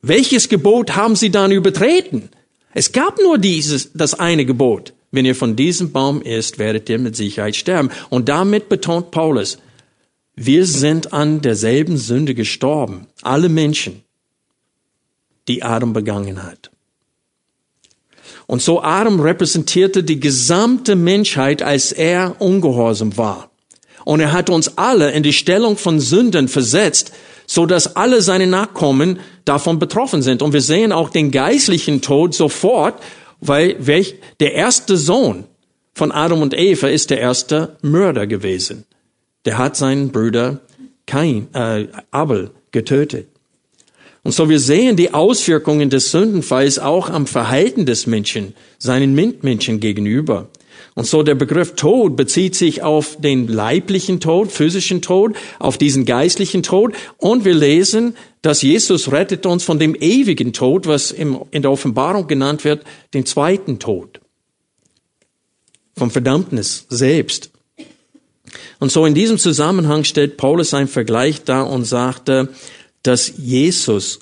Welches 0.02 0.50
Gebot 0.50 0.96
haben 0.96 1.16
sie 1.16 1.30
dann 1.30 1.52
übertreten? 1.52 2.30
Es 2.74 2.92
gab 2.92 3.20
nur 3.20 3.38
dieses, 3.38 3.94
das 3.94 4.14
eine 4.16 4.46
Gebot. 4.46 4.94
Wenn 5.12 5.26
ihr 5.26 5.36
von 5.36 5.56
diesem 5.56 5.92
Baum 5.92 6.22
isst, 6.22 6.60
werdet 6.60 6.90
ihr 6.90 7.00
mit 7.00 7.16
Sicherheit 7.16 7.56
sterben. 7.56 7.90
Und 8.10 8.30
damit 8.30 8.70
betont 8.70 9.12
Paulus, 9.12 9.58
wir 10.36 10.66
sind 10.66 11.14
an 11.14 11.42
derselben 11.42 11.98
Sünde 11.98 12.36
gestorben. 12.36 13.08
Alle 13.22 13.50
Menschen, 13.50 14.04
die 15.48 15.64
Adam 15.64 15.94
begangen 15.94 16.44
hat. 16.44 16.72
Und 18.48 18.62
so 18.62 18.82
Adam 18.82 19.20
repräsentierte 19.20 20.04
die 20.04 20.20
gesamte 20.20 20.96
Menschheit, 20.96 21.62
als 21.62 21.92
er 21.92 22.38
ungehorsam 22.40 23.18
war. 23.18 23.52
Und 24.06 24.22
er 24.22 24.32
hat 24.32 24.50
uns 24.50 24.78
alle 24.78 25.12
in 25.12 25.22
die 25.22 25.34
Stellung 25.34 25.76
von 25.76 26.00
Sünden 26.00 26.48
versetzt, 26.48 27.12
so 27.46 27.66
dass 27.66 27.98
alle 27.98 28.22
seine 28.22 28.48
Nachkommen 28.48 29.20
davon 29.44 29.80
betroffen 29.80 30.22
sind. 30.22 30.42
Und 30.42 30.54
wir 30.54 30.62
sehen 30.62 30.94
auch 30.94 31.10
den 31.10 31.30
geistlichen 31.32 32.02
Tod 32.02 32.34
sofort, 32.34 33.02
weil 33.42 33.76
welch, 33.80 34.16
der 34.40 34.54
erste 34.54 34.96
Sohn 34.96 35.44
von 35.94 36.14
Adam 36.14 36.42
und 36.42 36.58
Eva 36.58 36.88
ist 36.88 37.10
der 37.10 37.20
erste 37.20 37.76
Mörder 37.82 38.28
gewesen. 38.28 38.86
Der 39.46 39.58
hat 39.58 39.76
seinen 39.76 40.12
Bruder 40.12 40.62
Kain, 41.06 41.48
äh, 41.54 41.88
Abel 42.12 42.52
getötet. 42.72 43.28
Und 44.28 44.34
so 44.34 44.50
wir 44.50 44.60
sehen 44.60 44.98
die 44.98 45.14
Auswirkungen 45.14 45.90
des 45.90 46.12
Sündenfalls 46.12 46.80
auch 46.80 47.10
am 47.10 47.28
Verhalten 47.28 47.86
des 47.86 48.08
Menschen, 48.08 48.56
seinen 48.78 49.16
Mitmenschen 49.16 49.80
gegenüber. 49.80 50.50
Und 50.96 51.08
so 51.08 51.24
der 51.24 51.36
Begriff 51.36 51.76
Tod 51.76 52.18
bezieht 52.18 52.54
sich 52.54 52.84
auf 52.84 53.16
den 53.22 53.48
leiblichen 53.48 54.20
Tod, 54.20 54.52
physischen 54.52 55.02
Tod, 55.02 55.38
auf 55.60 55.78
diesen 55.78 56.04
geistlichen 56.04 56.62
Tod. 56.62 56.94
Und 57.16 57.46
wir 57.46 57.54
lesen, 57.54 58.18
dass 58.42 58.62
Jesus 58.62 59.14
rettet 59.14 59.46
uns 59.46 59.64
von 59.64 59.80
dem 59.80 59.96
ewigen 59.96 60.52
Tod, 60.52 60.88
was 60.88 61.12
in 61.12 61.38
der 61.54 61.72
Offenbarung 61.72 62.28
genannt 62.28 62.66
wird, 62.66 62.84
den 63.14 63.26
zweiten 63.26 63.80
Tod. 63.80 64.20
Vom 65.96 66.12
Verdammnis 66.12 66.86
selbst. 66.90 67.52
Und 68.80 68.92
so 68.92 69.06
in 69.06 69.16
diesem 69.16 69.38
Zusammenhang 69.38 70.04
stellt 70.04 70.36
Paulus 70.36 70.74
einen 70.74 70.88
Vergleich 70.88 71.44
dar 71.44 71.70
und 71.70 71.86
sagte, 71.86 72.50
dass 73.04 73.34
Jesus 73.38 74.20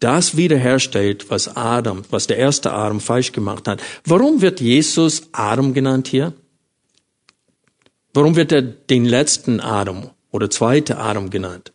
das 0.00 0.36
wiederherstellt, 0.36 1.30
was 1.30 1.56
Adam, 1.56 2.02
was 2.10 2.26
der 2.26 2.38
erste 2.38 2.72
Adam 2.72 3.00
falsch 3.00 3.32
gemacht 3.32 3.66
hat. 3.66 3.82
Warum 4.04 4.40
wird 4.40 4.60
Jesus 4.60 5.22
Adam 5.32 5.74
genannt 5.74 6.08
hier? 6.08 6.34
Warum 8.14 8.36
wird 8.36 8.52
er 8.52 8.62
den 8.62 9.04
letzten 9.04 9.60
Adam 9.60 10.10
oder 10.30 10.50
zweite 10.50 10.98
Adam 10.98 11.30
genannt? 11.30 11.72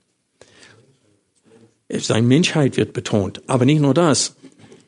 Seine 1.89 2.28
Menschheit 2.28 2.78
wird 2.78 2.93
betont. 2.93 3.41
Aber 3.47 3.66
nicht 3.66 3.82
nur 3.82 3.93
das. 3.93 4.36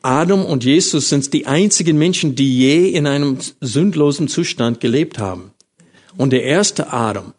Adam 0.02 0.44
und 0.44 0.64
Jesus 0.64 1.08
sind 1.08 1.32
die 1.32 1.46
einzigen 1.46 1.98
Menschen, 1.98 2.34
die 2.34 2.56
je 2.56 2.88
in 2.88 3.06
einem 3.06 3.38
sündlosen 3.60 4.28
Zustand 4.28 4.80
gelebt 4.80 5.18
haben. 5.18 5.52
Und 6.16 6.30
der 6.30 6.44
erste 6.44 6.92
Adam. 6.92 7.34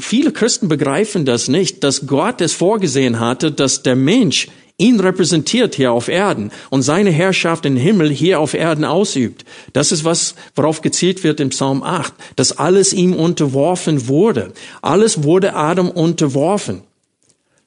Viele 0.00 0.32
Christen 0.32 0.68
begreifen 0.68 1.24
das 1.24 1.48
nicht, 1.48 1.84
dass 1.84 2.06
Gott 2.06 2.40
es 2.40 2.52
vorgesehen 2.52 3.20
hatte, 3.20 3.52
dass 3.52 3.82
der 3.82 3.94
Mensch 3.94 4.48
ihn 4.76 4.98
repräsentiert 4.98 5.76
hier 5.76 5.92
auf 5.92 6.08
Erden 6.08 6.50
und 6.70 6.82
seine 6.82 7.10
Herrschaft 7.10 7.64
im 7.64 7.76
Himmel 7.76 8.10
hier 8.10 8.40
auf 8.40 8.54
Erden 8.54 8.84
ausübt. 8.84 9.44
Das 9.72 9.92
ist 9.92 10.04
was, 10.04 10.34
worauf 10.56 10.82
gezielt 10.82 11.22
wird 11.22 11.38
im 11.38 11.50
Psalm 11.50 11.84
8, 11.84 12.12
dass 12.34 12.58
alles 12.58 12.92
ihm 12.92 13.14
unterworfen 13.14 14.08
wurde. 14.08 14.52
Alles 14.82 15.22
wurde 15.22 15.54
Adam 15.54 15.88
unterworfen. 15.90 16.82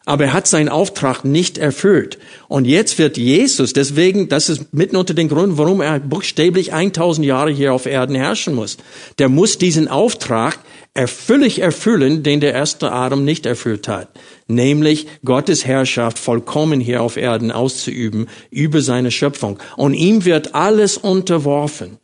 Aber 0.03 0.23
er 0.25 0.33
hat 0.33 0.47
seinen 0.47 0.69
Auftrag 0.69 1.25
nicht 1.25 1.57
erfüllt. 1.57 2.17
Und 2.47 2.63
jetzt 2.63 2.97
wird 2.97 3.17
Jesus, 3.17 3.73
deswegen, 3.73 4.29
das 4.29 4.47
ist 4.47 4.73
mitten 4.73 4.95
unter 4.95 5.13
den 5.13 5.27
Gründen, 5.27 5.57
warum 5.57 5.81
er 5.81 5.99
buchstäblich 5.99 6.71
1000 6.71 7.25
Jahre 7.27 7.51
hier 7.51 7.73
auf 7.73 7.85
Erden 7.85 8.15
herrschen 8.15 8.55
muss. 8.55 8.77
Der 9.19 9.27
muss 9.27 9.57
diesen 9.57 9.89
Auftrag 9.89 10.59
völlig 11.06 11.60
erfüllen, 11.60 12.24
den 12.24 12.39
der 12.39 12.54
erste 12.54 12.91
Adam 12.91 13.24
nicht 13.24 13.45
erfüllt 13.45 13.88
hat. 13.88 14.10
Nämlich 14.48 15.06
Gottes 15.24 15.66
Herrschaft 15.66 16.18
vollkommen 16.18 16.80
hier 16.80 17.04
auf 17.04 17.18
Erden 17.18 17.52
auszuüben 17.52 18.28
über 18.50 18.82
seine 18.82 19.12
Schöpfung. 19.12 19.60
Und 19.76 19.93
ihm 19.93 20.26
wird 20.26 20.56
alles 20.56 20.98
unterworfen. 20.98 22.00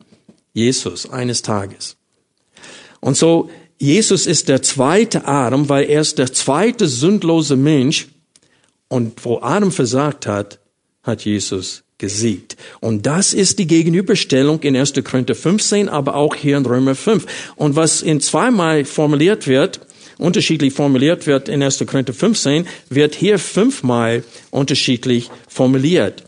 Jesus 0.52 1.10
eines 1.10 1.42
Tages. 1.42 1.96
Und 3.00 3.16
so 3.16 3.50
Jesus 3.78 4.26
ist 4.26 4.48
der 4.48 4.62
zweite 4.62 5.26
Adam, 5.26 5.68
weil 5.68 5.90
er 5.90 6.00
ist 6.00 6.18
der 6.18 6.32
zweite 6.32 6.86
sündlose 6.86 7.56
Mensch. 7.56 8.08
Und 8.88 9.24
wo 9.24 9.40
Adam 9.40 9.72
versagt 9.72 10.26
hat, 10.26 10.60
hat 11.02 11.24
Jesus 11.24 11.82
gesiegt. 11.98 12.56
Und 12.80 13.06
das 13.06 13.32
ist 13.32 13.58
die 13.58 13.66
Gegenüberstellung 13.66 14.60
in 14.62 14.76
1. 14.76 14.94
Korinther 15.04 15.34
15, 15.34 15.88
aber 15.88 16.16
auch 16.16 16.34
hier 16.34 16.56
in 16.56 16.66
Römer 16.66 16.94
5. 16.94 17.26
Und 17.56 17.76
was 17.76 18.02
in 18.02 18.20
zweimal 18.20 18.84
formuliert 18.84 19.46
wird, 19.46 19.80
unterschiedlich 20.18 20.74
formuliert 20.74 21.26
wird 21.26 21.48
in 21.48 21.62
1. 21.62 21.84
Korinther 21.86 22.14
15, 22.14 22.66
wird 22.88 23.14
hier 23.14 23.38
fünfmal 23.38 24.24
unterschiedlich 24.50 25.30
formuliert. 25.48 26.24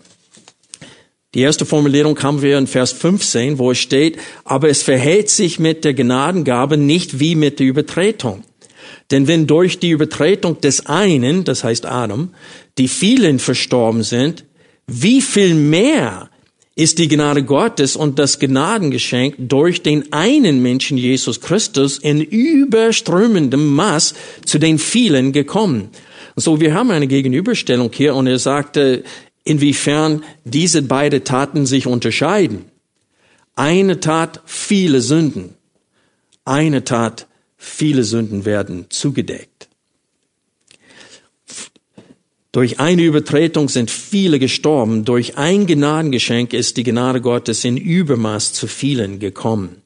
Die 1.34 1.42
erste 1.42 1.66
Formulierung 1.66 2.18
haben 2.22 2.40
wir 2.40 2.56
in 2.56 2.66
Vers 2.66 2.92
15, 2.92 3.58
wo 3.58 3.72
es 3.72 3.78
steht, 3.78 4.16
aber 4.44 4.70
es 4.70 4.82
verhält 4.82 5.28
sich 5.28 5.58
mit 5.58 5.84
der 5.84 5.92
Gnadengabe 5.92 6.78
nicht 6.78 7.20
wie 7.20 7.34
mit 7.34 7.58
der 7.60 7.66
Übertretung. 7.66 8.42
Denn 9.10 9.26
wenn 9.28 9.46
durch 9.46 9.78
die 9.78 9.90
Übertretung 9.90 10.62
des 10.62 10.86
einen, 10.86 11.44
das 11.44 11.62
heißt 11.62 11.84
Adam, 11.84 12.32
die 12.78 12.88
vielen 12.88 13.38
verstorben 13.38 14.02
sind, 14.02 14.45
wie 14.86 15.20
viel 15.20 15.54
mehr 15.54 16.30
ist 16.76 16.98
die 16.98 17.08
Gnade 17.08 17.42
Gottes 17.42 17.96
und 17.96 18.18
das 18.18 18.38
Gnadengeschenk 18.38 19.34
durch 19.38 19.82
den 19.82 20.12
einen 20.12 20.60
Menschen 20.62 20.98
Jesus 20.98 21.40
Christus 21.40 21.98
in 21.98 22.20
überströmendem 22.20 23.74
Maß 23.74 24.14
zu 24.44 24.58
den 24.58 24.78
vielen 24.78 25.32
gekommen. 25.32 25.88
So, 26.36 26.60
wir 26.60 26.74
haben 26.74 26.90
eine 26.90 27.06
Gegenüberstellung 27.06 27.90
hier 27.94 28.14
und 28.14 28.26
er 28.26 28.38
sagte, 28.38 29.04
inwiefern 29.42 30.22
diese 30.44 30.82
beiden 30.82 31.24
Taten 31.24 31.64
sich 31.64 31.86
unterscheiden. 31.86 32.66
Eine 33.54 34.00
Tat, 34.00 34.42
viele 34.44 35.00
Sünden. 35.00 35.54
Eine 36.44 36.84
Tat, 36.84 37.26
viele 37.56 38.04
Sünden 38.04 38.44
werden 38.44 38.84
zugedeckt. 38.90 39.55
Durch 42.56 42.80
eine 42.80 43.02
Übertretung 43.02 43.68
sind 43.68 43.90
viele 43.90 44.38
gestorben. 44.38 45.04
Durch 45.04 45.36
ein 45.36 45.66
Gnadengeschenk 45.66 46.54
ist 46.54 46.78
die 46.78 46.84
Gnade 46.84 47.20
Gottes 47.20 47.62
in 47.66 47.76
Übermaß 47.76 48.54
zu 48.54 48.66
vielen 48.66 49.18
gekommen. 49.18 49.82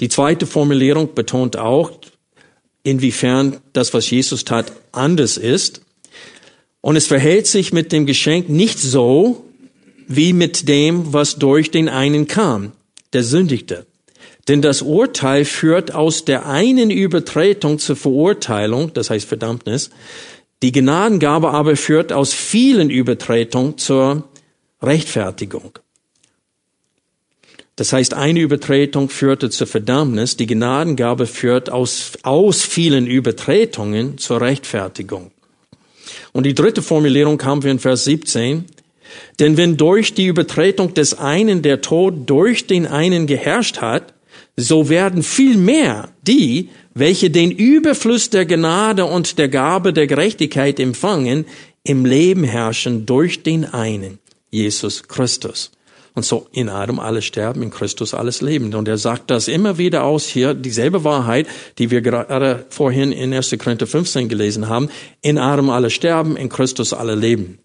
Die 0.00 0.08
zweite 0.08 0.48
Formulierung 0.48 1.14
betont 1.14 1.56
auch, 1.56 1.92
inwiefern 2.82 3.58
das, 3.74 3.94
was 3.94 4.10
Jesus 4.10 4.44
tat, 4.44 4.72
anders 4.90 5.36
ist. 5.36 5.82
Und 6.80 6.96
es 6.96 7.06
verhält 7.06 7.46
sich 7.46 7.72
mit 7.72 7.92
dem 7.92 8.06
Geschenk 8.06 8.48
nicht 8.48 8.80
so, 8.80 9.44
wie 10.08 10.32
mit 10.32 10.68
dem, 10.68 11.12
was 11.12 11.36
durch 11.36 11.70
den 11.70 11.88
einen 11.88 12.26
kam, 12.26 12.72
der 13.12 13.22
sündigte. 13.22 13.86
Denn 14.48 14.62
das 14.62 14.82
Urteil 14.82 15.44
führt 15.44 15.94
aus 15.94 16.24
der 16.24 16.46
einen 16.46 16.90
Übertretung 16.90 17.78
zur 17.78 17.94
Verurteilung, 17.94 18.92
das 18.94 19.10
heißt 19.10 19.28
Verdammnis. 19.28 19.90
Die 20.62 20.72
Gnadengabe 20.72 21.50
aber 21.50 21.76
führt 21.76 22.12
aus 22.12 22.34
vielen 22.34 22.90
Übertretungen 22.90 23.78
zur 23.78 24.28
Rechtfertigung. 24.82 25.78
Das 27.76 27.92
heißt, 27.92 28.14
eine 28.14 28.40
Übertretung 28.40 29.08
führte 29.08 29.50
zur 29.50 29.68
Verdammnis, 29.68 30.36
die 30.36 30.46
Gnadengabe 30.46 31.26
führt 31.26 31.70
aus, 31.70 32.12
aus 32.24 32.62
vielen 32.62 33.06
Übertretungen 33.06 34.18
zur 34.18 34.40
Rechtfertigung. 34.40 35.30
Und 36.32 36.44
die 36.44 36.54
dritte 36.54 36.82
Formulierung 36.82 37.40
haben 37.44 37.62
wir 37.62 37.70
in 37.70 37.78
Vers 37.78 38.02
17. 38.04 38.64
Denn 39.38 39.56
wenn 39.56 39.76
durch 39.76 40.12
die 40.12 40.26
Übertretung 40.26 40.92
des 40.94 41.14
einen 41.14 41.62
der 41.62 41.80
Tod 41.80 42.28
durch 42.28 42.66
den 42.66 42.86
einen 42.86 43.28
geherrscht 43.28 43.80
hat, 43.80 44.12
so 44.60 44.88
werden 44.88 45.22
viel 45.22 45.56
mehr 45.56 46.08
die, 46.26 46.70
welche 46.92 47.30
den 47.30 47.52
Überfluss 47.52 48.28
der 48.28 48.44
Gnade 48.44 49.04
und 49.04 49.38
der 49.38 49.48
Gabe 49.48 49.92
der 49.92 50.08
Gerechtigkeit 50.08 50.80
empfangen, 50.80 51.46
im 51.84 52.04
Leben 52.04 52.42
herrschen 52.42 53.06
durch 53.06 53.44
den 53.44 53.64
einen, 53.64 54.18
Jesus 54.50 55.04
Christus. 55.04 55.70
Und 56.14 56.24
so 56.24 56.48
in 56.50 56.68
Adam 56.68 56.98
alles 56.98 57.24
sterben, 57.24 57.62
in 57.62 57.70
Christus 57.70 58.14
alles 58.14 58.40
leben. 58.40 58.74
Und 58.74 58.88
er 58.88 58.98
sagt 58.98 59.30
das 59.30 59.46
immer 59.46 59.78
wieder 59.78 60.02
aus 60.02 60.26
hier, 60.26 60.54
dieselbe 60.54 61.04
Wahrheit, 61.04 61.46
die 61.78 61.92
wir 61.92 62.00
gerade 62.00 62.66
vorhin 62.70 63.12
in 63.12 63.32
1. 63.32 63.54
Korinther 63.58 63.86
15 63.86 64.28
gelesen 64.28 64.68
haben. 64.68 64.88
In 65.22 65.38
Adam 65.38 65.70
alle 65.70 65.90
sterben, 65.90 66.36
in 66.36 66.48
Christus 66.48 66.92
alle 66.92 67.14
leben. 67.14 67.60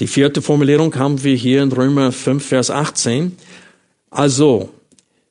Die 0.00 0.06
vierte 0.06 0.42
Formulierung 0.42 0.94
haben 0.96 1.24
wir 1.24 1.34
hier 1.34 1.62
in 1.62 1.72
Römer 1.72 2.12
5, 2.12 2.44
Vers 2.44 2.70
18. 2.70 3.38
Also, 4.10 4.68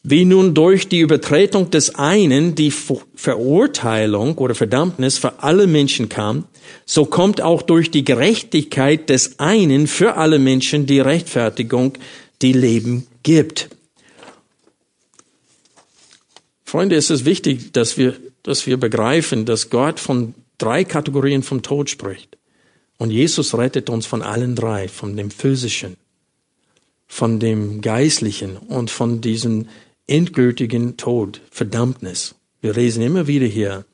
wie 0.10 0.24
nun 0.24 0.53
durch 0.53 0.88
die 0.88 1.01
Übertretung 1.01 1.70
des 1.70 1.95
einen 1.95 2.55
die 2.55 2.72
Verurteilung 2.72 4.38
oder 4.38 4.55
Verdammnis 4.55 5.18
für 5.18 5.43
alle 5.43 5.68
Menschen 5.68 6.08
kam, 6.08 6.45
so 6.86 7.03
kommt 7.03 7.41
auch 7.41 7.62
durch 7.62 7.91
die 7.91 8.05
Gerechtigkeit 8.05 9.10
des 9.10 9.38
einen 9.39 9.86
für 9.86 10.16
alle 10.16 10.39
Menschen 10.39 10.86
die 10.86 11.01
Rechtfertigung, 11.01 11.97
die 12.41 12.53
Leben 12.53 13.05
gibt. 13.24 13.68
Freunde, 16.64 16.95
es 16.95 17.10
ist 17.10 17.26
wichtig, 17.26 17.74
dass 17.74 17.97
wir, 17.97 18.16
dass 18.43 18.66
wir 18.66 18.78
begreifen, 18.78 19.43
dass 19.43 19.70
Gott 19.70 19.99
von 19.99 20.36
drei 20.58 20.86
Kategorien 20.86 21.43
vom 21.43 21.64
Tod 21.64 21.89
spricht. 21.89 22.38
Und 22.97 23.12
Jesus 23.12 23.58
rettet 23.58 23.89
uns 23.89 24.05
von 24.05 24.22
allen 24.22 24.55
drei, 24.55 24.88
von 24.88 25.18
dem 25.18 25.32
physischen, 25.32 25.97
von 27.08 27.41
dem 27.41 27.82
geistlichen 27.82 28.55
und 28.55 28.89
von 28.89 29.20
diesen 29.20 29.68
endgültigen 30.08 30.97
Tod, 30.97 31.41
Verdammnis. 31.51 32.36
Wir 32.62 32.74
lesen 32.74 33.03
immer 33.03 33.28
wieder 33.28 33.45
hier, 33.45 33.86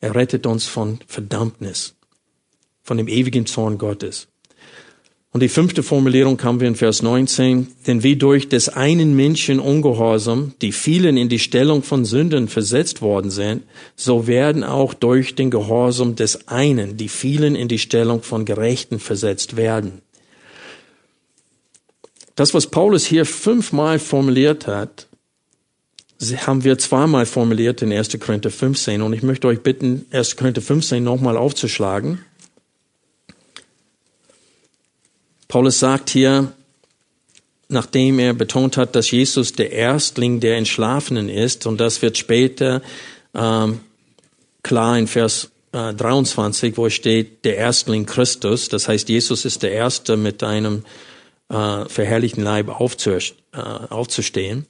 er 0.00 0.14
rettet 0.14 0.46
uns 0.46 0.66
von 0.66 1.00
Verdammnis, 1.06 1.94
von 2.82 2.96
dem 2.96 3.08
ewigen 3.08 3.46
Zorn 3.46 3.76
Gottes. 3.76 4.28
Und 5.32 5.44
die 5.44 5.48
fünfte 5.48 5.84
Formulierung 5.84 6.42
haben 6.42 6.58
wir 6.58 6.66
in 6.66 6.74
Vers 6.74 7.02
19, 7.02 7.68
denn 7.86 8.02
wie 8.02 8.16
durch 8.16 8.48
des 8.48 8.68
einen 8.68 9.14
Menschen 9.14 9.60
Ungehorsam 9.60 10.54
die 10.60 10.72
vielen 10.72 11.16
in 11.16 11.28
die 11.28 11.38
Stellung 11.38 11.84
von 11.84 12.04
Sündern 12.04 12.48
versetzt 12.48 13.00
worden 13.00 13.30
sind, 13.30 13.62
so 13.94 14.26
werden 14.26 14.64
auch 14.64 14.92
durch 14.92 15.36
den 15.36 15.50
Gehorsam 15.50 16.16
des 16.16 16.48
einen 16.48 16.96
die 16.96 17.08
vielen 17.08 17.54
in 17.54 17.68
die 17.68 17.78
Stellung 17.78 18.22
von 18.22 18.44
Gerechten 18.44 18.98
versetzt 18.98 19.56
werden. 19.56 20.02
Das, 22.34 22.52
was 22.52 22.66
Paulus 22.66 23.04
hier 23.04 23.24
fünfmal 23.24 24.00
formuliert 24.00 24.66
hat, 24.66 25.06
haben 26.20 26.64
wir 26.64 26.78
zweimal 26.78 27.26
formuliert 27.26 27.82
in 27.82 27.92
1. 27.92 28.18
Korinther 28.20 28.50
15 28.50 29.02
und 29.02 29.12
ich 29.12 29.22
möchte 29.22 29.48
euch 29.48 29.60
bitten, 29.62 30.06
1. 30.10 30.36
Korinther 30.36 30.60
15 30.60 31.02
nochmal 31.02 31.36
aufzuschlagen. 31.36 32.24
Paulus 35.48 35.80
sagt 35.80 36.10
hier, 36.10 36.52
nachdem 37.68 38.18
er 38.18 38.34
betont 38.34 38.76
hat, 38.76 38.94
dass 38.94 39.10
Jesus 39.10 39.52
der 39.52 39.72
Erstling 39.72 40.40
der 40.40 40.56
Entschlafenen 40.56 41.28
ist, 41.28 41.66
und 41.66 41.80
das 41.80 42.02
wird 42.02 42.18
später 42.18 42.82
ähm, 43.34 43.80
klar 44.62 44.98
in 44.98 45.06
Vers 45.06 45.50
äh, 45.72 45.94
23, 45.94 46.76
wo 46.76 46.88
steht, 46.90 47.44
der 47.44 47.56
Erstling 47.56 48.06
Christus, 48.06 48.68
das 48.68 48.88
heißt, 48.88 49.08
Jesus 49.08 49.44
ist 49.44 49.62
der 49.62 49.72
Erste 49.72 50.16
mit 50.16 50.42
einem 50.42 50.84
äh, 51.48 51.88
verherrlichten 51.88 52.44
Leib. 52.44 52.68
Äh, 52.68 53.58
aufzustehen. 53.58 54.66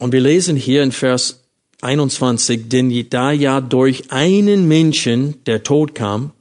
Und 0.00 0.12
wir 0.12 0.20
lesen 0.20 0.56
hier 0.56 0.82
in 0.82 0.92
Vers 0.92 1.44
21, 1.82 2.70
denn 2.70 3.06
da 3.10 3.32
ja 3.32 3.60
durch 3.60 4.10
einen 4.10 4.66
Menschen 4.66 5.44
der 5.44 5.62
Tod 5.62 5.94
kam, 5.94 6.32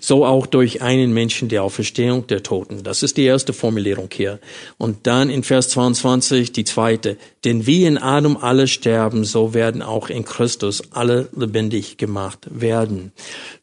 so 0.00 0.24
auch 0.24 0.46
durch 0.46 0.80
einen 0.80 1.12
Menschen 1.12 1.50
der 1.50 1.64
Auferstehung 1.64 2.26
der 2.26 2.42
Toten. 2.42 2.82
Das 2.82 3.02
ist 3.02 3.18
die 3.18 3.24
erste 3.24 3.52
Formulierung 3.52 4.08
hier. 4.10 4.40
Und 4.78 5.06
dann 5.06 5.28
in 5.28 5.42
Vers 5.42 5.68
22 5.68 6.52
die 6.52 6.64
zweite. 6.64 7.18
Denn 7.44 7.66
wie 7.66 7.84
in 7.84 7.98
Adam 7.98 8.38
alle 8.38 8.68
sterben, 8.68 9.24
so 9.24 9.52
werden 9.52 9.82
auch 9.82 10.08
in 10.08 10.24
Christus 10.24 10.82
alle 10.90 11.28
lebendig 11.36 11.98
gemacht 11.98 12.46
werden. 12.50 13.12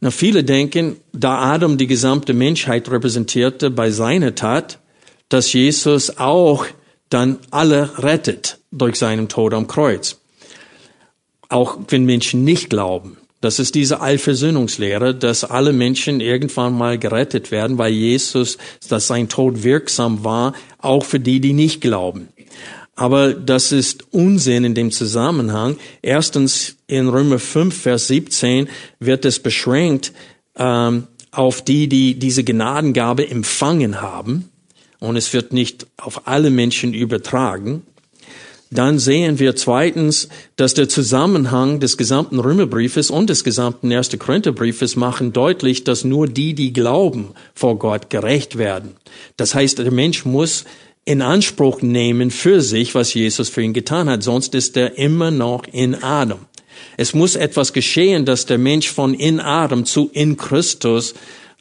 Na, 0.01 0.11
viele 0.11 0.43
denken, 0.43 0.97
da 1.13 1.39
Adam 1.39 1.79
die 1.79 1.87
gesamte 1.87 2.33
Menschheit 2.33 2.91
repräsentierte 2.91 3.71
bei 3.71 3.89
seiner 3.89 4.35
Tat, 4.35 4.77
dass 5.29 5.51
Jesus 5.51 6.17
auch 6.17 6.67
dann 7.11 7.37
alle 7.51 7.99
rettet 7.99 8.57
durch 8.71 8.95
seinen 8.95 9.29
Tod 9.29 9.53
am 9.53 9.67
Kreuz. 9.67 10.19
Auch 11.49 11.77
wenn 11.89 12.05
Menschen 12.05 12.43
nicht 12.43 12.69
glauben. 12.69 13.17
Das 13.41 13.57
ist 13.57 13.73
diese 13.73 14.01
Allversöhnungslehre, 14.01 15.15
dass 15.15 15.43
alle 15.43 15.73
Menschen 15.73 16.21
irgendwann 16.21 16.77
mal 16.77 16.99
gerettet 16.99 17.51
werden, 17.51 17.79
weil 17.79 17.91
Jesus, 17.91 18.57
dass 18.87 19.07
sein 19.07 19.29
Tod 19.29 19.63
wirksam 19.63 20.23
war, 20.23 20.53
auch 20.77 21.03
für 21.03 21.19
die, 21.19 21.39
die 21.41 21.53
nicht 21.53 21.81
glauben. 21.81 22.29
Aber 22.95 23.33
das 23.33 23.71
ist 23.71 24.05
Unsinn 24.11 24.63
in 24.63 24.75
dem 24.75 24.91
Zusammenhang. 24.91 25.77
Erstens 26.03 26.77
in 26.85 27.09
Römer 27.09 27.39
5, 27.39 27.75
Vers 27.75 28.07
17 28.07 28.69
wird 28.99 29.25
es 29.25 29.39
beschränkt 29.39 30.13
ähm, 30.55 31.07
auf 31.31 31.63
die, 31.63 31.87
die 31.87 32.19
diese 32.19 32.43
Gnadengabe 32.43 33.27
empfangen 33.27 34.01
haben. 34.01 34.50
Und 35.01 35.17
es 35.17 35.33
wird 35.33 35.51
nicht 35.51 35.87
auf 35.97 36.27
alle 36.27 36.49
Menschen 36.49 36.93
übertragen 36.93 37.83
dann 38.73 38.99
sehen 38.99 39.37
wir 39.37 39.57
zweitens, 39.57 40.29
dass 40.55 40.73
der 40.73 40.87
Zusammenhang 40.87 41.81
des 41.81 41.97
gesamten 41.97 42.39
Römerbriefes 42.39 43.11
und 43.11 43.29
des 43.29 43.43
gesamten 43.43 43.91
1. 43.91 44.17
Korintherbriefes 44.17 44.95
machen 44.95 45.33
deutlich, 45.33 45.83
dass 45.83 46.05
nur 46.05 46.27
die, 46.27 46.53
die 46.53 46.71
glauben, 46.71 47.33
vor 47.53 47.77
Gott 47.77 48.09
gerecht 48.09 48.57
werden. 48.57 48.95
Das 49.35 49.53
heißt, 49.53 49.79
der 49.79 49.91
Mensch 49.91 50.23
muss 50.23 50.63
in 51.03 51.21
Anspruch 51.21 51.81
nehmen 51.81 52.31
für 52.31 52.61
sich, 52.61 52.95
was 52.95 53.13
Jesus 53.13 53.49
für 53.49 53.61
ihn 53.61 53.73
getan 53.73 54.09
hat, 54.09 54.23
sonst 54.23 54.55
ist 54.55 54.77
er 54.77 54.97
immer 54.97 55.31
noch 55.31 55.65
in 55.69 56.01
Adam. 56.01 56.39
Es 56.95 57.13
muss 57.13 57.35
etwas 57.35 57.73
geschehen, 57.73 58.23
dass 58.23 58.45
der 58.45 58.57
Mensch 58.57 58.89
von 58.89 59.13
in 59.13 59.41
Adam 59.41 59.83
zu 59.83 60.09
in 60.13 60.37
Christus 60.37 61.13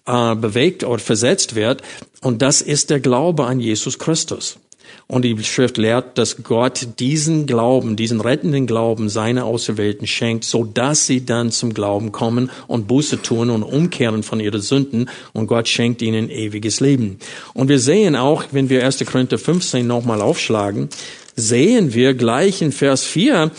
äh, 0.07 0.34
bewegt 0.34 0.84
oder 0.84 0.98
versetzt 0.98 1.55
wird, 1.55 1.82
und 2.22 2.42
das 2.42 2.61
ist 2.61 2.90
der 2.90 3.01
Glaube 3.01 3.46
an 3.46 3.61
Jesus 3.61 3.98
Christus. 3.98 4.59
Und 5.07 5.24
die 5.24 5.36
Schrift 5.42 5.76
lehrt, 5.76 6.18
dass 6.18 6.44
Gott 6.44 6.86
diesen 7.01 7.46
Glauben, 7.46 7.96
diesen 7.96 8.20
rettenden 8.20 8.68
Glauben 8.68 9.09
seiner 9.09 9.44
Auserwählten 9.44 10.07
schenkt, 10.07 10.44
so 10.44 10.62
dass 10.64 11.07
sie 11.07 11.24
dann 11.24 11.51
zum 11.51 11.74
Glauben 11.74 12.12
kommen 12.12 12.51
und 12.68 12.86
Buße 12.86 13.20
tun 13.20 13.51
und 13.51 13.64
umkehren 13.64 14.22
von 14.22 14.38
ihren 14.38 14.61
Sünden 14.61 15.11
und 15.32 15.48
Gott 15.48 15.66
schenkt 15.66 16.01
ihnen 16.01 16.30
ewiges 16.30 16.78
Leben. 16.78 17.18
Und 17.55 17.68
wir 17.68 17.80
sehen 17.80 18.14
auch, 18.14 18.44
wenn 18.53 18.68
wir 18.68 18.84
1. 18.84 19.05
Korinther 19.05 19.38
15 19.38 19.84
nochmal 19.84 20.20
aufschlagen, 20.22 20.88
sehen 21.34 21.92
wir 21.92 22.14
gleich 22.14 22.62
in 22.62 22.70
Vers 22.70 23.05
4, 23.05 23.51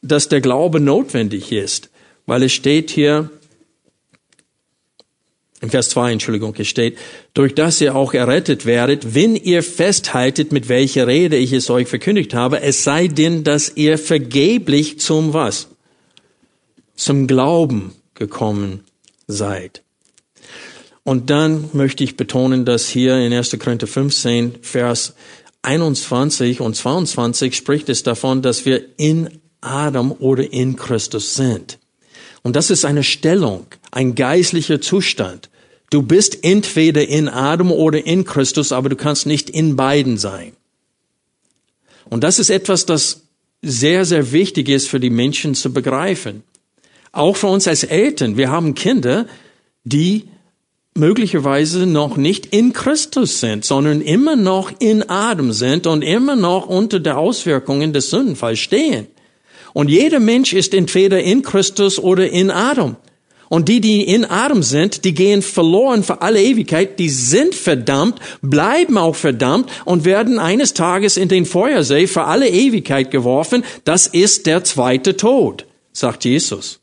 dass 0.00 0.28
der 0.28 0.40
Glaube 0.40 0.80
notwendig 0.80 1.52
ist, 1.52 1.90
weil 2.24 2.42
es 2.42 2.52
steht 2.52 2.90
hier, 2.90 3.30
in 5.60 5.70
Vers 5.70 5.88
2, 5.90 6.12
Entschuldigung, 6.12 6.54
hier 6.54 6.66
steht, 6.66 6.98
durch 7.32 7.54
das 7.54 7.80
ihr 7.80 7.96
auch 7.96 8.12
errettet 8.12 8.66
werdet, 8.66 9.14
wenn 9.14 9.36
ihr 9.36 9.62
festhaltet, 9.62 10.52
mit 10.52 10.68
welcher 10.68 11.06
Rede 11.06 11.36
ich 11.36 11.52
es 11.52 11.70
euch 11.70 11.88
verkündigt 11.88 12.34
habe, 12.34 12.60
es 12.60 12.84
sei 12.84 13.08
denn, 13.08 13.42
dass 13.42 13.72
ihr 13.74 13.96
vergeblich 13.96 15.00
zum 15.00 15.32
was? 15.32 15.68
Zum 16.94 17.26
Glauben 17.26 17.92
gekommen 18.14 18.84
seid. 19.26 19.82
Und 21.04 21.30
dann 21.30 21.70
möchte 21.72 22.04
ich 22.04 22.16
betonen, 22.16 22.64
dass 22.64 22.88
hier 22.88 23.16
in 23.16 23.32
1. 23.32 23.56
Korinther 23.58 23.86
15, 23.86 24.56
Vers 24.60 25.14
21 25.62 26.60
und 26.60 26.74
22 26.74 27.56
spricht 27.56 27.88
es 27.88 28.02
davon, 28.02 28.42
dass 28.42 28.66
wir 28.66 28.82
in 28.98 29.40
Adam 29.60 30.12
oder 30.12 30.52
in 30.52 30.76
Christus 30.76 31.34
sind. 31.34 31.78
Und 32.42 32.56
das 32.56 32.70
ist 32.70 32.84
eine 32.84 33.02
Stellung, 33.02 33.66
ein 33.96 34.14
geistlicher 34.14 34.82
Zustand. 34.82 35.48
Du 35.88 36.02
bist 36.02 36.44
entweder 36.44 37.08
in 37.08 37.28
Adam 37.28 37.72
oder 37.72 38.04
in 38.04 38.24
Christus, 38.24 38.70
aber 38.70 38.90
du 38.90 38.96
kannst 38.96 39.24
nicht 39.24 39.48
in 39.48 39.74
beiden 39.74 40.18
sein. 40.18 40.52
Und 42.10 42.22
das 42.22 42.38
ist 42.38 42.50
etwas, 42.50 42.84
das 42.84 43.22
sehr, 43.62 44.04
sehr 44.04 44.32
wichtig 44.32 44.68
ist 44.68 44.88
für 44.88 45.00
die 45.00 45.10
Menschen 45.10 45.54
zu 45.54 45.72
begreifen. 45.72 46.42
Auch 47.10 47.38
für 47.38 47.46
uns 47.46 47.66
als 47.66 47.84
Eltern. 47.84 48.36
Wir 48.36 48.50
haben 48.50 48.74
Kinder, 48.74 49.26
die 49.84 50.24
möglicherweise 50.94 51.86
noch 51.86 52.18
nicht 52.18 52.44
in 52.44 52.74
Christus 52.74 53.40
sind, 53.40 53.64
sondern 53.64 54.02
immer 54.02 54.36
noch 54.36 54.72
in 54.78 55.08
Adam 55.08 55.52
sind 55.52 55.86
und 55.86 56.02
immer 56.02 56.36
noch 56.36 56.66
unter 56.66 57.00
der 57.00 57.16
Auswirkungen 57.16 57.94
des 57.94 58.10
Sündenfalls 58.10 58.58
stehen. 58.58 59.06
Und 59.72 59.88
jeder 59.88 60.20
Mensch 60.20 60.52
ist 60.52 60.74
entweder 60.74 61.22
in 61.22 61.40
Christus 61.42 61.98
oder 61.98 62.28
in 62.28 62.50
Adam. 62.50 62.96
Und 63.48 63.68
die, 63.68 63.80
die 63.80 64.02
in 64.02 64.24
Adam 64.24 64.62
sind, 64.62 65.04
die 65.04 65.14
gehen 65.14 65.42
verloren 65.42 66.02
für 66.02 66.20
alle 66.22 66.42
Ewigkeit, 66.42 66.98
die 66.98 67.08
sind 67.08 67.54
verdammt, 67.54 68.18
bleiben 68.42 68.98
auch 68.98 69.14
verdammt 69.14 69.70
und 69.84 70.04
werden 70.04 70.38
eines 70.38 70.74
Tages 70.74 71.16
in 71.16 71.28
den 71.28 71.46
Feuersee 71.46 72.06
für 72.06 72.24
alle 72.24 72.48
Ewigkeit 72.48 73.10
geworfen. 73.10 73.64
Das 73.84 74.06
ist 74.06 74.46
der 74.46 74.64
zweite 74.64 75.16
Tod, 75.16 75.66
sagt 75.92 76.24
Jesus. 76.24 76.80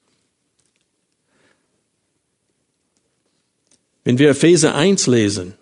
Wenn 4.06 4.18
wir 4.18 4.30
Epheser 4.30 4.76
1 4.76 5.08
lesen, 5.08 5.56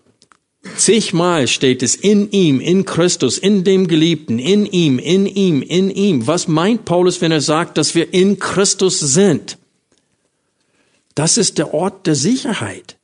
Zigmal 0.77 1.47
steht 1.47 1.81
es 1.81 1.95
in 1.95 2.29
ihm, 2.31 2.59
in 2.59 2.85
Christus, 2.85 3.39
in 3.39 3.63
dem 3.63 3.87
Geliebten, 3.87 4.37
in 4.37 4.67
ihm, 4.67 4.99
in 4.99 5.25
ihm, 5.25 5.63
in 5.63 5.89
ihm. 5.89 6.27
Was 6.27 6.47
meint 6.47 6.85
Paulus, 6.85 7.19
wenn 7.21 7.31
er 7.31 7.41
sagt, 7.41 7.79
dass 7.79 7.95
wir 7.95 8.13
in 8.13 8.37
Christus 8.37 8.99
sind? 8.99 9.57
Das 11.15 11.37
ist 11.37 11.57
der 11.57 11.73
Ort 11.73 12.07
der 12.07 12.15
Sicherheit. 12.15 12.97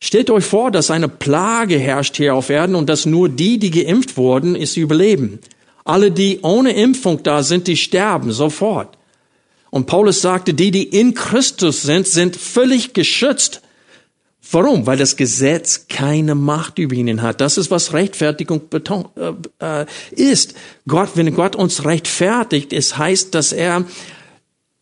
Stellt 0.00 0.30
euch 0.30 0.44
vor, 0.44 0.70
dass 0.70 0.90
eine 0.90 1.08
Plage 1.08 1.78
herrscht 1.78 2.16
hier 2.16 2.34
auf 2.34 2.50
Erden 2.50 2.76
und 2.76 2.88
dass 2.88 3.06
nur 3.06 3.28
die, 3.28 3.58
die 3.58 3.70
geimpft 3.70 4.16
wurden, 4.16 4.54
es 4.54 4.76
überleben. 4.76 5.40
Alle, 5.84 6.10
die 6.10 6.40
ohne 6.42 6.72
Impfung 6.72 7.22
da 7.22 7.42
sind, 7.42 7.66
die 7.66 7.76
sterben 7.76 8.30
sofort. 8.30 8.96
Und 9.70 9.86
Paulus 9.86 10.20
sagte, 10.20 10.54
die, 10.54 10.70
die 10.70 10.84
in 10.84 11.14
Christus 11.14 11.82
sind, 11.82 12.06
sind 12.06 12.36
völlig 12.36 12.92
geschützt 12.92 13.62
Warum? 14.50 14.86
Weil 14.86 14.96
das 14.96 15.16
Gesetz 15.16 15.88
keine 15.88 16.34
Macht 16.34 16.78
über 16.78 16.94
ihnen 16.94 17.20
hat. 17.20 17.40
Das 17.40 17.58
ist, 17.58 17.70
was 17.70 17.92
Rechtfertigung 17.92 18.62
äh, 18.72 19.32
äh, 19.58 19.86
ist. 20.10 20.54
Gott, 20.86 21.10
wenn 21.16 21.34
Gott 21.34 21.54
uns 21.54 21.84
rechtfertigt, 21.84 22.72
es 22.72 22.96
heißt, 22.96 23.34
dass 23.34 23.52
er 23.52 23.84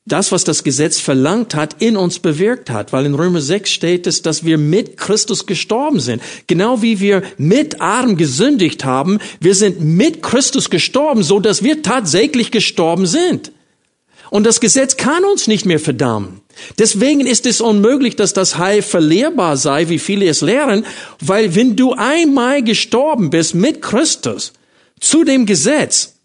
das, 0.06 0.30
was 0.30 0.44
das 0.44 0.62
Gesetz 0.62 1.00
verlangt 1.00 1.54
hat, 1.56 1.82
in 1.82 1.96
uns 1.96 2.20
bewirkt 2.20 2.70
hat. 2.70 2.92
Weil 2.92 3.06
in 3.06 3.14
Römer 3.14 3.40
6 3.40 3.70
steht 3.70 4.06
es, 4.06 4.22
dass 4.22 4.44
wir 4.44 4.56
mit 4.56 4.96
Christus 4.96 5.46
gestorben 5.46 5.98
sind. 5.98 6.22
Genau 6.46 6.80
wie 6.80 7.00
wir 7.00 7.22
mit 7.38 7.80
Adam 7.80 8.16
gesündigt 8.16 8.84
haben, 8.84 9.18
wir 9.40 9.56
sind 9.56 9.80
mit 9.80 10.22
Christus 10.22 10.70
gestorben, 10.70 11.24
so 11.24 11.40
dass 11.40 11.64
wir 11.64 11.82
tatsächlich 11.82 12.52
gestorben 12.52 13.06
sind. 13.06 13.50
Und 14.30 14.44
das 14.44 14.60
Gesetz 14.60 14.96
kann 14.96 15.24
uns 15.24 15.48
nicht 15.48 15.66
mehr 15.66 15.80
verdammen. 15.80 16.40
Deswegen 16.78 17.26
ist 17.26 17.44
es 17.44 17.60
unmöglich, 17.60 18.16
dass 18.16 18.32
das 18.32 18.58
Heil 18.58 18.82
verlierbar 18.82 19.56
sei, 19.56 19.88
wie 19.88 19.98
viele 19.98 20.26
es 20.26 20.40
lehren, 20.40 20.86
weil 21.20 21.54
wenn 21.54 21.76
du 21.76 21.92
einmal 21.92 22.62
gestorben 22.62 23.30
bist 23.30 23.54
mit 23.54 23.82
Christus 23.82 24.52
zu 25.00 25.24
dem 25.24 25.46
Gesetz, 25.46 26.15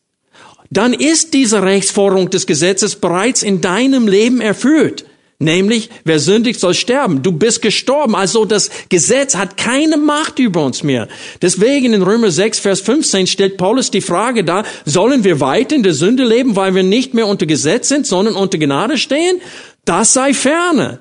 dann 0.72 0.94
ist 0.94 1.34
diese 1.34 1.62
Rechtsforderung 1.62 2.30
des 2.30 2.48
Gesetzes 2.48 2.96
bereits 2.96 3.44
in 3.44 3.62
deinem 3.62 4.08
Leben 4.08 4.42
erfüllt. 4.42 5.06
Nämlich, 5.38 5.90
wer 6.04 6.20
sündigt, 6.20 6.60
soll 6.60 6.76
sterben. 6.76 7.24
Du 7.24 7.32
bist 7.32 7.62
gestorben. 7.64 8.16
Also 8.16 8.46
das 8.46 8.70
Gesetz 8.90 9.36
hat 9.36 9.58
keine 9.58 9.98
Macht 9.98 10.38
über 10.38 10.64
uns 10.64 10.84
mehr. 10.84 11.08
Deswegen 11.42 11.94
in 11.94 12.04
Römer 12.04 12.30
6, 12.30 12.60
Vers 12.60 12.82
15 12.82 13.26
stellt 13.26 13.58
Paulus 13.58 13.90
die 13.90 14.02
Frage 14.02 14.44
da, 14.44 14.64
sollen 14.86 15.24
wir 15.24 15.40
weiter 15.40 15.76
in 15.76 15.84
der 15.84 15.96
Sünde 15.96 16.24
leben, 16.24 16.56
weil 16.56 16.76
wir 16.76 16.84
nicht 16.84 17.16
mehr 17.16 17.26
unter 17.26 17.48
Gesetz 17.48 17.90
sind, 17.90 18.06
sondern 18.06 18.36
unter 18.36 18.60
Gnade 18.60 19.00
stehen? 19.00 19.42
Das 19.84 20.14
sei 20.14 20.36
ferne, 20.36 21.00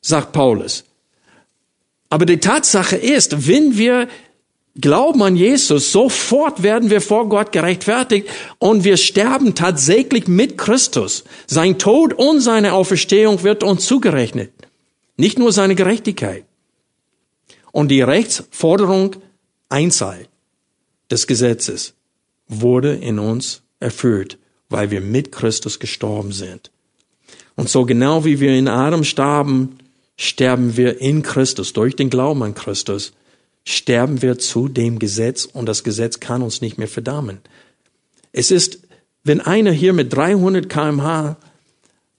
sagt 0.00 0.32
Paulus. 0.32 0.84
Aber 2.08 2.24
die 2.24 2.38
Tatsache 2.38 2.96
ist, 2.96 3.46
wenn 3.46 3.76
wir 3.76 4.08
glauben 4.80 5.22
an 5.22 5.36
Jesus, 5.36 5.92
sofort 5.92 6.62
werden 6.62 6.90
wir 6.90 7.00
vor 7.00 7.28
Gott 7.28 7.52
gerechtfertigt 7.52 8.28
und 8.58 8.84
wir 8.84 8.96
sterben 8.96 9.54
tatsächlich 9.54 10.28
mit 10.28 10.56
Christus. 10.56 11.24
Sein 11.46 11.78
Tod 11.78 12.14
und 12.14 12.40
seine 12.40 12.72
Auferstehung 12.72 13.42
wird 13.42 13.62
uns 13.62 13.86
zugerechnet. 13.86 14.52
Nicht 15.16 15.38
nur 15.38 15.52
seine 15.52 15.74
Gerechtigkeit. 15.74 16.44
Und 17.72 17.88
die 17.88 18.02
Rechtsforderung 18.02 19.16
Einzahl 19.68 20.26
des 21.10 21.26
Gesetzes 21.26 21.94
wurde 22.48 22.94
in 22.94 23.18
uns 23.18 23.62
erfüllt, 23.80 24.38
weil 24.68 24.90
wir 24.90 25.00
mit 25.00 25.32
Christus 25.32 25.78
gestorben 25.78 26.32
sind. 26.32 26.70
Und 27.56 27.68
so 27.68 27.84
genau 27.84 28.24
wie 28.24 28.40
wir 28.40 28.54
in 28.54 28.68
Adam 28.68 29.04
starben, 29.04 29.78
sterben 30.16 30.76
wir 30.76 31.00
in 31.00 31.22
Christus, 31.22 31.72
durch 31.72 31.96
den 31.96 32.10
Glauben 32.10 32.42
an 32.42 32.54
Christus, 32.54 33.12
sterben 33.68 34.22
wir 34.22 34.38
zu 34.38 34.66
dem 34.66 34.98
Gesetz 34.98 35.44
und 35.44 35.66
das 35.66 35.84
Gesetz 35.84 36.20
kann 36.20 36.40
uns 36.40 36.62
nicht 36.62 36.78
mehr 36.78 36.88
verdammen. 36.88 37.40
Es 38.32 38.50
ist, 38.50 38.80
wenn 39.24 39.42
einer 39.42 39.72
hier 39.72 39.92
mit 39.92 40.10
300 40.10 40.70
kmh 40.70 41.36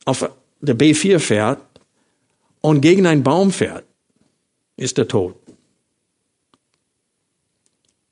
auf 0.06 0.30
der 0.62 0.78
B4 0.78 1.18
fährt 1.18 1.60
und 2.62 2.82
gegen 2.82 3.08
einen 3.08 3.24
Baum 3.24 3.52
fährt, 3.52 3.84
ist 4.78 5.00
er 5.00 5.08
tot. 5.08 5.36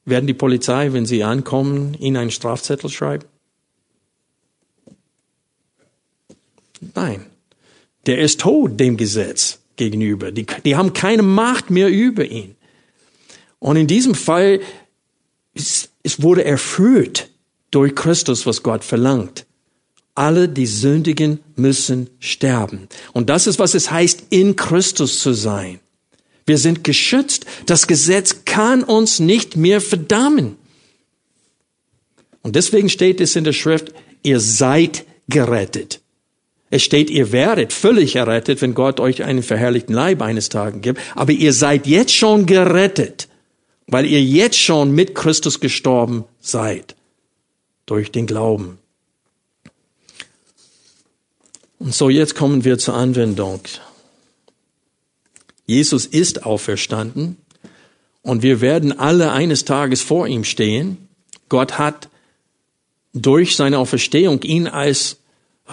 Werden 0.05 0.25
die 0.25 0.33
Polizei, 0.33 0.93
wenn 0.93 1.05
sie 1.05 1.23
ankommen, 1.23 1.93
ihnen 1.99 2.17
einen 2.17 2.31
Strafzettel 2.31 2.89
schreiben? 2.89 3.25
Nein. 6.95 7.27
Der 8.07 8.17
ist 8.19 8.39
tot 8.39 8.79
dem 8.79 8.97
Gesetz 8.97 9.59
gegenüber. 9.75 10.31
Die, 10.31 10.47
die 10.65 10.75
haben 10.75 10.93
keine 10.93 11.23
Macht 11.23 11.69
mehr 11.69 11.89
über 11.89 12.25
ihn. 12.25 12.56
Und 13.59 13.77
in 13.77 13.87
diesem 13.87 14.15
Fall, 14.15 14.59
es, 15.53 15.89
es 16.03 16.21
wurde 16.21 16.45
erfüllt 16.45 17.29
durch 17.71 17.95
Christus, 17.95 18.45
was 18.45 18.63
Gott 18.63 18.83
verlangt. 18.83 19.45
Alle, 20.15 20.49
die 20.49 20.65
sündigen, 20.65 21.39
müssen 21.55 22.09
sterben. 22.19 22.87
Und 23.13 23.29
das 23.29 23.45
ist, 23.47 23.59
was 23.59 23.75
es 23.75 23.91
heißt, 23.91 24.25
in 24.29 24.55
Christus 24.55 25.19
zu 25.19 25.33
sein. 25.33 25.79
Wir 26.45 26.57
sind 26.57 26.83
geschützt. 26.83 27.45
Das 27.65 27.87
Gesetz 27.87 28.45
kann 28.45 28.83
uns 28.83 29.19
nicht 29.19 29.57
mehr 29.57 29.81
verdammen. 29.81 30.57
Und 32.41 32.55
deswegen 32.55 32.89
steht 32.89 33.19
es 33.19 33.35
in 33.35 33.43
der 33.43 33.53
Schrift, 33.53 33.91
ihr 34.23 34.39
seid 34.39 35.05
gerettet. 35.27 35.99
Es 36.69 36.83
steht, 36.83 37.09
ihr 37.09 37.31
werdet 37.31 37.71
völlig 37.71 38.15
errettet, 38.15 38.61
wenn 38.61 38.73
Gott 38.73 38.99
euch 38.99 39.23
einen 39.23 39.43
verherrlichten 39.43 39.93
Leib 39.93 40.21
eines 40.21 40.49
Tages 40.49 40.81
gibt. 40.81 40.99
Aber 41.15 41.31
ihr 41.31 41.53
seid 41.53 41.87
jetzt 41.87 42.13
schon 42.13 42.45
gerettet, 42.45 43.27
weil 43.87 44.05
ihr 44.05 44.21
jetzt 44.21 44.59
schon 44.59 44.91
mit 44.91 45.15
Christus 45.15 45.59
gestorben 45.59 46.25
seid. 46.39 46.95
Durch 47.85 48.11
den 48.11 48.27
Glauben. 48.27 48.79
Und 51.79 51.93
so 51.93 52.09
jetzt 52.09 52.35
kommen 52.35 52.65
wir 52.65 52.77
zur 52.77 52.95
Anwendung. 52.95 53.61
Jesus 55.65 56.05
ist 56.05 56.45
auferstanden 56.45 57.37
und 58.23 58.41
wir 58.41 58.61
werden 58.61 58.97
alle 58.97 59.31
eines 59.31 59.63
Tages 59.63 60.01
vor 60.01 60.27
ihm 60.27 60.43
stehen. 60.43 61.07
Gott 61.49 61.77
hat 61.77 62.09
durch 63.13 63.55
seine 63.55 63.79
Auferstehung 63.79 64.41
ihn 64.41 64.67
als 64.67 65.17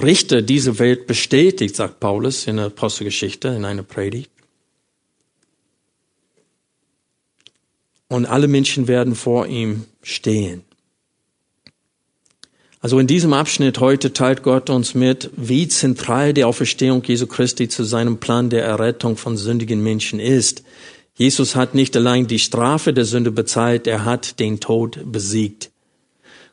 Richter 0.00 0.42
dieser 0.42 0.78
Welt 0.78 1.06
bestätigt, 1.06 1.76
sagt 1.76 2.00
Paulus 2.00 2.46
in 2.46 2.56
der 2.56 2.66
Apostelgeschichte, 2.66 3.48
in 3.48 3.64
einer 3.64 3.82
Predigt. 3.82 4.30
Und 8.14 8.26
alle 8.26 8.46
Menschen 8.46 8.86
werden 8.86 9.16
vor 9.16 9.48
ihm 9.48 9.86
stehen. 10.00 10.62
Also 12.80 13.00
in 13.00 13.08
diesem 13.08 13.32
Abschnitt 13.32 13.80
heute 13.80 14.12
teilt 14.12 14.44
Gott 14.44 14.70
uns 14.70 14.94
mit, 14.94 15.30
wie 15.36 15.66
zentral 15.66 16.32
die 16.32 16.44
Auferstehung 16.44 17.02
Jesu 17.02 17.26
Christi 17.26 17.68
zu 17.68 17.82
seinem 17.82 18.18
Plan 18.18 18.50
der 18.50 18.62
Errettung 18.62 19.16
von 19.16 19.36
sündigen 19.36 19.82
Menschen 19.82 20.20
ist. 20.20 20.62
Jesus 21.16 21.56
hat 21.56 21.74
nicht 21.74 21.96
allein 21.96 22.28
die 22.28 22.38
Strafe 22.38 22.92
der 22.92 23.04
Sünde 23.04 23.32
bezahlt, 23.32 23.88
er 23.88 24.04
hat 24.04 24.38
den 24.38 24.60
Tod 24.60 25.00
besiegt. 25.04 25.72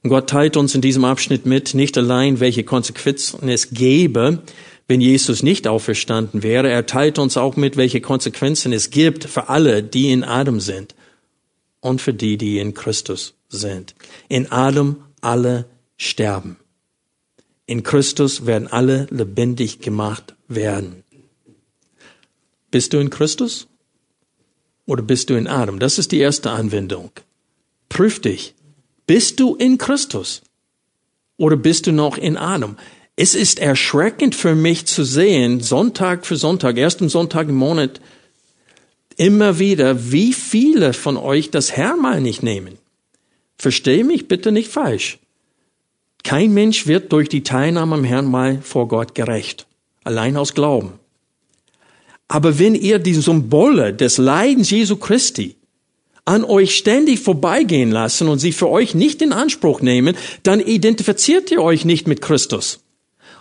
Und 0.01 0.09
Gott 0.09 0.31
teilt 0.31 0.57
uns 0.57 0.73
in 0.73 0.81
diesem 0.81 1.05
Abschnitt 1.05 1.45
mit, 1.45 1.75
nicht 1.75 1.95
allein, 1.95 2.39
welche 2.39 2.63
Konsequenzen 2.63 3.49
es 3.49 3.69
gäbe, 3.69 4.39
wenn 4.87 4.99
Jesus 4.99 5.43
nicht 5.43 5.67
auferstanden 5.67 6.41
wäre. 6.41 6.71
Er 6.71 6.87
teilt 6.87 7.19
uns 7.19 7.37
auch 7.37 7.55
mit, 7.55 7.77
welche 7.77 8.01
Konsequenzen 8.01 8.73
es 8.73 8.89
gibt 8.89 9.25
für 9.25 9.49
alle, 9.49 9.83
die 9.83 10.11
in 10.11 10.23
Adam 10.23 10.59
sind 10.59 10.95
und 11.81 12.01
für 12.01 12.13
die, 12.13 12.37
die 12.37 12.59
in 12.59 12.73
Christus 12.73 13.33
sind. 13.49 13.95
In 14.29 14.51
Adam 14.51 15.03
alle 15.19 15.65
sterben. 15.97 16.57
In 17.65 17.83
Christus 17.83 18.45
werden 18.45 18.67
alle 18.67 19.07
lebendig 19.09 19.81
gemacht 19.81 20.35
werden. 20.47 21.03
Bist 22.69 22.93
du 22.93 22.99
in 22.99 23.09
Christus 23.09 23.67
oder 24.85 25.03
bist 25.03 25.29
du 25.29 25.35
in 25.35 25.47
Adam? 25.47 25.79
Das 25.79 25.99
ist 25.99 26.11
die 26.11 26.19
erste 26.19 26.51
Anwendung. 26.51 27.11
Prüf 27.89 28.21
dich. 28.21 28.55
Bist 29.05 29.39
du 29.39 29.55
in 29.55 29.77
Christus? 29.77 30.41
Oder 31.37 31.57
bist 31.57 31.87
du 31.87 31.91
noch 31.91 32.17
in 32.17 32.37
Adam? 32.37 32.77
Es 33.15 33.35
ist 33.35 33.59
erschreckend 33.59 34.35
für 34.35 34.55
mich 34.55 34.85
zu 34.85 35.03
sehen, 35.03 35.59
Sonntag 35.59 36.25
für 36.25 36.37
Sonntag, 36.37 36.77
ersten 36.77 37.09
Sonntag 37.09 37.49
im 37.49 37.55
Monat, 37.55 37.99
immer 39.21 39.59
wieder, 39.59 40.11
wie 40.11 40.33
viele 40.33 40.93
von 40.93 41.15
euch 41.15 41.51
das 41.51 41.73
Herrmal 41.73 42.21
nicht 42.21 42.41
nehmen. 42.41 42.79
Verstehe 43.55 44.03
mich 44.03 44.27
bitte 44.27 44.51
nicht 44.51 44.71
falsch. 44.71 45.19
Kein 46.23 46.55
Mensch 46.55 46.87
wird 46.87 47.11
durch 47.11 47.29
die 47.29 47.43
Teilnahme 47.43 47.93
am 47.93 48.03
Herrnmal 48.03 48.61
vor 48.63 48.87
Gott 48.87 49.13
gerecht. 49.13 49.67
Allein 50.03 50.37
aus 50.37 50.55
Glauben. 50.55 50.93
Aber 52.27 52.57
wenn 52.57 52.73
ihr 52.73 52.97
die 52.97 53.13
Symbole 53.13 53.93
des 53.93 54.17
Leidens 54.17 54.71
Jesu 54.71 54.95
Christi 54.95 55.55
an 56.25 56.43
euch 56.43 56.75
ständig 56.75 57.19
vorbeigehen 57.19 57.91
lassen 57.91 58.27
und 58.27 58.39
sie 58.39 58.51
für 58.51 58.69
euch 58.69 58.95
nicht 58.95 59.21
in 59.21 59.33
Anspruch 59.33 59.81
nehmen, 59.81 60.15
dann 60.41 60.59
identifiziert 60.59 61.51
ihr 61.51 61.61
euch 61.61 61.85
nicht 61.85 62.07
mit 62.07 62.21
Christus. 62.21 62.79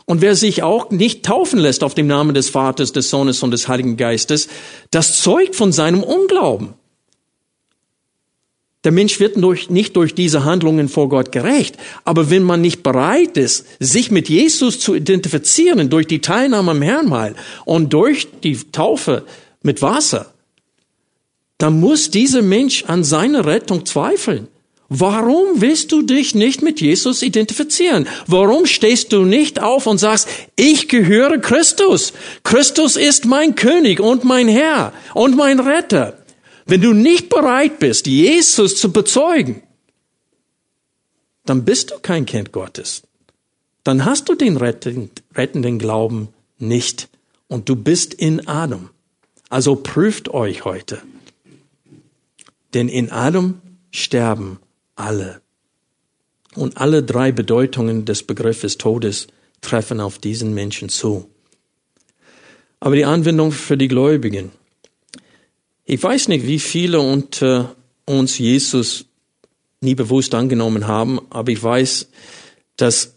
Und 0.06 0.22
wer 0.22 0.34
sich 0.34 0.62
auch 0.62 0.90
nicht 0.90 1.24
taufen 1.24 1.58
lässt 1.58 1.84
auf 1.84 1.94
dem 1.94 2.06
Namen 2.06 2.34
des 2.34 2.50
Vaters, 2.50 2.92
des 2.92 3.10
Sohnes 3.10 3.42
und 3.42 3.50
des 3.50 3.68
Heiligen 3.68 3.96
Geistes, 3.96 4.48
das 4.90 5.22
zeugt 5.22 5.54
von 5.56 5.72
seinem 5.72 6.02
Unglauben. 6.02 6.74
Der 8.84 8.92
Mensch 8.92 9.20
wird 9.20 9.36
durch, 9.36 9.68
nicht 9.68 9.94
durch 9.96 10.14
diese 10.14 10.44
Handlungen 10.44 10.88
vor 10.88 11.10
Gott 11.10 11.32
gerecht. 11.32 11.76
Aber 12.04 12.30
wenn 12.30 12.42
man 12.42 12.62
nicht 12.62 12.82
bereit 12.82 13.36
ist, 13.36 13.66
sich 13.78 14.10
mit 14.10 14.30
Jesus 14.30 14.80
zu 14.80 14.94
identifizieren 14.94 15.90
durch 15.90 16.06
die 16.06 16.22
Teilnahme 16.22 16.70
am 16.70 16.82
Herrnmal 16.82 17.34
und 17.66 17.92
durch 17.92 18.28
die 18.42 18.56
Taufe 18.72 19.24
mit 19.62 19.82
Wasser, 19.82 20.32
dann 21.58 21.78
muss 21.78 22.10
dieser 22.10 22.40
Mensch 22.40 22.84
an 22.86 23.04
seine 23.04 23.44
Rettung 23.44 23.84
zweifeln. 23.84 24.48
Warum 24.92 25.60
willst 25.60 25.92
du 25.92 26.02
dich 26.02 26.34
nicht 26.34 26.62
mit 26.62 26.80
Jesus 26.80 27.22
identifizieren? 27.22 28.08
Warum 28.26 28.66
stehst 28.66 29.12
du 29.12 29.24
nicht 29.24 29.62
auf 29.62 29.86
und 29.86 29.98
sagst, 29.98 30.28
ich 30.56 30.88
gehöre 30.88 31.38
Christus. 31.38 32.12
Christus 32.42 32.96
ist 32.96 33.24
mein 33.24 33.54
König 33.54 34.00
und 34.00 34.24
mein 34.24 34.48
Herr 34.48 34.92
und 35.14 35.36
mein 35.36 35.60
Retter. 35.60 36.18
Wenn 36.66 36.80
du 36.80 36.92
nicht 36.92 37.28
bereit 37.28 37.78
bist, 37.78 38.08
Jesus 38.08 38.80
zu 38.80 38.92
bezeugen, 38.92 39.62
dann 41.46 41.64
bist 41.64 41.92
du 41.92 42.00
kein 42.00 42.26
Kind 42.26 42.50
Gottes. 42.50 43.02
Dann 43.84 44.04
hast 44.04 44.28
du 44.28 44.34
den 44.34 44.56
rettenden 44.56 45.78
Glauben 45.78 46.30
nicht 46.58 47.08
und 47.46 47.68
du 47.68 47.76
bist 47.76 48.12
in 48.12 48.48
Adam. 48.48 48.90
Also 49.50 49.76
prüft 49.76 50.34
euch 50.34 50.64
heute. 50.64 51.00
Denn 52.74 52.88
in 52.88 53.12
Adam 53.12 53.60
sterben 53.92 54.58
alle. 55.00 55.40
Und 56.54 56.76
alle 56.76 57.02
drei 57.02 57.32
Bedeutungen 57.32 58.04
des 58.04 58.22
Begriffes 58.22 58.78
Todes 58.78 59.28
treffen 59.60 60.00
auf 60.00 60.18
diesen 60.18 60.54
Menschen 60.54 60.88
zu. 60.88 61.30
Aber 62.80 62.96
die 62.96 63.04
Anwendung 63.04 63.52
für 63.52 63.76
die 63.76 63.88
Gläubigen. 63.88 64.50
Ich 65.84 66.02
weiß 66.02 66.28
nicht, 66.28 66.46
wie 66.46 66.58
viele 66.58 67.00
unter 67.00 67.76
uns 68.06 68.38
Jesus 68.38 69.04
nie 69.80 69.94
bewusst 69.94 70.34
angenommen 70.34 70.86
haben, 70.86 71.20
aber 71.30 71.52
ich 71.52 71.62
weiß, 71.62 72.08
dass 72.76 73.14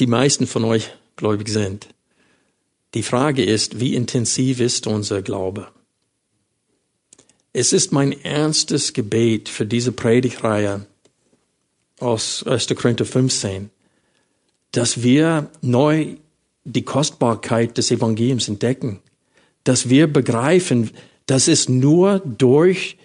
die 0.00 0.06
meisten 0.06 0.46
von 0.46 0.64
euch 0.64 0.90
gläubig 1.16 1.48
sind. 1.48 1.88
Die 2.94 3.02
Frage 3.02 3.44
ist, 3.44 3.80
wie 3.80 3.94
intensiv 3.94 4.60
ist 4.60 4.86
unser 4.86 5.22
Glaube? 5.22 5.68
Es 7.54 7.74
ist 7.74 7.92
mein 7.92 8.12
ernstes 8.24 8.94
Gebet 8.94 9.50
für 9.50 9.66
diese 9.66 9.92
Predigreihe 9.92 10.86
aus 12.00 12.44
1. 12.46 12.68
Korinther 12.68 13.04
15, 13.04 13.68
dass 14.70 15.02
wir 15.02 15.50
neu 15.60 16.16
die 16.64 16.82
Kostbarkeit 16.82 17.76
des 17.76 17.90
Evangeliums 17.90 18.48
entdecken, 18.48 19.00
dass 19.64 19.90
wir 19.90 20.06
begreifen, 20.06 20.92
dass 21.26 21.46
es 21.46 21.68
nur 21.68 22.20
durch 22.20 22.96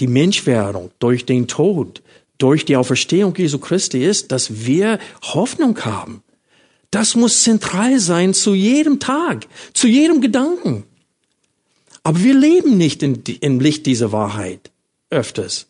die 0.00 0.08
Menschwerdung, 0.08 0.90
durch 0.98 1.24
den 1.24 1.46
Tod, 1.46 2.02
durch 2.38 2.64
die 2.64 2.76
Auferstehung 2.76 3.32
Jesu 3.36 3.58
Christi 3.58 4.04
ist, 4.04 4.32
dass 4.32 4.66
wir 4.66 4.98
Hoffnung 5.22 5.78
haben. 5.84 6.24
Das 6.90 7.14
muss 7.14 7.44
zentral 7.44 8.00
sein 8.00 8.34
zu 8.34 8.54
jedem 8.54 8.98
Tag, 8.98 9.46
zu 9.72 9.86
jedem 9.86 10.20
Gedanken. 10.20 10.84
Aber 12.04 12.22
wir 12.22 12.34
leben 12.34 12.76
nicht 12.76 13.02
in, 13.02 13.22
im 13.40 13.58
Licht 13.58 13.86
dieser 13.86 14.12
Wahrheit 14.12 14.70
öfters. 15.10 15.66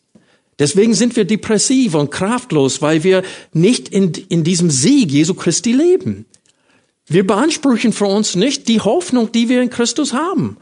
Deswegen 0.59 0.93
sind 0.93 1.15
wir 1.15 1.25
depressiv 1.25 1.95
und 1.95 2.11
kraftlos, 2.11 2.81
weil 2.81 3.03
wir 3.03 3.23
nicht 3.51 3.89
in, 3.89 4.11
in 4.29 4.43
diesem 4.43 4.69
Sieg 4.69 5.11
Jesu 5.11 5.33
Christi 5.33 5.71
leben. 5.71 6.25
Wir 7.07 7.25
beanspruchen 7.25 7.93
für 7.93 8.05
uns 8.05 8.35
nicht 8.35 8.67
die 8.67 8.81
Hoffnung, 8.81 9.31
die 9.31 9.49
wir 9.49 9.61
in 9.61 9.69
Christus 9.69 10.13
haben. 10.13 10.57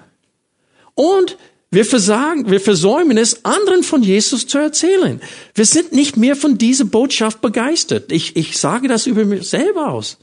Und 0.96 1.38
wir 1.72 1.86
versagen, 1.86 2.52
wir 2.52 2.60
versäumen 2.60 3.18
es, 3.18 3.46
anderen 3.46 3.82
von 3.82 4.04
Jesus 4.04 4.46
zu 4.46 4.60
erzählen. 4.60 5.22
Wir 5.56 5.66
sind 5.66 5.92
nicht 5.92 6.18
mehr 6.18 6.36
von 6.36 6.58
dieser 6.58 6.86
Botschaft 6.86 7.42
begeistert. 7.42 8.12
Ich, 8.12 8.36
ich 8.36 8.60
sage 8.60 8.88
das 8.88 9.08
über 9.08 9.26
mich 9.26 9.50
selber 9.50 9.92
aus. 9.92 10.18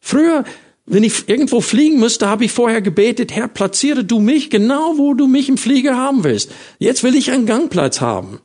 Früher, 0.00 0.44
wenn 0.86 1.04
ich 1.04 1.28
irgendwo 1.28 1.60
fliegen 1.60 1.98
musste, 1.98 2.28
habe 2.28 2.44
ich 2.44 2.52
vorher 2.52 2.82
gebetet, 2.82 3.32
Herr, 3.32 3.48
platziere 3.48 4.04
du 4.04 4.18
mich 4.18 4.50
genau, 4.50 4.94
wo 4.96 5.14
du 5.14 5.28
mich 5.28 5.48
im 5.48 5.56
Flieger 5.56 5.96
haben 5.96 6.24
willst. 6.24 6.50
Jetzt 6.78 7.04
will 7.04 7.14
ich 7.14 7.30
einen 7.30 7.46
Gangplatz 7.46 8.00
haben. 8.00 8.40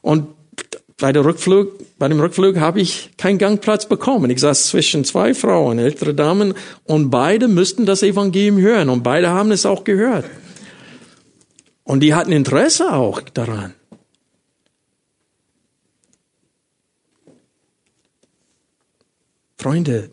Und 0.00 0.28
bei, 0.96 1.12
der 1.12 1.24
Rückflug, 1.24 1.98
bei 1.98 2.08
dem 2.08 2.20
Rückflug 2.20 2.56
habe 2.58 2.80
ich 2.80 3.10
keinen 3.18 3.38
Gangplatz 3.38 3.86
bekommen. 3.86 4.30
Ich 4.30 4.40
saß 4.40 4.68
zwischen 4.68 5.04
zwei 5.04 5.34
Frauen, 5.34 5.78
ältere 5.78 6.14
Damen, 6.14 6.54
und 6.84 7.10
beide 7.10 7.46
müssten 7.46 7.84
das 7.84 8.02
Evangelium 8.02 8.58
hören. 8.58 8.88
Und 8.88 9.02
beide 9.02 9.28
haben 9.28 9.50
es 9.50 9.66
auch 9.66 9.84
gehört. 9.84 10.24
Und 11.84 12.00
die 12.00 12.14
hatten 12.14 12.32
Interesse 12.32 12.92
auch 12.92 13.20
daran. 13.20 13.74
Freunde, 19.58 20.10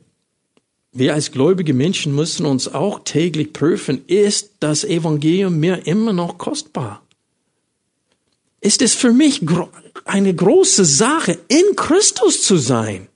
wir 0.98 1.14
als 1.14 1.32
gläubige 1.32 1.74
Menschen 1.74 2.16
müssen 2.16 2.46
uns 2.46 2.74
auch 2.74 3.02
täglich 3.04 3.54
prüfen, 3.54 4.04
ist 4.08 4.52
das 4.60 4.84
Evangelium 4.84 5.60
mir 5.60 5.86
immer 5.86 6.14
noch 6.14 6.38
kostbar? 6.38 7.04
Ist 8.62 8.82
es 8.82 8.96
für 8.96 9.14
mich 9.14 9.42
eine 10.06 10.34
große 10.34 10.86
Sache, 10.86 11.38
in 11.48 11.76
Christus 11.76 12.42
zu 12.42 12.58
sein? 12.58 13.08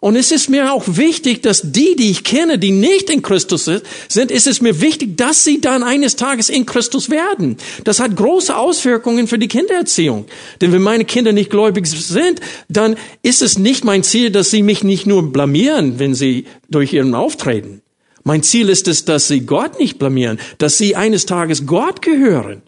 Und 0.00 0.16
es 0.16 0.32
ist 0.32 0.48
mir 0.48 0.72
auch 0.72 0.84
wichtig, 0.86 1.42
dass 1.42 1.60
die, 1.62 1.94
die 1.94 2.10
ich 2.10 2.24
kenne, 2.24 2.58
die 2.58 2.70
nicht 2.70 3.10
in 3.10 3.20
Christus 3.20 3.66
sind, 3.66 4.30
ist 4.30 4.46
es 4.46 4.62
mir 4.62 4.80
wichtig, 4.80 5.18
dass 5.18 5.44
sie 5.44 5.60
dann 5.60 5.82
eines 5.82 6.16
Tages 6.16 6.48
in 6.48 6.64
Christus 6.64 7.10
werden. 7.10 7.58
Das 7.84 8.00
hat 8.00 8.16
große 8.16 8.56
Auswirkungen 8.56 9.28
für 9.28 9.38
die 9.38 9.48
Kindererziehung. 9.48 10.24
Denn 10.62 10.72
wenn 10.72 10.80
meine 10.80 11.04
Kinder 11.04 11.32
nicht 11.32 11.50
gläubig 11.50 11.86
sind, 11.86 12.40
dann 12.70 12.96
ist 13.22 13.42
es 13.42 13.58
nicht 13.58 13.84
mein 13.84 14.02
Ziel, 14.02 14.30
dass 14.30 14.50
sie 14.50 14.62
mich 14.62 14.82
nicht 14.82 15.06
nur 15.06 15.30
blamieren, 15.30 15.98
wenn 15.98 16.14
sie 16.14 16.46
durch 16.70 16.94
ihren 16.94 17.14
Auftreten. 17.14 17.82
Mein 18.24 18.42
Ziel 18.42 18.70
ist 18.70 18.88
es, 18.88 19.04
dass 19.04 19.28
sie 19.28 19.40
Gott 19.40 19.78
nicht 19.78 19.98
blamieren, 19.98 20.40
dass 20.56 20.78
sie 20.78 20.96
eines 20.96 21.26
Tages 21.26 21.66
Gott 21.66 22.00
gehören. 22.00 22.62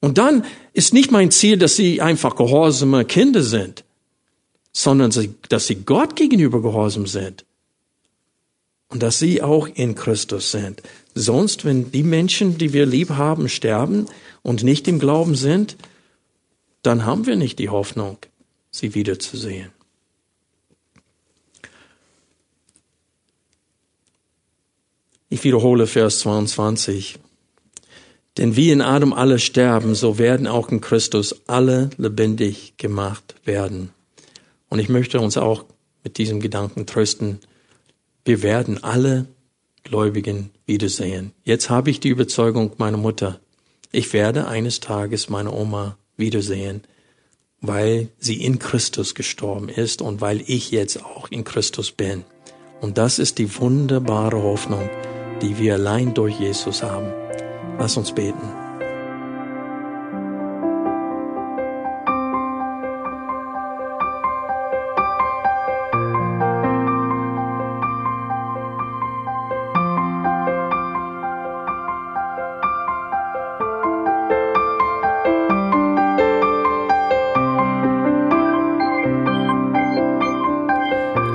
Und 0.00 0.16
dann 0.16 0.44
ist 0.72 0.94
nicht 0.94 1.10
mein 1.10 1.30
Ziel, 1.30 1.58
dass 1.58 1.76
sie 1.76 2.00
einfach 2.00 2.36
gehorsame 2.36 3.04
Kinder 3.04 3.42
sind 3.42 3.84
sondern 4.78 5.10
dass 5.48 5.66
sie 5.66 5.74
Gott 5.74 6.14
gegenüber 6.14 6.62
gehorsam 6.62 7.08
sind. 7.08 7.44
Und 8.90 9.02
dass 9.02 9.18
sie 9.18 9.42
auch 9.42 9.66
in 9.66 9.96
Christus 9.96 10.52
sind. 10.52 10.82
Sonst, 11.16 11.64
wenn 11.64 11.90
die 11.90 12.04
Menschen, 12.04 12.58
die 12.58 12.72
wir 12.72 12.86
lieb 12.86 13.10
haben, 13.10 13.48
sterben 13.48 14.06
und 14.42 14.62
nicht 14.62 14.86
im 14.86 15.00
Glauben 15.00 15.34
sind, 15.34 15.76
dann 16.82 17.04
haben 17.04 17.26
wir 17.26 17.34
nicht 17.34 17.58
die 17.58 17.70
Hoffnung, 17.70 18.18
sie 18.70 18.94
wiederzusehen. 18.94 19.72
Ich 25.28 25.42
wiederhole 25.42 25.88
Vers 25.88 26.20
22. 26.20 27.18
Denn 28.36 28.54
wie 28.54 28.70
in 28.70 28.80
Adam 28.80 29.12
alle 29.12 29.40
sterben, 29.40 29.96
so 29.96 30.18
werden 30.18 30.46
auch 30.46 30.68
in 30.68 30.80
Christus 30.80 31.34
alle 31.48 31.90
lebendig 31.98 32.74
gemacht 32.76 33.34
werden. 33.44 33.90
Und 34.68 34.78
ich 34.78 34.88
möchte 34.88 35.20
uns 35.20 35.36
auch 35.36 35.64
mit 36.04 36.18
diesem 36.18 36.40
Gedanken 36.40 36.86
trösten. 36.86 37.40
Wir 38.24 38.42
werden 38.42 38.82
alle 38.82 39.26
Gläubigen 39.84 40.50
wiedersehen. 40.66 41.32
Jetzt 41.44 41.70
habe 41.70 41.90
ich 41.90 42.00
die 42.00 42.10
Überzeugung 42.10 42.72
meiner 42.76 42.98
Mutter. 42.98 43.40
Ich 43.90 44.12
werde 44.12 44.46
eines 44.46 44.80
Tages 44.80 45.30
meine 45.30 45.52
Oma 45.52 45.96
wiedersehen, 46.16 46.82
weil 47.60 48.08
sie 48.18 48.42
in 48.42 48.58
Christus 48.58 49.14
gestorben 49.14 49.68
ist 49.68 50.02
und 50.02 50.20
weil 50.20 50.42
ich 50.46 50.70
jetzt 50.70 51.02
auch 51.04 51.30
in 51.30 51.44
Christus 51.44 51.90
bin. 51.90 52.24
Und 52.80 52.98
das 52.98 53.18
ist 53.18 53.38
die 53.38 53.58
wunderbare 53.58 54.42
Hoffnung, 54.42 54.88
die 55.42 55.58
wir 55.58 55.74
allein 55.74 56.14
durch 56.14 56.38
Jesus 56.38 56.82
haben. 56.82 57.12
Lass 57.78 57.96
uns 57.96 58.12
beten. 58.12 58.57